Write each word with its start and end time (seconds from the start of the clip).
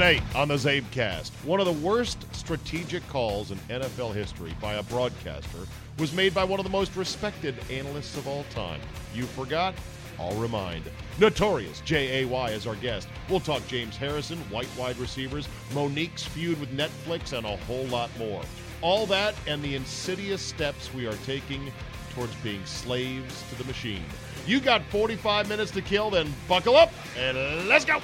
Today 0.00 0.22
on 0.34 0.48
the 0.48 0.54
CzabeCast, 0.54 1.30
one 1.44 1.60
of 1.60 1.66
the 1.66 1.86
worst 1.86 2.24
strategic 2.34 3.06
calls 3.08 3.50
in 3.50 3.58
NFL 3.68 4.14
history 4.14 4.56
by 4.58 4.76
a 4.76 4.82
broadcaster 4.84 5.58
was 5.98 6.14
made 6.14 6.32
by 6.32 6.42
one 6.42 6.58
of 6.58 6.64
the 6.64 6.72
most 6.72 6.96
respected 6.96 7.54
analysts 7.70 8.16
of 8.16 8.26
all 8.26 8.44
time. 8.44 8.80
You 9.14 9.24
forgot? 9.24 9.74
I'll 10.18 10.34
remind. 10.36 10.84
Notorious 11.18 11.82
J.A.Y. 11.82 12.50
is 12.52 12.66
our 12.66 12.76
guest. 12.76 13.08
We'll 13.28 13.40
talk 13.40 13.60
James 13.68 13.94
Harrison, 13.98 14.38
white 14.48 14.70
wide 14.78 14.96
receivers, 14.96 15.46
Mo'Nique's 15.74 16.24
feud 16.24 16.58
with 16.58 16.74
Netflix, 16.74 17.36
and 17.36 17.46
a 17.46 17.58
whole 17.58 17.84
lot 17.88 18.08
more. 18.18 18.40
All 18.80 19.04
that 19.04 19.34
and 19.46 19.62
the 19.62 19.74
insidious 19.74 20.40
steps 20.40 20.94
we 20.94 21.06
are 21.06 21.16
taking 21.26 21.70
towards 22.14 22.34
being 22.36 22.64
slaves 22.64 23.44
to 23.50 23.54
the 23.56 23.64
machine. 23.64 24.04
You 24.46 24.60
got 24.60 24.82
45 24.84 25.46
minutes 25.46 25.72
to 25.72 25.82
kill, 25.82 26.08
then 26.08 26.32
buckle 26.48 26.76
up 26.76 26.90
and 27.18 27.68
let's 27.68 27.84
go! 27.84 28.00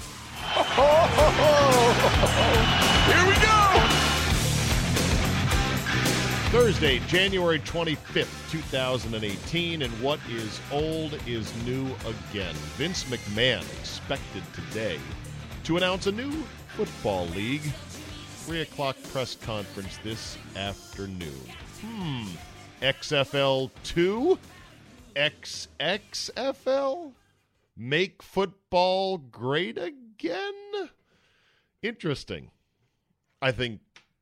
Here 3.06 3.26
we 3.26 3.34
go! 3.34 3.56
Thursday, 6.50 7.00
January 7.08 7.58
25th, 7.60 8.50
2018, 8.50 9.82
and 9.82 9.92
what 10.00 10.20
is 10.28 10.60
old 10.70 11.18
is 11.26 11.52
new 11.64 11.86
again. 12.06 12.54
Vince 12.76 13.04
McMahon 13.04 13.62
expected 13.80 14.42
today 14.54 14.98
to 15.64 15.76
announce 15.76 16.06
a 16.06 16.12
new 16.12 16.30
football 16.76 17.26
league. 17.28 17.62
3 18.44 18.60
o'clock 18.60 18.96
press 19.12 19.34
conference 19.34 19.98
this 20.04 20.38
afternoon. 20.54 21.50
Hmm. 21.80 22.26
XFL 22.80 23.70
2? 23.82 24.38
XXFL? 25.16 27.12
Make 27.76 28.22
football 28.22 29.18
great 29.18 29.76
again? 29.76 30.05
Interesting. 31.82 32.50
I 33.40 33.52
think 33.52 33.80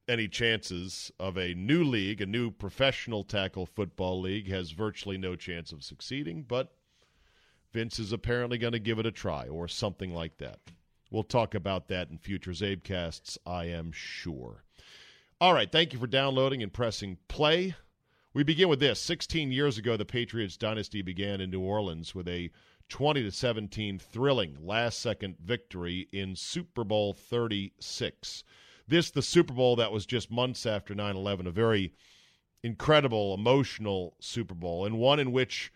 any 0.08 0.28
chances 0.28 1.10
of 1.18 1.38
a 1.38 1.54
new 1.54 1.82
league, 1.82 2.20
a 2.20 2.26
new 2.26 2.50
professional 2.50 3.24
tackle 3.24 3.66
football 3.66 4.20
league, 4.20 4.48
has 4.48 4.72
virtually 4.72 5.16
no 5.16 5.34
chance 5.36 5.72
of 5.72 5.82
succeeding, 5.82 6.44
but 6.46 6.74
Vince 7.72 7.98
is 7.98 8.12
apparently 8.12 8.58
going 8.58 8.72
to 8.72 8.78
give 8.78 8.98
it 8.98 9.06
a 9.06 9.10
try 9.10 9.48
or 9.48 9.66
something 9.66 10.12
like 10.12 10.38
that. 10.38 10.58
We'll 11.10 11.22
talk 11.22 11.54
about 11.54 11.88
that 11.88 12.10
in 12.10 12.18
future 12.18 12.50
CzabeCasts, 12.50 13.38
I 13.46 13.66
am 13.66 13.92
sure. 13.92 14.64
All 15.40 15.54
right, 15.54 15.70
thank 15.70 15.92
you 15.92 15.98
for 15.98 16.06
downloading 16.06 16.62
and 16.62 16.72
pressing 16.72 17.18
play. 17.28 17.74
We 18.32 18.42
begin 18.42 18.68
with 18.68 18.80
this. 18.80 19.00
16 19.00 19.52
years 19.52 19.78
ago, 19.78 19.96
the 19.96 20.04
Patriots 20.04 20.56
dynasty 20.56 21.02
began 21.02 21.40
in 21.40 21.50
New 21.50 21.60
Orleans 21.60 22.14
with 22.14 22.28
a 22.28 22.50
20 22.88 23.22
to 23.22 23.30
17 23.30 23.98
thrilling 23.98 24.56
last 24.60 24.98
second 24.98 25.36
victory 25.42 26.08
in 26.12 26.36
Super 26.36 26.84
Bowl 26.84 27.12
36. 27.12 28.44
This 28.86 29.10
the 29.10 29.22
Super 29.22 29.54
Bowl 29.54 29.76
that 29.76 29.92
was 29.92 30.06
just 30.06 30.30
months 30.30 30.66
after 30.66 30.94
9/11, 30.94 31.46
a 31.46 31.50
very 31.50 31.94
incredible 32.62 33.34
emotional 33.34 34.16
Super 34.20 34.54
Bowl 34.54 34.84
and 34.84 34.98
one 34.98 35.18
in 35.18 35.32
which 35.32 35.72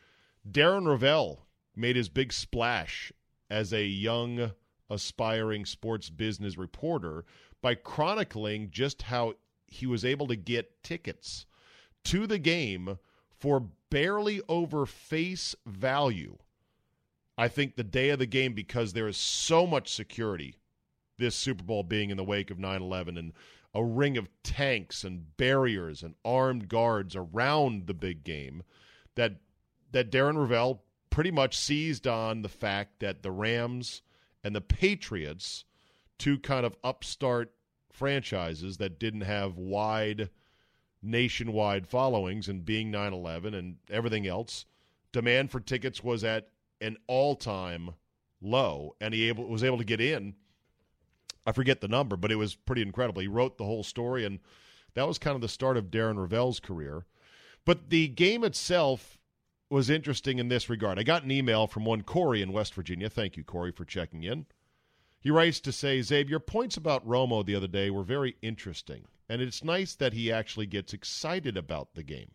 Darren 0.49 0.87
Rovell 0.87 1.47
made 1.75 1.97
his 1.97 2.09
big 2.09 2.33
splash 2.33 3.13
as 3.51 3.73
a 3.73 3.85
young 3.85 4.53
aspiring 4.91 5.65
sports 5.65 6.11
business 6.11 6.57
reporter 6.57 7.25
by 7.61 7.75
chronicling 7.75 8.71
just 8.71 9.03
how 9.03 9.35
he 9.67 9.87
was 9.87 10.05
able 10.05 10.27
to 10.27 10.37
get 10.37 10.83
tickets 10.83 11.47
to 12.05 12.27
the 12.27 12.39
game 12.39 12.99
for 13.31 13.69
barely 13.91 14.41
over 14.49 14.87
face 14.87 15.55
value 15.67 16.39
I 17.39 17.47
think 17.47 17.77
the 17.77 17.85
day 17.85 18.11
of 18.11 18.19
the 18.19 18.27
game, 18.27 18.53
because 18.53 18.93
there 18.93 19.07
is 19.07 19.17
so 19.17 19.65
much 19.65 19.95
security, 19.95 20.57
this 21.19 21.37
Super 21.37 21.63
Bowl 21.63 21.85
being 21.85 22.11
in 22.11 22.17
the 22.17 22.25
wake 22.25 22.51
of 22.51 22.59
9 22.59 22.83
11 22.83 23.17
and 23.17 23.33
a 23.73 23.85
ring 23.85 24.19
of 24.19 24.29
tanks 24.43 25.05
and 25.05 25.37
barriers 25.37 26.03
and 26.03 26.17
armed 26.25 26.69
guards 26.69 27.15
around 27.15 27.87
the 27.87 27.95
big 27.95 28.25
game, 28.25 28.65
that, 29.15 29.37
that 29.93 30.11
Darren 30.11 30.37
Rovell 30.37 30.81
pretty 31.11 31.31
much 31.31 31.57
seized 31.57 32.09
on 32.09 32.43
the 32.43 32.49
fact 32.49 32.99
that 32.99 33.23
the 33.23 33.31
Rams 33.31 34.03
and 34.43 34.55
the 34.55 34.61
Patriots, 34.61 35.65
two 36.19 36.41
kind 36.41 36.67
of 36.67 36.77
upstart 36.83 37.53
franchises 37.93 38.79
that 38.79 38.99
didn't 38.99 39.21
have 39.21 39.57
wide 39.57 40.31
nationwide 41.01 41.87
followings 41.87 42.49
and 42.49 42.65
being 42.65 42.91
9-11 42.91 43.55
and 43.55 43.77
everything 43.89 44.27
else 44.27 44.65
demand 45.13 45.51
for 45.51 45.61
tickets 45.61 46.03
was 46.03 46.25
at 46.25 46.49
an 46.81 46.97
all-time 47.07 47.91
low, 48.41 48.95
and 49.01 49.13
he 49.13 49.29
able, 49.29 49.47
was 49.47 49.65
able 49.65 49.79
to 49.79 49.85
get 49.85 50.01
in. 50.01 50.35
I 51.47 51.53
forget 51.53 51.81
the 51.81 51.89
number, 51.89 52.17
but 52.17 52.31
it 52.31 52.37
was 52.37 52.55
pretty 52.55 52.83
incredible. 52.83 53.23
He 53.23 53.29
wrote 53.29 53.59
the 53.59 53.65
whole 53.65 53.83
story, 53.83 54.25
and 54.25 54.39
that 54.95 55.09
was 55.09 55.19
kind 55.19 55.35
of 55.35 55.41
the 55.41 55.49
start 55.49 55.77
of 55.77 55.91
Darren 55.91 56.17
Rovell's 56.17 56.61
career. 56.61 57.07
But 57.65 57.91
the 57.91 58.09
game 58.09 58.45
itself 58.45 59.19
was 59.71 59.91
interesting 59.91 60.39
in 60.39 60.49
this 60.49 60.71
regard. 60.71 60.99
I 60.99 61.03
got 61.03 61.25
an 61.25 61.31
email 61.31 61.67
from 61.67 61.85
one 61.85 62.03
Corey 62.03 62.43
in 62.43 62.53
West 62.53 62.75
Virginia. 62.75 63.11
Thank 63.11 63.37
you, 63.37 63.45
Corey, 63.45 63.73
for 63.73 63.85
checking 63.85 64.23
in. 64.23 64.47
He 65.21 65.31
writes 65.31 65.61
to 65.61 65.73
say, 65.73 65.99
Czabe, 65.99 66.29
your 66.29 66.41
points 66.41 66.77
about 66.77 67.07
Romo 67.07 67.45
the 67.45 67.55
other 67.55 67.67
day 67.67 67.91
were 67.91 68.05
very 68.05 68.37
interesting, 68.41 69.05
and 69.29 69.43
it's 69.43 69.65
nice 69.65 69.95
that 69.97 70.13
he 70.13 70.31
actually 70.33 70.67
gets 70.67 70.93
excited 70.93 71.57
about 71.57 71.95
the 71.95 72.03
game. 72.03 72.31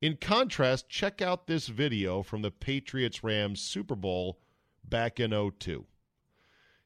In 0.00 0.16
contrast, 0.16 0.88
check 0.88 1.20
out 1.20 1.48
this 1.48 1.66
video 1.66 2.22
from 2.22 2.42
the 2.42 2.52
Patriots 2.52 3.24
Rams 3.24 3.60
Super 3.60 3.96
Bowl 3.96 4.38
back 4.84 5.18
in 5.18 5.32
02. 5.32 5.86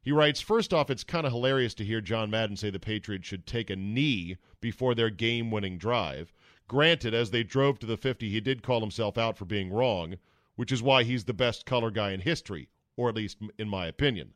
He 0.00 0.10
writes, 0.10 0.40
First 0.40 0.72
off, 0.72 0.88
it's 0.88 1.04
kind 1.04 1.26
of 1.26 1.32
hilarious 1.32 1.74
to 1.74 1.84
hear 1.84 2.00
John 2.00 2.30
Madden 2.30 2.56
say 2.56 2.70
the 2.70 2.80
Patriots 2.80 3.28
should 3.28 3.46
take 3.46 3.68
a 3.68 3.76
knee 3.76 4.38
before 4.62 4.94
their 4.94 5.10
game 5.10 5.50
winning 5.50 5.76
drive. 5.76 6.32
Granted, 6.66 7.12
as 7.12 7.30
they 7.30 7.42
drove 7.42 7.78
to 7.80 7.86
the 7.86 7.98
50, 7.98 8.30
he 8.30 8.40
did 8.40 8.62
call 8.62 8.80
himself 8.80 9.18
out 9.18 9.36
for 9.36 9.44
being 9.44 9.70
wrong, 9.70 10.16
which 10.56 10.72
is 10.72 10.82
why 10.82 11.02
he's 11.02 11.24
the 11.24 11.34
best 11.34 11.66
color 11.66 11.90
guy 11.90 12.12
in 12.12 12.20
history, 12.20 12.70
or 12.96 13.10
at 13.10 13.14
least 13.14 13.36
in 13.58 13.68
my 13.68 13.86
opinion. 13.86 14.32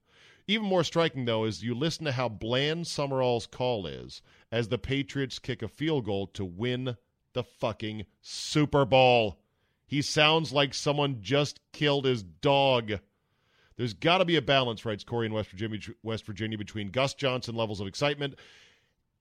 Even 0.47 0.67
more 0.67 0.85
striking, 0.85 1.25
though, 1.25 1.47
is 1.47 1.63
you 1.63 1.75
listen 1.75 2.05
to 2.05 2.13
how 2.13 2.29
bland 2.29 2.87
Summerall's 2.87 3.47
call 3.47 3.87
is 3.87 4.21
as 4.53 4.69
the 4.69 4.77
Patriots 4.77 5.39
kick 5.39 5.63
a 5.63 5.69
field 5.69 6.05
goal 6.05 6.27
to 6.27 6.45
win 6.45 6.99
the 7.37 7.45
fucking 7.45 8.07
Super 8.23 8.87
Bowl. 8.87 9.39
He 9.87 10.01
sounds 10.01 10.53
like 10.53 10.73
someone 10.73 11.19
just 11.21 11.61
killed 11.71 12.07
his 12.07 12.23
dog. 12.23 12.95
There's 13.77 13.93
got 13.93 14.19
to 14.19 14.25
be 14.25 14.37
a 14.37 14.43
balance, 14.43 14.87
writes 14.87 15.05
Corey 15.05 15.27
in 15.27 15.35
West 15.35 15.51
Virginia, 15.51 15.79
West 16.03 16.25
Virginia, 16.25 16.57
between 16.57 16.89
Gus 16.89 17.13
Johnson 17.13 17.55
levels 17.55 17.79
of 17.79 17.87
excitement 17.87 18.37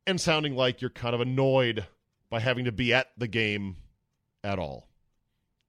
and 0.08 0.20
sounding 0.20 0.56
like 0.56 0.80
you're 0.80 0.90
kind 0.90 1.14
of 1.14 1.20
annoyed 1.20 1.86
by 2.30 2.40
having 2.40 2.64
to 2.66 2.72
be 2.72 2.94
at 2.94 3.08
the 3.18 3.28
game 3.28 3.76
at 4.46 4.60
all. 4.60 4.88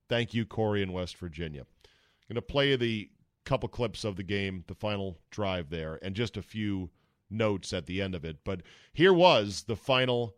Thank 0.08 0.32
you, 0.32 0.46
Corey 0.46 0.82
in 0.82 0.92
West 0.92 1.16
Virginia. 1.16 1.62
I'm 1.62 2.34
going 2.34 2.36
to 2.36 2.42
play 2.42 2.76
the 2.76 3.10
couple 3.44 3.68
clips 3.68 4.04
of 4.04 4.14
the 4.14 4.22
game, 4.22 4.62
the 4.68 4.74
final 4.74 5.18
drive 5.30 5.68
there, 5.68 5.98
and 6.00 6.14
just 6.14 6.36
a 6.36 6.42
few 6.42 6.90
notes 7.28 7.72
at 7.72 7.86
the 7.86 8.00
end 8.00 8.14
of 8.14 8.24
it. 8.24 8.44
But 8.44 8.62
here 8.92 9.12
was 9.12 9.64
the 9.64 9.76
final 9.76 10.36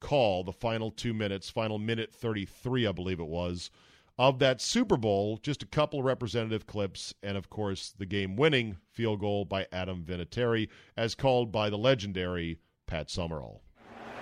call 0.00 0.44
the 0.44 0.52
final 0.52 0.90
two 0.90 1.14
minutes, 1.14 1.50
final 1.50 1.78
minute 1.78 2.12
33, 2.12 2.86
I 2.86 2.92
believe 2.92 3.20
it 3.20 3.26
was, 3.26 3.70
of 4.18 4.38
that 4.40 4.60
Super 4.60 4.96
Bowl. 4.96 5.38
Just 5.42 5.62
a 5.62 5.66
couple 5.66 5.98
of 5.98 6.04
representative 6.04 6.66
clips, 6.66 7.14
and 7.22 7.36
of 7.36 7.50
course, 7.50 7.94
the 7.96 8.06
game 8.06 8.36
winning 8.36 8.76
field 8.92 9.20
goal 9.20 9.44
by 9.44 9.66
Adam 9.72 10.04
Vinatieri, 10.04 10.68
as 10.96 11.14
called 11.14 11.52
by 11.52 11.70
the 11.70 11.78
legendary 11.78 12.58
Pat 12.86 13.10
Summerall. 13.10 13.62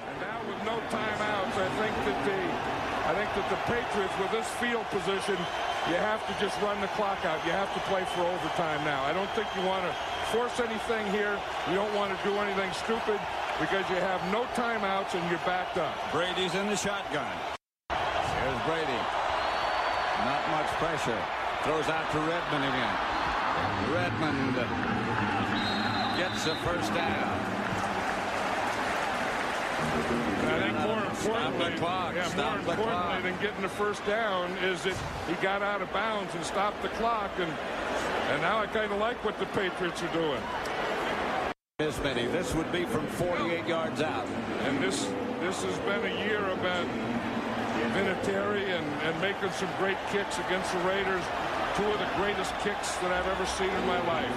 And 0.06 0.20
now 0.20 0.40
with 0.46 0.62
no 0.64 0.78
timeouts, 0.90 1.56
I 1.56 1.68
think 1.80 1.96
that 2.04 2.24
the 2.24 2.86
I 3.06 3.14
think 3.14 3.30
that 3.38 3.46
the 3.46 3.62
Patriots 3.70 4.18
with 4.18 4.32
this 4.34 4.50
field 4.58 4.82
position, 4.90 5.38
you 5.86 5.94
have 5.94 6.26
to 6.26 6.34
just 6.42 6.60
run 6.60 6.80
the 6.80 6.90
clock 6.98 7.24
out. 7.24 7.38
You 7.46 7.52
have 7.52 7.72
to 7.74 7.80
play 7.86 8.02
for 8.18 8.26
overtime 8.26 8.82
now. 8.82 9.04
I 9.04 9.12
don't 9.12 9.30
think 9.30 9.46
you 9.54 9.62
want 9.62 9.86
to 9.86 9.94
force 10.34 10.58
anything 10.58 11.06
here. 11.14 11.38
You 11.70 11.76
don't 11.76 11.94
want 11.94 12.10
to 12.10 12.18
do 12.26 12.34
anything 12.34 12.66
stupid 12.72 13.20
because 13.60 13.88
you 13.88 13.96
have 13.96 14.20
no 14.32 14.44
timeouts 14.54 15.14
and 15.14 15.30
you're 15.30 15.40
backed 15.46 15.78
up. 15.78 15.94
Brady's 16.12 16.54
in 16.54 16.66
the 16.66 16.76
shotgun. 16.76 17.30
Here's 17.88 18.62
Brady. 18.68 19.00
Not 20.24 20.42
much 20.50 20.66
pressure. 20.76 21.22
Throws 21.64 21.88
out 21.88 22.10
to 22.12 22.18
Redmond 22.18 22.64
again. 22.64 22.96
Redmond 23.92 24.54
gets 26.18 26.44
the 26.44 26.54
first 26.56 26.92
down. 26.94 27.56
I 29.78 30.60
think 30.60 30.78
more 30.80 31.04
importantly, 31.04 31.74
yeah, 32.16 32.32
more 32.36 32.58
importantly 32.58 33.30
than 33.30 33.40
getting 33.40 33.62
the 33.62 33.68
first 33.68 34.04
down 34.06 34.50
is 34.58 34.82
that 34.84 34.96
he 35.28 35.34
got 35.42 35.62
out 35.62 35.82
of 35.82 35.92
bounds 35.92 36.34
and 36.34 36.44
stopped 36.44 36.80
the 36.82 36.88
clock, 36.90 37.30
and 37.38 37.52
and 38.30 38.42
now 38.42 38.58
I 38.58 38.66
kind 38.66 38.90
of 38.92 38.98
like 38.98 39.22
what 39.24 39.38
the 39.38 39.46
Patriots 39.46 40.02
are 40.02 40.12
doing. 40.12 40.40
Miss 41.78 42.00
many. 42.00 42.24
This 42.32 42.54
would 42.54 42.72
be 42.72 42.86
from 42.86 43.06
48 43.20 43.66
yards 43.66 44.00
out. 44.00 44.26
And 44.64 44.82
this 44.82 45.12
this 45.44 45.60
has 45.60 45.76
been 45.84 46.08
a 46.08 46.24
year 46.24 46.40
about 46.56 46.88
Vinatieri 47.92 48.64
and, 48.72 48.86
and 49.04 49.12
making 49.20 49.52
some 49.52 49.68
great 49.76 50.00
kicks 50.08 50.40
against 50.40 50.72
the 50.72 50.80
Raiders. 50.88 51.20
Two 51.76 51.84
of 51.84 52.00
the 52.00 52.08
greatest 52.16 52.56
kicks 52.64 52.96
that 53.04 53.12
I've 53.12 53.28
ever 53.28 53.44
seen 53.44 53.68
in 53.68 53.84
my 53.84 54.00
life. 54.08 54.36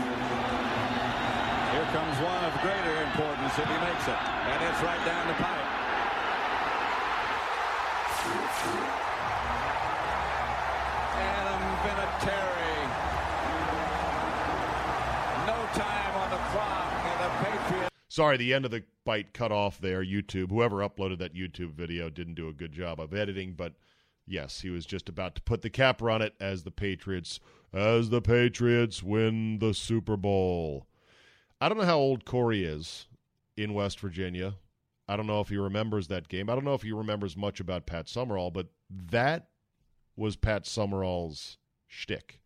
Here 1.71 1.87
comes 1.95 2.11
one 2.19 2.43
of 2.43 2.51
greater 2.59 2.95
importance 3.07 3.55
if 3.55 3.63
he 3.71 3.77
makes 3.87 4.03
it. 4.11 4.19
And 4.19 4.59
it's 4.59 4.83
right 4.83 4.99
down 5.07 5.23
the 5.31 5.39
pipe. 5.39 5.69
Adam 11.23 11.63
Vinatieri. 11.87 12.75
No 15.47 15.55
time 15.71 16.13
on 16.19 16.29
the 16.35 16.43
clock. 16.51 16.89
And 16.99 17.19
the 17.19 17.29
Patriots. 17.43 18.08
Sorry, 18.19 18.35
the 18.35 18.53
end 18.53 18.65
of 18.65 18.71
the 18.71 18.83
bite 19.05 19.33
cut 19.33 19.49
off 19.49 19.79
there. 19.79 20.03
YouTube, 20.03 20.49
whoever 20.49 20.79
uploaded 20.79 21.19
that 21.19 21.33
YouTube 21.33 21.71
video 21.71 22.09
didn't 22.09 22.33
do 22.33 22.49
a 22.49 22.53
good 22.53 22.73
job 22.73 22.99
of 22.99 23.13
editing, 23.13 23.53
but 23.53 23.75
yes, 24.27 24.59
he 24.59 24.69
was 24.69 24.85
just 24.85 25.07
about 25.07 25.35
to 25.35 25.41
put 25.41 25.61
the 25.61 25.69
capper 25.69 26.09
on 26.09 26.21
it 26.21 26.35
as 26.37 26.63
the 26.63 26.69
Patriots 26.69 27.39
as 27.73 28.09
the 28.09 28.19
Patriots 28.19 29.01
win 29.01 29.59
the 29.59 29.73
Super 29.73 30.17
Bowl. 30.17 30.85
I 31.61 31.69
don't 31.69 31.77
know 31.77 31.85
how 31.85 31.97
old 31.97 32.25
Corey 32.25 32.65
is 32.65 33.07
in 33.55 33.73
West 33.73 34.01
Virginia. 34.01 34.55
I 35.07 35.15
don't 35.15 35.25
know 35.25 35.39
if 35.39 35.47
he 35.47 35.55
remembers 35.55 36.09
that 36.09 36.27
game. 36.27 36.49
I 36.49 36.55
don't 36.55 36.65
know 36.65 36.73
if 36.73 36.81
he 36.81 36.91
remembers 36.91 37.37
much 37.37 37.61
about 37.61 37.85
Pat 37.85 38.09
Summerall, 38.09 38.51
but 38.51 38.67
that 38.89 39.47
was 40.17 40.35
Pat 40.35 40.67
Summerall's 40.67 41.57
shtick. 41.87 42.41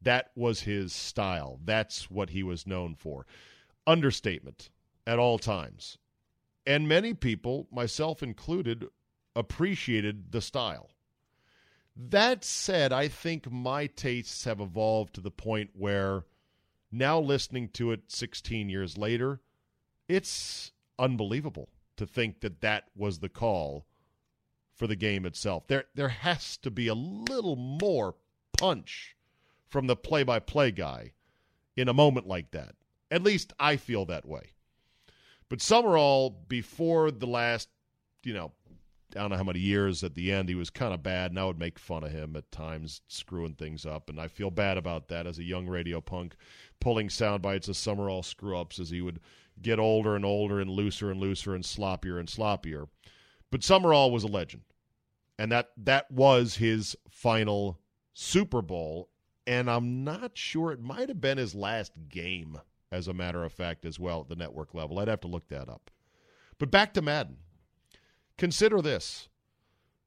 That 0.00 0.30
was 0.36 0.60
his 0.60 0.92
style. 0.92 1.58
That's 1.64 2.12
what 2.12 2.30
he 2.30 2.44
was 2.44 2.64
known 2.64 2.94
for. 2.94 3.26
Understatement 3.88 4.70
at 5.06 5.18
all 5.18 5.38
times. 5.38 5.98
And 6.66 6.88
many 6.88 7.14
people, 7.14 7.68
myself 7.70 8.22
included, 8.22 8.86
appreciated 9.34 10.32
the 10.32 10.40
style. 10.40 10.90
That 11.94 12.44
said, 12.44 12.92
I 12.92 13.08
think 13.08 13.50
my 13.50 13.86
tastes 13.86 14.44
have 14.44 14.60
evolved 14.60 15.14
to 15.14 15.20
the 15.20 15.30
point 15.30 15.70
where 15.74 16.24
now 16.90 17.18
listening 17.20 17.68
to 17.70 17.92
it 17.92 18.02
16 18.08 18.68
years 18.68 18.98
later, 18.98 19.40
it's 20.08 20.72
unbelievable 20.98 21.68
to 21.96 22.06
think 22.06 22.40
that 22.40 22.60
that 22.60 22.84
was 22.94 23.18
the 23.18 23.28
call 23.28 23.86
for 24.74 24.86
the 24.86 24.96
game 24.96 25.24
itself. 25.24 25.66
There 25.66 25.84
there 25.94 26.10
has 26.10 26.58
to 26.58 26.70
be 26.70 26.88
a 26.88 26.94
little 26.94 27.56
more 27.56 28.14
punch 28.58 29.16
from 29.66 29.86
the 29.86 29.96
play-by-play 29.96 30.72
guy 30.72 31.12
in 31.76 31.88
a 31.88 31.94
moment 31.94 32.26
like 32.26 32.50
that. 32.52 32.74
At 33.10 33.22
least 33.22 33.52
I 33.58 33.76
feel 33.76 34.04
that 34.06 34.26
way. 34.26 34.52
But 35.48 35.60
Summerall, 35.60 36.30
before 36.48 37.10
the 37.10 37.26
last, 37.26 37.68
you 38.24 38.34
know, 38.34 38.52
I 39.14 39.20
don't 39.20 39.30
know 39.30 39.36
how 39.36 39.44
many 39.44 39.60
years 39.60 40.02
at 40.02 40.14
the 40.14 40.32
end, 40.32 40.48
he 40.48 40.54
was 40.54 40.68
kind 40.68 40.92
of 40.92 41.02
bad, 41.02 41.30
and 41.30 41.38
I 41.38 41.44
would 41.44 41.58
make 41.58 41.78
fun 41.78 42.02
of 42.02 42.10
him 42.10 42.34
at 42.34 42.50
times, 42.50 43.00
screwing 43.06 43.54
things 43.54 43.86
up. 43.86 44.10
And 44.10 44.20
I 44.20 44.26
feel 44.26 44.50
bad 44.50 44.76
about 44.76 45.08
that 45.08 45.26
as 45.26 45.38
a 45.38 45.44
young 45.44 45.68
radio 45.68 46.00
punk, 46.00 46.34
pulling 46.80 47.08
sound 47.08 47.42
bites 47.42 47.68
of 47.68 47.76
Summerall 47.76 48.22
screw 48.22 48.58
ups 48.58 48.78
as 48.78 48.90
he 48.90 49.00
would 49.00 49.20
get 49.62 49.78
older 49.78 50.16
and 50.16 50.24
older 50.24 50.60
and 50.60 50.68
looser 50.70 51.10
and 51.10 51.20
looser 51.20 51.54
and 51.54 51.64
sloppier 51.64 52.18
and 52.18 52.28
sloppier. 52.28 52.88
But 53.50 53.62
Summerall 53.62 54.10
was 54.10 54.24
a 54.24 54.28
legend. 54.28 54.62
And 55.38 55.52
that 55.52 55.70
that 55.76 56.10
was 56.10 56.56
his 56.56 56.96
final 57.08 57.78
Super 58.14 58.62
Bowl. 58.62 59.10
And 59.46 59.70
I'm 59.70 60.02
not 60.02 60.36
sure 60.36 60.72
it 60.72 60.80
might 60.80 61.08
have 61.08 61.20
been 61.20 61.38
his 61.38 61.54
last 61.54 61.92
game, 62.08 62.58
as 62.90 63.08
a 63.08 63.14
matter 63.14 63.44
of 63.44 63.52
fact, 63.52 63.84
as 63.84 63.98
well 63.98 64.20
at 64.20 64.28
the 64.28 64.36
network 64.36 64.74
level. 64.74 64.98
I'd 64.98 65.08
have 65.08 65.20
to 65.20 65.28
look 65.28 65.48
that 65.48 65.68
up. 65.68 65.90
But 66.58 66.70
back 66.70 66.94
to 66.94 67.02
Madden. 67.02 67.38
Consider 68.38 68.82
this 68.82 69.28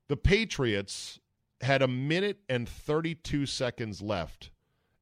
the 0.08 0.18
Patriots 0.18 1.20
had 1.62 1.81
a 1.81 1.88
minute 1.88 2.40
and 2.48 2.68
32 2.68 3.46
seconds 3.46 4.02
left 4.02 4.50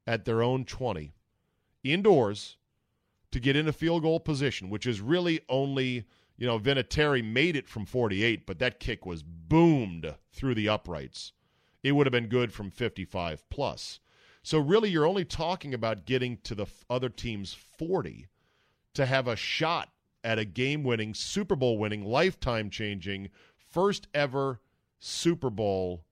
at 0.05 0.25
their 0.25 0.41
own 0.41 0.65
20 0.65 1.13
indoors 1.83 2.57
to 3.31 3.39
get 3.39 3.55
into 3.55 3.73
field 3.73 4.03
goal 4.03 4.19
position, 4.19 4.69
which 4.69 4.85
is 4.87 5.01
really 5.01 5.41
only, 5.49 6.05
you 6.37 6.47
know, 6.47 6.59
Vinatieri 6.59 7.23
made 7.23 7.55
it 7.55 7.67
from 7.67 7.85
48, 7.85 8.45
but 8.45 8.59
that 8.59 8.79
kick 8.79 9.05
was 9.05 9.23
boomed 9.23 10.15
through 10.31 10.55
the 10.55 10.69
uprights. 10.69 11.33
It 11.83 11.91
would 11.91 12.07
have 12.07 12.11
been 12.11 12.27
good 12.27 12.51
from 12.51 12.71
55 12.71 13.49
plus. 13.49 13.99
So 14.47 14.59
really 14.59 14.89
you're 14.89 15.05
only 15.05 15.25
talking 15.25 15.73
about 15.73 16.05
getting 16.05 16.37
to 16.43 16.55
the 16.55 16.67
other 16.89 17.09
team's 17.09 17.53
40 17.53 18.27
to 18.93 19.05
have 19.05 19.27
a 19.27 19.35
shot 19.35 19.89
at 20.23 20.39
a 20.39 20.45
game-winning, 20.45 21.15
Super 21.15 21.57
Bowl 21.57 21.77
winning, 21.77 22.05
lifetime 22.05 22.69
changing 22.69 23.27
first 23.57 24.07
ever 24.13 24.61
Super 24.99 25.49
Bowl 25.49 26.05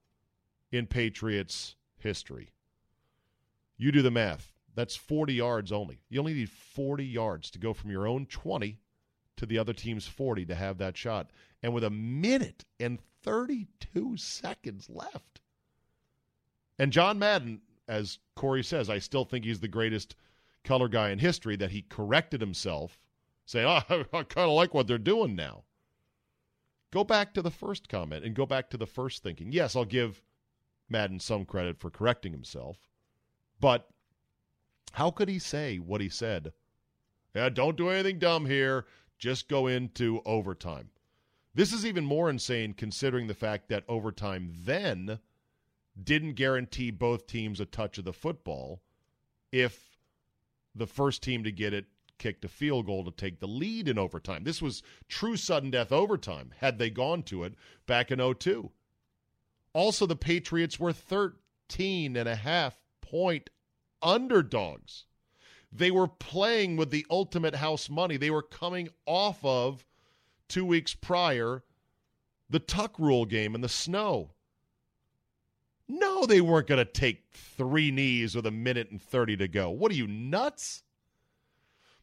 in 0.69 0.85
Patriots 0.85 1.77
history. 1.95 2.49
You 3.77 3.93
do 3.93 4.01
the 4.01 4.11
math. 4.11 4.51
That's 4.75 4.97
40 4.97 5.35
yards 5.35 5.71
only. 5.71 6.01
You 6.09 6.19
only 6.19 6.33
need 6.33 6.49
40 6.49 7.05
yards 7.05 7.49
to 7.51 7.57
go 7.57 7.71
from 7.71 7.89
your 7.89 8.05
own 8.05 8.25
20 8.25 8.81
to 9.37 9.45
the 9.45 9.57
other 9.57 9.71
team's 9.71 10.07
40 10.07 10.45
to 10.47 10.55
have 10.55 10.77
that 10.79 10.97
shot. 10.97 11.31
And 11.63 11.73
with 11.73 11.85
a 11.85 11.89
minute 11.89 12.65
and 12.81 12.99
32 13.23 14.17
seconds 14.17 14.89
left. 14.89 15.39
And 16.77 16.91
John 16.91 17.17
Madden, 17.17 17.61
as 17.87 18.19
Corey 18.35 18.63
says, 18.63 18.89
I 18.89 18.99
still 18.99 19.25
think 19.25 19.45
he's 19.45 19.59
the 19.59 19.67
greatest 19.67 20.15
color 20.63 20.87
guy 20.87 21.09
in 21.09 21.19
history, 21.19 21.55
that 21.57 21.71
he 21.71 21.83
corrected 21.83 22.41
himself, 22.41 22.99
saying, 23.45 23.67
oh, 23.67 23.81
I 24.13 24.23
kind 24.23 24.49
of 24.49 24.55
like 24.55 24.73
what 24.73 24.87
they're 24.87 24.97
doing 24.97 25.35
now. 25.35 25.63
Go 26.91 27.03
back 27.03 27.33
to 27.33 27.41
the 27.41 27.51
first 27.51 27.89
comment 27.89 28.23
and 28.25 28.35
go 28.35 28.45
back 28.45 28.69
to 28.69 28.77
the 28.77 28.87
first 28.87 29.21
thinking. 29.21 29.51
Yes, 29.51 29.75
I'll 29.75 29.85
give 29.85 30.21
Madden 30.89 31.19
some 31.19 31.45
credit 31.45 31.79
for 31.79 31.89
correcting 31.89 32.31
himself, 32.31 32.77
but 33.59 33.89
how 34.93 35.11
could 35.11 35.27
he 35.27 35.39
say 35.39 35.77
what 35.77 36.01
he 36.01 36.09
said? 36.09 36.53
Yeah, 37.35 37.49
don't 37.49 37.75
do 37.75 37.89
anything 37.89 38.17
dumb 38.17 38.45
here. 38.45 38.85
Just 39.17 39.49
go 39.49 39.67
into 39.67 40.21
overtime. 40.25 40.89
This 41.53 41.73
is 41.73 41.85
even 41.85 42.05
more 42.05 42.29
insane 42.29 42.73
considering 42.73 43.27
the 43.27 43.33
fact 43.33 43.69
that 43.69 43.83
overtime 43.87 44.53
then 44.63 45.19
didn't 46.01 46.33
guarantee 46.33 46.91
both 46.91 47.27
teams 47.27 47.59
a 47.59 47.65
touch 47.65 47.97
of 47.97 48.05
the 48.05 48.13
football 48.13 48.81
if 49.51 49.97
the 50.73 50.87
first 50.87 51.23
team 51.23 51.43
to 51.43 51.51
get 51.51 51.73
it 51.73 51.85
kicked 52.17 52.45
a 52.45 52.49
field 52.49 52.85
goal 52.85 53.03
to 53.03 53.11
take 53.11 53.39
the 53.39 53.47
lead 53.47 53.87
in 53.87 53.97
overtime. 53.97 54.43
This 54.43 54.61
was 54.61 54.83
true 55.07 55.37
sudden 55.37 55.71
death 55.71 55.91
overtime 55.91 56.53
had 56.57 56.77
they 56.77 56.89
gone 56.89 57.23
to 57.23 57.43
it 57.43 57.53
back 57.85 58.11
in 58.11 58.19
02. 58.35 58.71
Also, 59.73 60.05
the 60.05 60.15
Patriots 60.15 60.79
were 60.79 60.93
13 60.93 62.15
and 62.15 62.29
a 62.29 62.35
half 62.35 62.79
point 63.01 63.49
underdogs. 64.01 65.05
They 65.71 65.91
were 65.91 66.07
playing 66.07 66.77
with 66.77 66.89
the 66.91 67.05
ultimate 67.09 67.55
house 67.55 67.89
money. 67.89 68.15
They 68.15 68.29
were 68.29 68.41
coming 68.41 68.89
off 69.05 69.43
of 69.43 69.85
two 70.47 70.65
weeks 70.65 70.93
prior 70.93 71.63
the 72.49 72.59
tuck 72.59 72.97
rule 72.99 73.25
game 73.25 73.55
in 73.55 73.61
the 73.61 73.69
snow. 73.69 74.31
No, 75.87 76.25
they 76.25 76.41
weren't 76.41 76.67
going 76.67 76.83
to 76.83 76.91
take 76.91 77.23
three 77.33 77.91
knees 77.91 78.35
with 78.35 78.45
a 78.45 78.51
minute 78.51 78.89
and 78.89 79.01
30 79.01 79.37
to 79.37 79.47
go. 79.47 79.69
What 79.69 79.91
are 79.91 79.95
you, 79.95 80.07
nuts? 80.07 80.83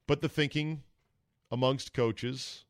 But 0.07 0.21
the 0.21 0.29
thinking 0.29 0.83
amongst 1.51 1.93
coaches 1.93 2.65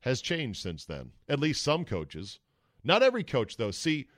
has 0.00 0.20
changed 0.20 0.62
since 0.62 0.84
then. 0.84 1.10
At 1.28 1.40
least 1.40 1.62
some 1.62 1.84
coaches. 1.84 2.38
Not 2.84 3.02
every 3.02 3.24
coach, 3.24 3.56
though. 3.56 3.72
See, 3.72 4.08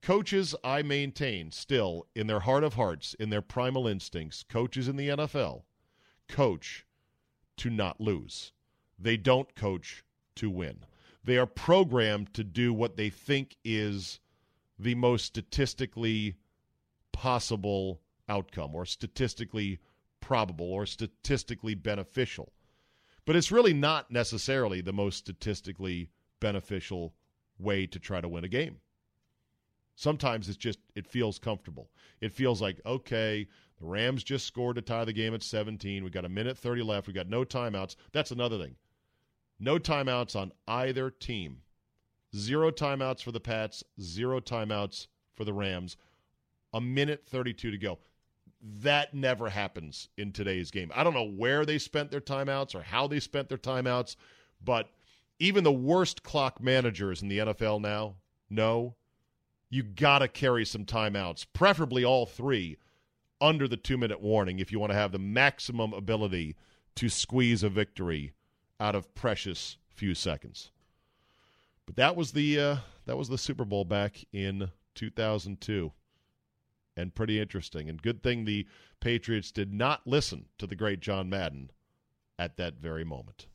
coaches, 0.00 0.54
I 0.64 0.82
maintain 0.82 1.50
still, 1.50 2.06
in 2.14 2.26
their 2.26 2.40
heart 2.40 2.64
of 2.64 2.74
hearts, 2.74 3.14
in 3.14 3.30
their 3.30 3.42
primal 3.42 3.86
instincts, 3.86 4.42
coaches 4.42 4.88
in 4.88 4.96
the 4.96 5.08
NFL 5.08 5.62
coach 6.28 6.86
to 7.58 7.70
not 7.70 8.00
lose. 8.00 8.52
They 8.98 9.16
don't 9.16 9.54
coach 9.54 10.04
to 10.36 10.50
win. 10.50 10.84
They 11.22 11.36
are 11.36 11.46
programmed 11.46 12.34
to 12.34 12.44
do 12.44 12.72
what 12.72 12.96
they 12.96 13.10
think 13.10 13.56
is 13.64 14.20
the 14.84 14.94
most 14.94 15.24
statistically 15.24 16.36
possible 17.10 18.02
outcome 18.28 18.74
or 18.74 18.84
statistically 18.84 19.78
probable 20.20 20.70
or 20.70 20.84
statistically 20.84 21.74
beneficial. 21.74 22.52
But 23.24 23.34
it's 23.34 23.50
really 23.50 23.72
not 23.72 24.10
necessarily 24.10 24.82
the 24.82 24.92
most 24.92 25.16
statistically 25.16 26.10
beneficial 26.38 27.14
way 27.58 27.86
to 27.86 27.98
try 27.98 28.20
to 28.20 28.28
win 28.28 28.44
a 28.44 28.48
game. 28.48 28.76
Sometimes 29.96 30.48
it's 30.48 30.58
just 30.58 30.78
it 30.94 31.06
feels 31.06 31.38
comfortable. 31.38 31.88
It 32.20 32.32
feels 32.32 32.60
like 32.60 32.80
okay, 32.84 33.48
the 33.80 33.86
Rams 33.86 34.22
just 34.22 34.46
scored 34.46 34.76
to 34.76 34.82
tie 34.82 35.06
the 35.06 35.12
game 35.14 35.32
at 35.32 35.42
17. 35.42 36.04
We 36.04 36.10
got 36.10 36.26
a 36.26 36.28
minute 36.28 36.58
30 36.58 36.82
left. 36.82 37.06
We 37.06 37.14
got 37.14 37.28
no 37.28 37.42
timeouts. 37.44 37.96
That's 38.12 38.32
another 38.32 38.58
thing. 38.58 38.76
No 39.58 39.78
timeouts 39.78 40.36
on 40.36 40.52
either 40.68 41.10
team. 41.10 41.62
Zero 42.34 42.70
timeouts 42.70 43.22
for 43.22 43.32
the 43.32 43.40
Pats, 43.40 43.84
zero 44.00 44.40
timeouts 44.40 45.06
for 45.34 45.44
the 45.44 45.52
Rams. 45.52 45.96
A 46.72 46.80
minute 46.80 47.24
32 47.26 47.70
to 47.70 47.78
go. 47.78 47.98
That 48.60 49.14
never 49.14 49.50
happens 49.50 50.08
in 50.16 50.32
today's 50.32 50.70
game. 50.70 50.90
I 50.94 51.04
don't 51.04 51.14
know 51.14 51.22
where 51.28 51.64
they 51.64 51.78
spent 51.78 52.10
their 52.10 52.20
timeouts 52.20 52.74
or 52.74 52.82
how 52.82 53.06
they 53.06 53.20
spent 53.20 53.48
their 53.48 53.58
timeouts, 53.58 54.16
but 54.64 54.90
even 55.38 55.62
the 55.62 55.72
worst 55.72 56.22
clock 56.22 56.60
managers 56.60 57.22
in 57.22 57.28
the 57.28 57.38
NFL 57.38 57.80
now 57.80 58.14
know 58.48 58.94
you 59.68 59.82
got 59.82 60.20
to 60.20 60.28
carry 60.28 60.64
some 60.64 60.84
timeouts, 60.84 61.46
preferably 61.52 62.04
all 62.04 62.26
three, 62.26 62.78
under 63.40 63.68
the 63.68 63.76
two 63.76 63.98
minute 63.98 64.20
warning 64.20 64.58
if 64.58 64.72
you 64.72 64.78
want 64.78 64.90
to 64.90 64.98
have 64.98 65.12
the 65.12 65.18
maximum 65.18 65.92
ability 65.92 66.56
to 66.94 67.08
squeeze 67.08 67.62
a 67.62 67.68
victory 67.68 68.32
out 68.80 68.94
of 68.94 69.14
precious 69.14 69.76
few 69.88 70.14
seconds. 70.14 70.70
But 71.86 71.96
that 71.96 72.16
was 72.16 72.32
the 72.32 72.58
uh, 72.58 72.76
that 73.06 73.16
was 73.16 73.28
the 73.28 73.38
Super 73.38 73.64
Bowl 73.64 73.84
back 73.84 74.24
in 74.32 74.70
2002, 74.94 75.92
and 76.96 77.14
pretty 77.14 77.40
interesting. 77.40 77.88
And 77.88 78.00
good 78.00 78.22
thing 78.22 78.44
the 78.44 78.66
Patriots 79.00 79.50
did 79.50 79.72
not 79.72 80.06
listen 80.06 80.46
to 80.58 80.66
the 80.66 80.76
great 80.76 81.00
John 81.00 81.28
Madden 81.28 81.70
at 82.38 82.56
that 82.56 82.74
very 82.74 83.04
moment. 83.04 83.46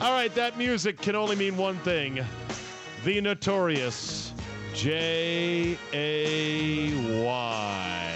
All 0.00 0.12
right, 0.12 0.34
that 0.34 0.58
music 0.58 1.00
can 1.00 1.14
only 1.14 1.36
mean 1.36 1.56
one 1.56 1.78
thing 1.78 2.24
the 3.04 3.20
notorious 3.20 4.23
J 4.74 5.78
A 5.92 7.22
Y. 7.24 8.14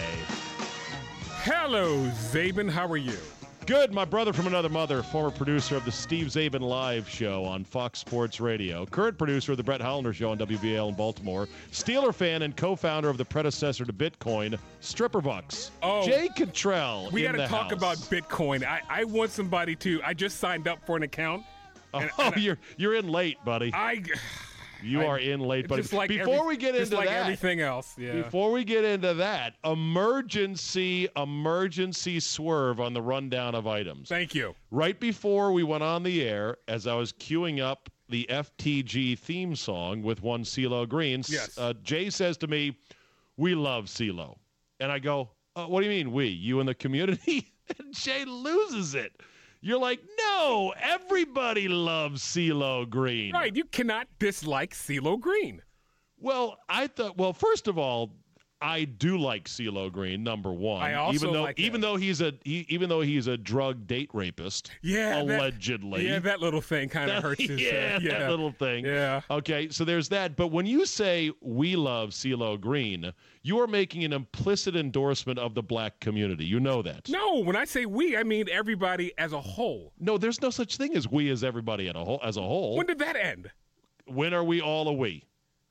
Hello, 1.43 1.97
Czaban. 2.33 2.69
How 2.69 2.87
are 2.89 2.97
you? 2.97 3.17
Good, 3.65 3.93
my 3.93 4.05
brother 4.05 4.33
from 4.33 4.47
another 4.49 4.69
mother, 4.69 5.03
former 5.05 5.31
producer 5.31 5.77
of 5.77 5.85
the 5.85 5.93
Steve 5.93 6.29
Czaban 6.29 6.61
Live 6.63 7.09
show 7.09 7.45
on 7.45 7.65
Fox 7.65 8.01
Sports 8.01 8.41
Radio, 8.41 8.87
current 8.87 9.17
producer 9.19 9.53
of 9.53 9.59
the 9.59 9.63
Brett 9.63 9.81
Hollander 9.81 10.13
show 10.13 10.31
on 10.31 10.39
WBAL 10.39 10.89
in 10.89 10.95
Baltimore, 10.95 11.47
Steeler 11.71 12.13
fan 12.15 12.43
and 12.43 12.57
co-founder 12.57 13.09
of 13.09 13.19
the 13.19 13.25
predecessor 13.25 13.85
to 13.85 13.93
Bitcoin, 13.93 14.59
Stripper 14.81 15.21
Bucks. 15.21 15.71
Oh. 15.83 16.05
Jay 16.07 16.29
Cottrell. 16.37 17.11
We 17.13 17.23
got 17.23 17.33
to 17.33 17.47
talk 17.47 17.71
house. 17.71 17.73
about 17.73 17.97
Bitcoin. 17.99 18.65
I, 18.65 18.81
I 18.89 19.05
want 19.05 19.31
somebody 19.31 19.77
to. 19.77 20.01
I 20.05 20.13
just 20.15 20.39
signed 20.39 20.67
up 20.67 20.85
for 20.85 20.97
an 20.97 21.05
account. 21.05 21.45
Oh, 21.95 22.01
and- 22.01 22.11
and 22.19 22.35
I- 22.35 22.39
you're 22.41 22.59
you're 22.79 22.95
in 22.97 23.07
late, 23.09 23.37
buddy. 23.45 23.71
I. 23.75 24.03
you 24.83 25.03
I- 25.03 25.07
are 25.07 25.19
in 25.19 25.41
late, 25.41 25.69
buddy. 25.69 25.83
Just 25.83 25.93
like 25.93 26.09
Before 26.09 26.35
every- 26.37 26.47
we 26.49 26.57
get 26.57 26.75
into 26.75 26.97
like 26.97 27.09
that, 27.09 27.23
everything 27.23 27.61
else. 27.61 27.95
Yeah. 27.99 28.13
Before 28.23 28.53
we 28.53 28.65
get 28.65 28.85
into 28.85 29.15
that, 29.15 29.55
emergency, 29.65 31.09
emergency 31.17 32.21
swerve 32.21 32.81
on 32.81 32.93
the 32.95 33.03
rundown 33.03 33.55
of 33.55 33.67
items. 33.67 34.09
Thank 34.09 34.35
you. 34.35 34.55
Right 34.71 34.99
before 34.99 35.53
we 35.53 35.63
went 35.63 35.83
on 35.83 36.03
the 36.03 36.23
air, 36.23 36.57
as 36.69 36.87
I 36.87 36.95
was 36.95 37.13
queuing 37.13 37.61
up 37.61 37.89
the 38.09 38.27
FTG 38.31 39.19
theme 39.19 39.55
song 39.55 40.03
with 40.03 40.23
one 40.23 40.43
CeeLo 40.43 40.89
Green, 40.89 41.23
Yes. 41.29 41.57
uh, 41.59 41.75
Jay 41.83 42.11
says 42.11 42.37
to 42.39 42.47
me, 42.47 42.77
"We 43.37 43.55
love 43.55 43.87
CeeLo," 43.87 44.39
and 44.81 44.91
I 44.91 44.99
go, 44.99 45.31
uh, 45.57 45.67
"What 45.67 45.81
do 45.83 45.87
you 45.87 45.93
mean 45.93 46.13
we? 46.13 46.27
You 46.29 46.61
and 46.61 46.69
the 46.69 46.75
community?" 46.75 47.53
and 47.79 47.93
Jay 47.95 48.25
loses 48.25 48.95
it. 48.95 49.13
You're 49.61 49.79
like, 49.79 50.01
"No, 50.19 50.73
everybody 50.81 51.69
loves 51.69 52.23
CeeLo 52.23 52.89
Green." 52.89 53.33
Right. 53.33 53.55
You 53.55 53.65
cannot 53.65 54.07
dislike 54.19 54.75
CeeLo 54.75 55.21
Green. 55.21 55.63
Well, 56.19 56.59
I 56.69 56.87
thought. 56.87 57.17
Well, 57.17 57.33
first 57.33 57.69
of 57.69 57.79
all, 57.79 58.15
I 58.61 58.85
do 58.85 59.19
like 59.19 59.45
CeeLo 59.45 59.91
Green. 59.93 60.25
Number 60.25 60.53
one, 60.53 60.83
I 60.83 60.95
also 60.95 61.15
even 61.15 61.33
though 61.33 61.43
like 61.43 61.61
even 61.61 61.81
though 61.81 61.97
he's 61.97 62.21
a 62.21 62.33
he, 62.45 62.67
even 62.69 62.89
though 62.89 63.01
he's 63.01 63.27
a 63.29 63.37
drug 63.37 63.87
date 63.87 64.11
rapist, 64.13 64.71
Yeah. 64.83 65.23
that- 65.25 65.39
allegedly. 65.41 66.09
yeah, 66.09 66.19
that 66.19 66.41
little 66.41 66.61
thing 66.61 66.89
kind 66.89 67.11
of 67.11 67.23
hurts 67.23 67.43
his. 67.43 67.61
yeah, 67.61 67.97
uh, 67.97 68.01
that 68.19 68.31
little 68.31 68.51
thing. 68.51 68.85
Yeah. 68.85 69.21
Okay, 69.31 69.69
so 69.69 69.85
there's 69.85 70.09
that. 70.09 70.35
But 70.37 70.49
when 70.49 70.67
you 70.67 70.87
say 70.87 71.31
we 71.41 71.77
love 71.77 72.11
CeeLo 72.11 72.61
Green, 72.61 73.13
you 73.43 73.61
are 73.61 73.67
making 73.69 74.03
an 74.05 74.13
implicit 74.13 74.75
endorsement 74.75 75.39
of 75.39 75.55
the 75.55 75.63
black 75.63 76.01
community. 76.01 76.45
You 76.45 76.59
know 76.59 76.83
that. 76.83 77.09
No, 77.09 77.39
when 77.41 77.55
I 77.55 77.65
say 77.65 77.87
we, 77.87 78.17
I 78.17 78.25
mean 78.25 78.49
everybody 78.51 79.13
as 79.19 79.33
a 79.33 79.41
whole. 79.41 79.93
No, 80.01 80.19
there's 80.19 80.43
no 80.43 80.51
such 80.51 80.77
thing 80.77 80.97
as 80.97 81.09
we 81.09 81.31
as 81.31 81.45
everybody 81.45 81.89
at 81.89 81.95
a 81.97 82.01
whole 82.01 82.21
as 82.25 82.37
a 82.37 82.43
whole. 82.43 82.77
When 82.77 82.87
did 82.87 82.99
that 82.99 83.17
end? 83.17 83.51
when 84.11 84.33
are 84.33 84.43
we 84.43 84.59
all 84.63 84.89
a 84.89 84.93
we? 84.93 85.23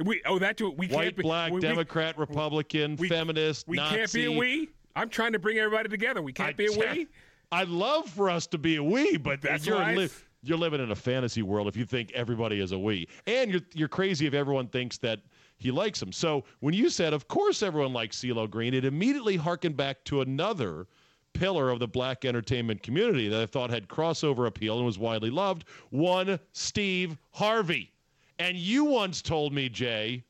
We 0.04 0.22
oh 0.26 0.38
that 0.40 0.58
to 0.58 0.70
we 0.70 0.88
White, 0.88 1.04
can't 1.04 1.16
be 1.16 1.22
black, 1.24 1.52
we, 1.52 1.56
we- 1.56 1.62
Democrat, 1.62 2.18
Republican, 2.20 2.96
we- 2.98 3.10
feminist, 3.10 3.68
We, 3.68 3.78
Nazi. 3.78 3.96
can't 3.98 4.14
be 4.14 4.26
a 4.26 4.32
we. 4.32 4.70
I'm 4.96 5.10
trying 5.10 5.32
to 5.34 5.40
bring 5.40 5.58
everybody 5.58 5.90
together. 5.90 6.22
We 6.22 6.34
can't 6.34 6.50
I- 6.50 6.54
be 6.54 6.68
a 6.68 6.72
we. 6.78 7.08
I'd 7.52 7.70
love 7.70 8.08
for 8.10 8.30
us 8.30 8.46
to 8.48 8.58
be 8.58 8.76
a 8.76 8.84
we, 8.84 9.18
but 9.18 9.42
That's 9.42 9.66
you're 9.66 9.84
li- 9.84 10.10
you're 10.44 10.58
living 10.58 10.82
in 10.82 10.92
a 10.92 10.96
fantasy 10.96 11.42
world 11.42 11.68
if 11.68 11.76
you 11.76 11.86
think 11.86 12.12
everybody 12.12 12.60
is 12.60 12.74
a 12.74 12.80
we, 12.80 13.08
and 13.26 13.50
you're 13.50 13.62
you're 13.74 13.88
crazy 13.88 14.28
if 14.28 14.34
everyone 14.36 14.68
thinks 14.68 14.98
that 15.00 15.22
he 15.58 15.72
likes 15.72 16.00
him. 16.00 16.12
So 16.12 16.44
when 16.60 16.76
you 16.76 16.90
said, 16.92 17.14
"Of 17.14 17.28
course, 17.28 17.64
everyone 17.64 17.92
likes 17.94 18.20
CeeLo 18.20 18.48
Green," 18.50 18.76
it 18.76 18.86
immediately 18.86 19.36
harkened 19.36 19.78
back 19.78 20.04
to 20.06 20.22
another 20.22 20.86
pillar 21.34 21.70
of 21.72 21.80
the 21.80 21.88
black 21.88 22.24
entertainment 22.26 22.84
community 22.84 23.30
that 23.30 23.42
I 23.42 23.46
thought 23.48 23.70
had 23.72 23.88
crossover 23.88 24.46
appeal 24.46 24.78
and 24.78 24.86
was 24.86 25.00
widely 25.00 25.30
loved. 25.32 25.66
One, 25.90 26.40
Steve 26.52 27.18
Harvey, 27.32 27.92
and 28.40 28.58
you 28.58 28.86
once 28.86 29.22
told 29.22 29.54
me, 29.54 29.70
Jay. 29.70 30.24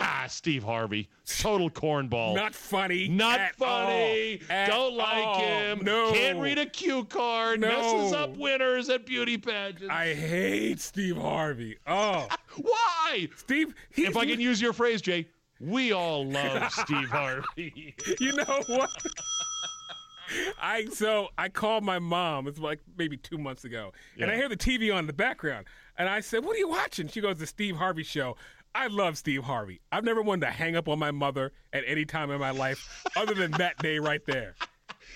Ah, 0.00 0.24
Steve 0.26 0.62
Harvey, 0.64 1.10
total 1.26 1.68
cornball. 1.68 2.34
Not 2.34 2.54
funny. 2.54 3.08
Not 3.08 3.54
funny. 3.56 4.40
Don't 4.48 4.96
like 4.96 5.22
all. 5.26 5.38
him. 5.38 5.80
No. 5.82 6.12
Can't 6.12 6.38
read 6.40 6.56
a 6.56 6.64
cue 6.64 7.04
card. 7.04 7.60
No. 7.60 7.68
Messes 7.68 8.14
up 8.14 8.36
winners 8.38 8.88
at 8.88 9.04
beauty 9.04 9.36
pageants. 9.36 9.90
I 9.92 10.14
hate 10.14 10.80
Steve 10.80 11.18
Harvey. 11.18 11.76
Oh, 11.86 12.26
Why? 12.56 13.28
Steve. 13.36 13.74
He's, 13.90 14.08
If 14.08 14.16
I 14.16 14.24
can 14.24 14.40
use 14.40 14.62
your 14.62 14.72
phrase, 14.72 15.02
Jay, 15.02 15.28
we 15.60 15.92
all 15.92 16.24
love 16.26 16.72
Steve 16.72 17.10
Harvey. 17.10 17.94
you 18.18 18.32
know 18.32 18.62
what? 18.68 18.90
I 20.60 20.86
so 20.86 21.28
I 21.36 21.48
called 21.50 21.84
my 21.84 21.98
mom. 21.98 22.46
It's 22.48 22.58
like 22.58 22.80
maybe 22.96 23.18
two 23.18 23.36
months 23.36 23.64
ago, 23.64 23.92
and 24.18 24.30
I 24.30 24.36
hear 24.36 24.48
the 24.48 24.56
TV 24.56 24.90
on 24.92 25.00
in 25.00 25.06
the 25.06 25.12
background, 25.12 25.66
and 25.96 26.08
I 26.08 26.20
said, 26.20 26.44
"What 26.44 26.56
are 26.56 26.58
you 26.58 26.68
watching?" 26.68 27.08
She 27.08 27.20
goes, 27.20 27.38
"The 27.38 27.46
Steve 27.46 27.76
Harvey 27.76 28.02
Show." 28.02 28.36
I 28.74 28.86
love 28.86 29.18
Steve 29.18 29.44
Harvey. 29.44 29.82
I've 29.92 30.04
never 30.04 30.22
wanted 30.22 30.46
to 30.46 30.52
hang 30.52 30.76
up 30.76 30.88
on 30.88 30.98
my 30.98 31.10
mother 31.10 31.52
at 31.74 31.84
any 31.86 32.06
time 32.06 32.30
in 32.30 32.40
my 32.40 32.52
life, 32.52 33.04
other 33.16 33.34
than 33.34 33.50
that 33.52 33.76
day 33.78 33.98
right 33.98 34.24
there. 34.24 34.54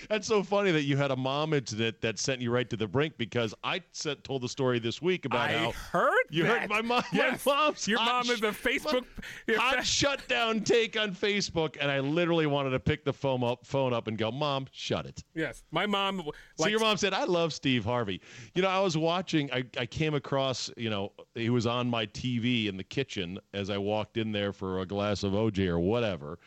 That's 0.09 0.27
so 0.27 0.43
funny 0.43 0.71
that 0.71 0.83
you 0.83 0.97
had 0.97 1.11
a 1.11 1.15
mom 1.15 1.53
incident 1.53 2.01
that 2.01 2.19
sent 2.19 2.41
you 2.41 2.51
right 2.51 2.69
to 2.69 2.77
the 2.77 2.87
brink 2.87 3.17
because 3.17 3.53
I 3.63 3.81
said, 3.91 4.23
told 4.23 4.41
the 4.41 4.49
story 4.49 4.79
this 4.79 5.01
week 5.01 5.25
about 5.25 5.49
I 5.49 5.53
how 5.53 5.71
heard 5.71 6.25
you 6.29 6.43
that. 6.43 6.61
heard 6.61 6.69
my 6.69 6.81
mom. 6.81 7.03
Yes. 7.11 7.45
My 7.45 7.53
mom's 7.53 7.87
Your 7.87 7.99
mom 7.99 8.29
is 8.29 8.41
a 8.41 8.51
Facebook. 8.51 9.05
hot 9.57 9.85
shutdown 9.85 10.61
take 10.61 10.99
on 10.99 11.13
Facebook, 11.13 11.77
and 11.79 11.89
I 11.91 11.99
literally 11.99 12.45
wanted 12.47 12.71
to 12.71 12.79
pick 12.79 13.05
the 13.05 13.13
phone 13.13 13.43
up, 13.43 13.65
phone 13.65 13.93
up 13.93 14.07
and 14.07 14.17
go, 14.17 14.31
"Mom, 14.31 14.67
shut 14.71 15.05
it." 15.05 15.23
yes, 15.33 15.63
my 15.71 15.85
mom. 15.85 16.29
So 16.57 16.67
your 16.67 16.79
mom 16.79 16.97
said, 16.97 17.13
"I 17.13 17.23
love 17.23 17.53
Steve 17.53 17.83
Harvey." 17.85 18.21
You 18.55 18.61
know, 18.61 18.69
I 18.69 18.79
was 18.79 18.97
watching. 18.97 19.51
I, 19.51 19.63
I 19.77 19.85
came 19.85 20.13
across. 20.13 20.69
You 20.77 20.89
know, 20.89 21.11
he 21.35 21.49
was 21.49 21.65
on 21.67 21.89
my 21.89 22.05
TV 22.07 22.67
in 22.67 22.77
the 22.77 22.83
kitchen 22.83 23.39
as 23.53 23.69
I 23.69 23.77
walked 23.77 24.17
in 24.17 24.31
there 24.31 24.53
for 24.53 24.79
a 24.79 24.85
glass 24.85 25.23
of 25.23 25.33
OJ 25.33 25.67
or 25.67 25.79
whatever, 25.79 26.39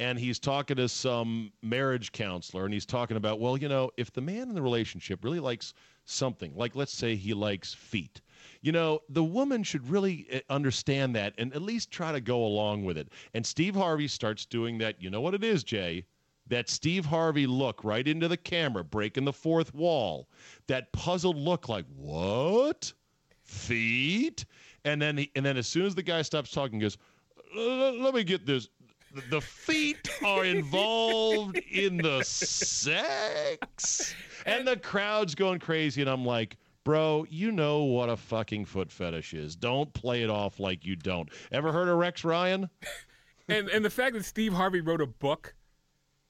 and 0.00 0.18
he's 0.18 0.38
talking 0.38 0.76
to 0.76 0.88
some 0.88 1.52
marriage 1.62 2.12
counselor, 2.12 2.64
and 2.64 2.74
he's 2.74 2.86
talking 2.86 3.16
about, 3.16 3.40
well, 3.40 3.56
you 3.56 3.68
know, 3.68 3.90
if 3.96 4.12
the 4.12 4.20
man 4.20 4.48
in 4.48 4.54
the 4.54 4.62
relationship 4.62 5.24
really 5.24 5.40
likes 5.40 5.74
something, 6.04 6.52
like 6.54 6.74
let's 6.74 6.92
say 6.94 7.14
he 7.16 7.32
likes 7.34 7.72
feet. 7.72 8.20
You 8.60 8.72
know, 8.72 9.00
the 9.08 9.24
woman 9.24 9.62
should 9.62 9.88
really 9.88 10.26
uh, 10.32 10.40
understand 10.52 11.14
that 11.16 11.34
and 11.38 11.54
at 11.54 11.62
least 11.62 11.90
try 11.90 12.12
to 12.12 12.20
go 12.20 12.44
along 12.44 12.84
with 12.84 12.98
it. 12.98 13.08
And 13.34 13.46
Steve 13.46 13.74
Harvey 13.74 14.08
starts 14.08 14.44
doing 14.44 14.78
that. 14.78 15.00
You 15.00 15.10
know 15.10 15.20
what 15.20 15.34
it 15.34 15.44
is, 15.44 15.64
Jay? 15.64 16.04
that 16.46 16.68
Steve 16.68 17.06
Harvey 17.06 17.46
look 17.46 17.82
right 17.84 18.06
into 18.06 18.28
the 18.28 18.36
camera, 18.36 18.84
breaking 18.84 19.24
the 19.24 19.32
fourth 19.32 19.74
wall, 19.74 20.28
that 20.66 20.92
puzzled 20.92 21.36
look 21.36 21.68
like, 21.68 21.86
what? 21.96 22.92
Feet? 23.42 24.44
And 24.84 25.00
then 25.00 25.16
he, 25.16 25.30
and 25.34 25.44
then 25.44 25.56
as 25.56 25.66
soon 25.66 25.86
as 25.86 25.94
the 25.94 26.02
guy 26.02 26.22
stops 26.22 26.50
talking, 26.50 26.78
he 26.78 26.82
goes, 26.82 26.98
"Uh, 27.56 27.92
let 27.92 28.14
me 28.14 28.24
get 28.24 28.44
this. 28.44 28.68
The 29.30 29.40
feet 29.40 30.08
are 30.24 30.44
involved 30.44 31.58
in 31.70 31.96
the 31.98 32.22
sex. 32.24 34.14
And 34.46 34.66
the 34.66 34.76
crowd's 34.76 35.34
going 35.34 35.58
crazy, 35.60 36.00
and 36.00 36.10
I'm 36.10 36.24
like, 36.24 36.56
Bro, 36.84 37.26
you 37.30 37.50
know 37.50 37.84
what 37.84 38.10
a 38.10 38.16
fucking 38.16 38.66
foot 38.66 38.90
fetish 38.92 39.32
is. 39.32 39.56
Don't 39.56 39.90
play 39.94 40.22
it 40.22 40.28
off 40.28 40.60
like 40.60 40.84
you 40.84 40.96
don't. 40.96 41.30
Ever 41.50 41.72
heard 41.72 41.88
of 41.88 41.96
Rex 41.96 42.24
Ryan? 42.24 42.68
and 43.48 43.68
and 43.70 43.82
the 43.82 43.88
fact 43.90 44.14
that 44.14 44.24
Steve 44.26 44.52
Harvey 44.52 44.82
wrote 44.82 45.00
a 45.00 45.06
book 45.06 45.54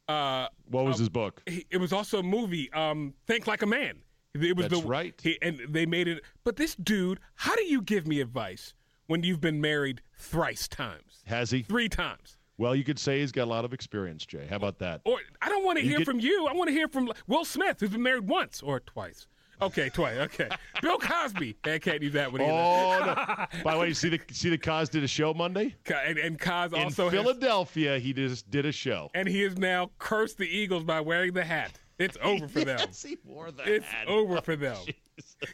Uh, 0.07 0.47
What 0.71 0.85
was 0.85 0.99
his 0.99 1.09
book? 1.09 1.43
he, 1.47 1.67
it 1.71 1.79
was 1.79 1.93
also 1.93 2.21
a 2.21 2.23
movie, 2.23 2.71
um, 2.73 3.15
Think 3.27 3.49
Like 3.49 3.63
a 3.63 3.67
Man. 3.67 3.99
It 4.35 4.57
was 4.57 4.69
That's 4.69 4.81
the 4.83 4.87
right. 4.87 5.19
He, 5.23 5.39
and 5.43 5.61
they 5.69 5.87
made 5.87 6.07
it. 6.07 6.23
But 6.45 6.55
this 6.57 6.75
dude, 6.77 7.19
how 7.35 7.57
do 7.57 7.65
you 7.65 7.81
give 7.83 8.07
me 8.07 8.21
advice 8.21 8.75
when 9.07 9.23
you've 9.25 9.41
been 9.41 9.61
married 9.61 10.03
thrice 10.19 10.69
times, 10.69 11.23
Has 11.27 11.51
he? 11.51 11.63
three 11.63 11.89
times? 11.89 12.37
Well, 12.57 12.75
you 12.77 12.85
could 12.85 12.99
say 12.99 13.21
he's 13.21 13.33
got 13.33 13.45
a 13.45 13.51
lot 13.51 13.65
of 13.65 13.73
experience, 13.73 14.25
Jay. 14.25 14.47
How 14.49 14.57
about 14.57 14.79
that? 14.79 15.01
Or 15.05 15.19
I 15.43 15.49
don't 15.49 15.65
want 15.65 15.79
to 15.79 15.85
hear 15.85 15.99
get- 15.99 16.07
from 16.07 16.21
you. 16.21 16.47
I 16.47 16.53
want 16.53 16.69
to 16.69 16.73
hear 16.73 16.87
from 16.89 17.11
Will 17.27 17.45
Smith, 17.45 17.79
who's 17.81 17.91
been 17.91 18.03
married 18.03 18.29
once 18.29 18.63
or 18.63 18.81
twice. 18.81 19.27
Okay, 19.63 19.89
twice. 19.89 20.17
Okay, 20.19 20.49
Bill 20.83 20.99
Cosby. 20.99 21.57
I 21.65 21.79
can't 21.79 22.03
use 22.03 22.13
that 22.15 22.31
one 22.33 22.41
either. 22.41 22.51
Oh, 22.53 23.05
no. 23.07 23.47
by 23.65 23.75
the 23.75 23.81
way, 23.81 23.89
you 23.89 23.95
see 23.95 24.09
the 24.09 24.21
see 24.33 24.51
the 24.51 24.59
Cos 24.59 24.89
did 24.89 25.05
a 25.05 25.09
show 25.09 25.33
Monday 25.33 25.75
And, 26.07 26.19
and 26.19 26.39
Cos 26.41 26.73
in 26.73 26.81
also 26.83 27.05
has, 27.09 27.13
Philadelphia. 27.13 27.99
He 27.99 28.13
just 28.13 28.51
did 28.51 28.67
a 28.67 28.73
show. 28.73 29.11
and 29.15 29.29
he 29.29 29.43
has 29.43 29.57
now 29.57 29.91
cursed 29.99 30.39
the 30.39 30.47
Eagles 30.47 30.83
by 30.85 31.01
wearing 31.01 31.33
the 31.35 31.45
hat. 31.45 31.79
It's 32.01 32.19
over 32.21 32.49
for 32.49 32.61
them. 32.65 32.79
Yes, 32.81 33.03
he 33.05 33.17
wore 33.25 33.53
the 33.53 33.63
It's 33.63 33.87
hat. 33.87 34.09
over 34.09 34.41
for 34.41 34.57
them. 34.57 34.77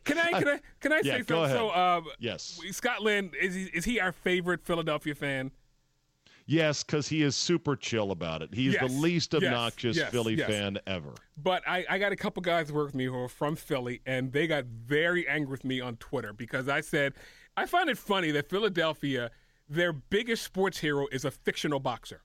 Can 0.05 0.19
I 0.19 0.31
can 0.33 0.49
I 0.49 0.61
can 0.81 0.93
I 0.93 1.01
Yeah, 1.05 1.17
say 1.19 1.23
something? 1.29 1.51
So, 1.51 1.71
um, 1.75 2.05
Yes. 2.19 2.59
Scott 2.71 3.03
Lynn 3.03 3.31
is 3.39 3.55
he, 3.55 3.65
is 3.65 3.85
he 3.85 4.01
our 4.01 4.13
favorite 4.13 4.65
Philadelphia 4.65 5.15
fan? 5.15 5.51
Yes, 6.51 6.83
because 6.83 7.07
he 7.07 7.23
is 7.23 7.37
super 7.37 7.77
chill 7.77 8.11
about 8.11 8.43
it. 8.43 8.53
He's 8.53 8.73
Yes, 8.73 8.83
the 8.91 8.99
least 8.99 9.37
obnoxious 9.37 9.97
yes, 9.97 10.11
Philly 10.11 10.35
yes. 10.35 10.51
fan 10.51 10.79
ever. 10.85 11.15
But 11.37 11.63
I, 11.65 11.85
I 11.89 11.99
got 11.99 12.11
a 12.11 12.17
couple 12.17 12.43
guys 12.43 12.69
who 12.69 12.75
work 12.75 12.87
with 12.87 12.97
me 12.97 13.05
who 13.05 13.15
are 13.15 13.29
from 13.29 13.55
Philly, 13.55 14.01
and 14.05 14.33
they 14.33 14.49
got 14.49 14.65
very 14.65 15.29
angry 15.29 15.53
with 15.53 15.65
me 15.65 15.81
on 15.81 15.95
Twitter 15.99 16.33
because 16.33 16.69
I 16.69 16.81
said 16.81 17.15
I 17.57 17.67
find 17.67 17.89
it 17.89 17.97
funny 17.99 18.33
that 18.33 18.49
Philadelphia, 18.51 19.31
their 19.69 19.93
biggest 19.93 20.43
sports 20.43 20.79
hero 20.79 21.07
is 21.13 21.25
a 21.25 21.31
fictional 21.31 21.79
boxer, 21.79 22.23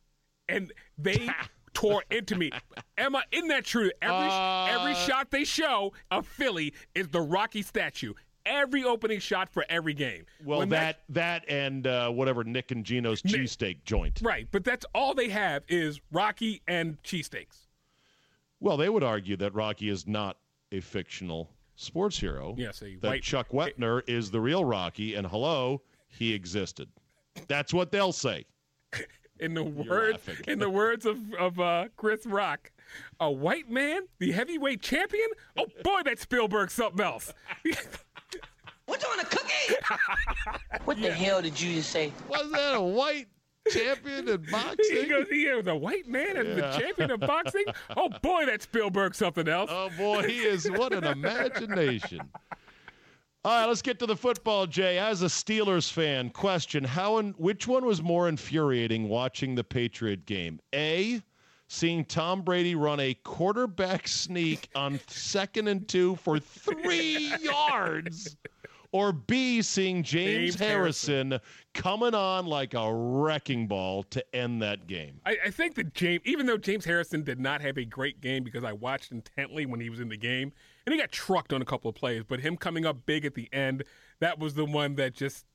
and 0.50 0.74
they 0.98 1.29
tore 1.75 2.03
into 2.10 2.36
me. 2.36 2.50
Am 2.98 3.15
I? 3.15 3.24
Isn't 3.32 3.50
that 3.50 3.63
true? 3.65 3.91
Every 4.01 4.25
every 4.74 4.94
Uh, 4.94 5.05
shot 5.05 5.29
they 5.29 5.44
show 5.44 5.94
of 6.10 6.25
Philly 6.25 6.74
is 6.96 7.10
the 7.10 7.22
Rocky 7.22 7.62
statue. 7.62 8.13
Every 8.46 8.84
opening 8.84 9.20
shot 9.20 9.50
for 9.50 9.66
every 9.70 9.94
game. 9.94 10.25
Well, 10.44 10.60
When 10.60 10.70
that 10.70 11.00
that 11.10 11.44
and 11.50 11.88
uh, 11.88 12.10
whatever 12.10 12.44
Nick 12.44 12.72
and 12.72 12.86
Gino's 12.86 13.22
cheesesteak 13.22 13.84
joint. 13.86 14.20
right, 14.24 14.48
but 14.52 14.64
that's 14.64 14.86
all 14.94 15.14
they 15.14 15.30
have 15.30 15.64
is 15.68 16.00
Rocky 16.12 16.62
and 16.68 17.02
cheesesteaks. 17.04 17.68
Well, 18.60 18.78
they 18.78 18.90
would 18.90 19.04
argue 19.04 19.36
that 19.38 19.54
Rocky 19.54 19.90
is 19.90 20.08
not 20.08 20.38
a 20.72 20.80
fictional 20.80 21.50
sports 21.75 22.18
hero. 22.20 22.56
Yes, 22.58 22.82
a 22.82 22.96
that 22.98 23.08
white- 23.08 23.24
Chuck 23.24 23.50
Wepner 23.50 24.02
is 24.08 24.32
the 24.32 24.40
real 24.40 24.64
Rocky, 24.64 25.16
and 25.16 25.25
hello, 25.28 25.82
he 26.08 26.34
existed. 26.34 26.88
That's 27.48 27.74
what 27.74 27.92
they'll 27.92 28.14
say. 28.14 28.46
In 29.42 29.54
the 29.54 29.64
words, 29.66 30.20
in 30.48 30.60
the 30.60 30.70
words 30.70 31.06
of 31.06 31.18
of 31.38 31.60
uh, 31.60 31.90
Chris 31.98 32.25
Rock, 32.25 32.72
a 33.20 33.30
white 33.30 33.70
man, 33.70 34.04
the 34.18 34.32
heavyweight 34.32 34.82
champion. 34.82 35.28
Oh 35.58 35.66
boy, 35.84 36.04
that's 36.06 36.22
Spielberg 36.22 36.72
something 36.72 37.06
else. 37.06 37.34
What 38.96 39.04
you 39.04 39.10
want 39.10 39.22
a 39.22 39.25
cookie? 39.25 40.80
what 40.86 41.02
the 41.02 41.12
hell 41.12 41.42
did 41.42 41.60
you 41.60 41.75
just 41.75 41.90
say? 41.90 42.14
Was 42.30 42.50
that 42.52 42.75
a 42.75 42.82
white 42.82 43.28
champion 43.70 44.30
in 44.30 44.42
he 44.46 44.52
boxing? 44.52 45.10
goes, 45.10 45.28
he 45.30 45.52
was 45.52 45.68
a 45.68 45.75
white 45.75 46.08
man 46.08 46.38
as 46.38 46.56
the 46.56 46.80
champion 46.80 47.12
of 47.12 47.20
boxing. 47.20 47.66
Oh 47.98 48.08
boy, 48.22 48.46
that's 48.46 48.64
Spielberg 48.64 49.14
something 49.14 49.50
else. 49.50 49.70
Oh 49.74 49.90
boy, 49.98 50.24
he 50.24 50.40
is 50.44 50.70
what 50.72 50.94
an 50.94 51.04
imagination. 51.04 52.22
All 53.44 53.60
right, 53.60 53.66
let's 53.66 53.82
get 53.82 54.00
to 54.00 54.06
the 54.06 54.16
football, 54.16 54.66
Jay. 54.66 54.98
As 54.98 55.22
a 55.22 55.25
Steelers 55.28 55.92
fan, 55.92 56.30
question: 56.30 56.84
How 56.86 57.18
and 57.18 57.36
which 57.38 57.68
one 57.68 57.86
was 57.86 58.02
more 58.02 58.30
infuriating 58.30 59.10
watching 59.10 59.56
the 59.56 59.64
Patriot 59.64 60.25
game? 60.25 60.60
A, 60.74 61.22
seeing 61.68 62.06
Tom 62.06 62.44
Brady 62.44 62.75
run 62.75 63.02
a 63.02 63.14
quarterback 63.25 64.08
sneak 64.08 64.70
on 64.74 65.02
second 65.08 65.68
and 65.68 65.86
two 65.86 66.16
for 66.16 66.40
three 66.40 67.34
yards, 67.42 68.38
or 68.92 69.12
B, 69.12 69.62
seeing 69.62 70.04
James, 70.04 70.56
James 70.56 70.56
Harrison. 70.56 71.32
Harrison 71.32 71.48
coming 71.74 72.13
on 72.13 72.46
like 72.46 72.74
a 72.74 72.94
wrecking 72.94 73.68
ball 73.68 74.03
to 74.03 74.36
end 74.36 74.62
that 74.62 74.88
game. 74.88 75.20
I, 75.25 75.38
I 75.46 75.50
think 75.51 75.75
that 75.75 75.94
James, 75.94 76.22
even 76.25 76.46
though 76.46 76.57
James 76.57 76.86
Harrison 76.86 77.24
did 77.24 77.40
not 77.40 77.62
have 77.62 77.77
a 77.77 77.86
great 77.86 78.22
game 78.22 78.44
because 78.44 78.64
I 78.64 78.74
watched 78.74 79.12
intently 79.12 79.66
when 79.66 79.79
he 79.79 79.90
was 79.90 80.00
in 80.00 80.09
the 80.09 80.18
game, 80.18 80.51
and 80.86 80.94
he 80.94 81.00
got 81.00 81.12
trucked 81.12 81.51
on 81.53 81.62
a 81.62 81.66
couple 81.66 81.90
of 81.90 81.96
plays, 81.96 82.24
but 82.27 82.40
him 82.40 82.57
coming 82.57 82.86
up 82.86 83.05
big 83.05 83.25
at 83.25 83.33
the 83.33 83.48
end, 83.53 83.83
that 84.20 84.40
was 84.40 84.53
the 84.53 84.66
one 84.66 84.96
that 84.96 85.14
just 85.14 85.46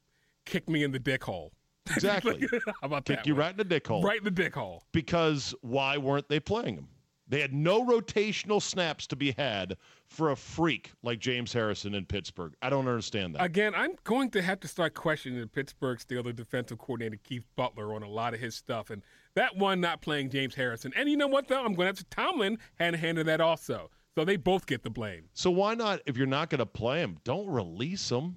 kicked 0.44 0.68
me 0.68 0.82
in 0.82 0.92
the 0.92 0.98
dick 0.98 1.24
hole. 1.24 1.52
Exactly. 1.94 2.46
How 2.66 2.72
about 2.82 3.04
Kick 3.04 3.16
that? 3.16 3.26
you 3.26 3.34
one? 3.34 3.40
right 3.40 3.50
in 3.52 3.56
the 3.56 3.64
dick 3.64 3.86
hole. 3.86 4.02
Right 4.02 4.18
in 4.18 4.24
the 4.24 4.30
dick 4.30 4.54
hole. 4.54 4.84
because 4.92 5.54
why 5.62 5.96
weren't 5.96 6.28
they 6.28 6.38
playing 6.38 6.74
him? 6.76 6.88
They 7.30 7.40
had 7.40 7.54
no 7.54 7.84
rotational 7.86 8.60
snaps 8.60 9.06
to 9.06 9.16
be 9.16 9.30
had 9.38 9.76
for 10.08 10.32
a 10.32 10.36
freak 10.36 10.90
like 11.04 11.20
James 11.20 11.52
Harrison 11.52 11.94
in 11.94 12.04
Pittsburgh. 12.04 12.54
I 12.60 12.68
don't 12.70 12.88
understand 12.88 13.36
that. 13.36 13.44
Again, 13.44 13.72
I'm 13.76 13.92
going 14.02 14.30
to 14.32 14.42
have 14.42 14.58
to 14.60 14.68
start 14.68 14.94
questioning 14.94 15.40
the 15.40 15.46
Pittsburgh 15.46 15.98
Steelers 15.98 16.34
defensive 16.34 16.78
coordinator 16.78 17.20
Keith 17.22 17.46
Butler 17.54 17.94
on 17.94 18.02
a 18.02 18.08
lot 18.08 18.34
of 18.34 18.40
his 18.40 18.56
stuff, 18.56 18.90
and 18.90 19.00
that 19.36 19.56
one 19.56 19.80
not 19.80 20.02
playing 20.02 20.30
James 20.30 20.56
Harrison. 20.56 20.92
And 20.96 21.08
you 21.08 21.16
know 21.16 21.28
what 21.28 21.46
though? 21.46 21.60
I'm 21.60 21.74
going 21.74 21.86
to 21.86 21.86
have 21.86 21.98
to 21.98 22.04
Tomlin 22.04 22.58
hand 22.80 22.96
in 22.96 23.26
that 23.26 23.40
also. 23.40 23.90
So 24.16 24.24
they 24.24 24.36
both 24.36 24.66
get 24.66 24.82
the 24.82 24.90
blame. 24.90 25.28
so 25.32 25.52
why 25.52 25.74
not, 25.74 26.00
if 26.04 26.16
you're 26.16 26.26
not 26.26 26.50
going 26.50 26.58
to 26.58 26.66
play 26.66 26.98
him, 26.98 27.18
don't 27.22 27.46
release 27.46 28.10
him. 28.10 28.36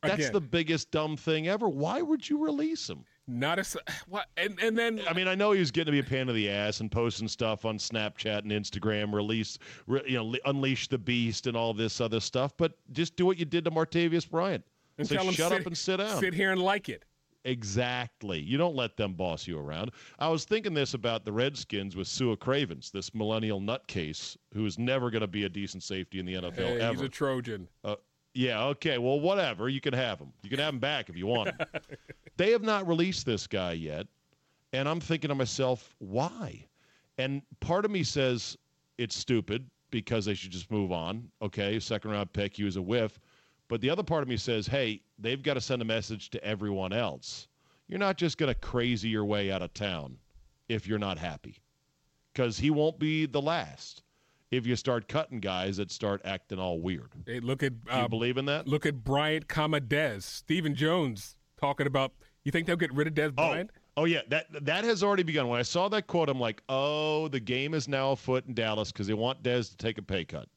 That's 0.00 0.14
Again. 0.14 0.32
the 0.32 0.40
biggest 0.40 0.92
dumb 0.92 1.16
thing 1.16 1.48
ever. 1.48 1.68
Why 1.68 2.02
would 2.02 2.28
you 2.28 2.44
release 2.44 2.88
him? 2.88 3.04
Not 3.28 3.58
a 3.58 3.60
s- 3.60 3.76
what, 4.08 4.26
and 4.36 4.58
and 4.60 4.76
then 4.76 5.00
I 5.08 5.12
mean, 5.12 5.28
I 5.28 5.34
know 5.34 5.52
he 5.52 5.60
was 5.60 5.70
getting 5.70 5.86
to 5.86 5.92
be 5.92 6.00
a 6.00 6.08
pain 6.08 6.28
in 6.28 6.34
the 6.34 6.50
ass 6.50 6.80
and 6.80 6.90
posting 6.90 7.28
stuff 7.28 7.64
on 7.64 7.78
Snapchat 7.78 8.38
and 8.40 8.50
Instagram, 8.50 9.12
release, 9.14 9.58
re, 9.86 10.02
you 10.06 10.16
know, 10.22 10.34
unleash 10.44 10.88
the 10.88 10.98
beast 10.98 11.46
and 11.46 11.56
all 11.56 11.72
this 11.74 12.00
other 12.00 12.20
stuff. 12.20 12.52
But 12.56 12.72
just 12.92 13.16
do 13.16 13.24
what 13.26 13.38
you 13.38 13.44
did 13.44 13.64
to 13.64 13.70
Martavis 13.70 14.28
Bryant. 14.28 14.64
and 14.98 15.06
Say, 15.06 15.16
tell 15.16 15.24
him 15.24 15.34
shut 15.34 15.50
sit, 15.52 15.60
up 15.60 15.66
and 15.66 15.76
sit 15.78 15.96
down. 15.98 16.18
Sit 16.20 16.34
here 16.34 16.52
and 16.52 16.60
like 16.62 16.88
it. 16.88 17.04
Exactly. 17.44 18.38
You 18.38 18.56
don't 18.56 18.76
let 18.76 18.96
them 18.96 19.14
boss 19.14 19.46
you 19.48 19.58
around. 19.58 19.90
I 20.18 20.28
was 20.28 20.44
thinking 20.44 20.74
this 20.74 20.94
about 20.94 21.24
the 21.24 21.32
Redskins 21.32 21.96
with 21.96 22.06
Sua 22.06 22.36
Cravens, 22.36 22.90
this 22.92 23.14
millennial 23.14 23.60
nutcase 23.60 24.36
who 24.54 24.64
is 24.66 24.78
never 24.78 25.10
going 25.10 25.22
to 25.22 25.26
be 25.26 25.44
a 25.44 25.48
decent 25.48 25.82
safety 25.82 26.18
in 26.20 26.26
the 26.26 26.34
NFL 26.34 26.54
Hey, 26.54 26.72
he's 26.74 26.82
ever. 26.82 27.04
a 27.04 27.08
Trojan. 27.08 27.66
Uh, 27.84 27.96
yeah, 28.34 28.64
okay. 28.66 28.98
Well, 28.98 29.20
whatever. 29.20 29.68
You 29.68 29.80
can 29.80 29.92
have 29.92 30.18
him. 30.20 30.32
You 30.42 30.50
can 30.50 30.58
have 30.60 30.72
him 30.72 30.78
back 30.80 31.08
if 31.08 31.16
you 31.16 31.26
want 31.26 31.48
him. 31.50 31.58
they 32.42 32.50
have 32.50 32.62
not 32.62 32.88
released 32.88 33.24
this 33.24 33.46
guy 33.46 33.72
yet. 33.72 34.08
And 34.72 34.88
I'm 34.88 34.98
thinking 34.98 35.28
to 35.28 35.34
myself, 35.36 35.94
why? 35.98 36.66
And 37.16 37.42
part 37.60 37.84
of 37.84 37.92
me 37.92 38.02
says 38.02 38.58
it's 38.98 39.16
stupid 39.16 39.70
because 39.90 40.24
they 40.24 40.34
should 40.34 40.50
just 40.50 40.68
move 40.68 40.90
on. 40.90 41.30
Okay, 41.40 41.78
second 41.78 42.10
round 42.10 42.32
pick, 42.32 42.56
he 42.56 42.64
was 42.64 42.76
a 42.76 42.82
whiff. 42.82 43.20
But 43.68 43.80
the 43.80 43.90
other 43.90 44.02
part 44.02 44.22
of 44.22 44.28
me 44.28 44.36
says, 44.36 44.66
hey, 44.66 45.02
they've 45.20 45.40
got 45.42 45.54
to 45.54 45.60
send 45.60 45.82
a 45.82 45.84
message 45.84 46.30
to 46.30 46.44
everyone 46.44 46.92
else. 46.92 47.46
You're 47.86 48.00
not 48.00 48.16
just 48.16 48.38
going 48.38 48.52
to 48.52 48.58
crazy 48.58 49.08
your 49.08 49.24
way 49.24 49.52
out 49.52 49.62
of 49.62 49.72
town 49.72 50.16
if 50.68 50.86
you're 50.86 50.98
not 50.98 51.18
happy 51.18 51.60
because 52.32 52.58
he 52.58 52.70
won't 52.70 52.98
be 52.98 53.26
the 53.26 53.40
last 53.40 54.02
if 54.50 54.66
you 54.66 54.74
start 54.74 55.06
cutting 55.06 55.38
guys 55.38 55.76
that 55.76 55.92
start 55.92 56.20
acting 56.24 56.58
all 56.58 56.80
weird. 56.80 57.12
Hey, 57.24 57.38
look 57.38 57.62
at 57.62 57.84
Do 57.84 57.92
you 57.92 57.98
uh, 57.98 58.08
believe 58.08 58.36
in 58.36 58.46
that? 58.46 58.66
look 58.66 58.84
at 58.84 59.04
Bryant, 59.04 59.46
comma 59.46 59.80
Dez. 59.80 60.22
Stephen 60.22 60.74
Jones 60.74 61.36
talking 61.56 61.86
about. 61.86 62.12
You 62.44 62.52
think 62.52 62.66
they'll 62.66 62.76
get 62.76 62.92
rid 62.92 63.06
of 63.06 63.14
Dez 63.14 63.28
Oh, 63.38 63.50
Bryant? 63.50 63.70
oh 63.96 64.04
yeah, 64.04 64.22
that 64.28 64.46
that 64.64 64.84
has 64.84 65.02
already 65.02 65.22
begun. 65.22 65.48
When 65.48 65.58
I 65.58 65.62
saw 65.62 65.88
that 65.90 66.06
quote, 66.06 66.28
I'm 66.28 66.40
like, 66.40 66.62
oh, 66.68 67.28
the 67.28 67.40
game 67.40 67.74
is 67.74 67.88
now 67.88 68.12
afoot 68.12 68.46
in 68.46 68.54
Dallas 68.54 68.90
because 68.92 69.06
they 69.06 69.14
want 69.14 69.42
Dez 69.42 69.70
to 69.70 69.76
take 69.76 69.98
a 69.98 70.02
pay 70.02 70.24
cut, 70.24 70.48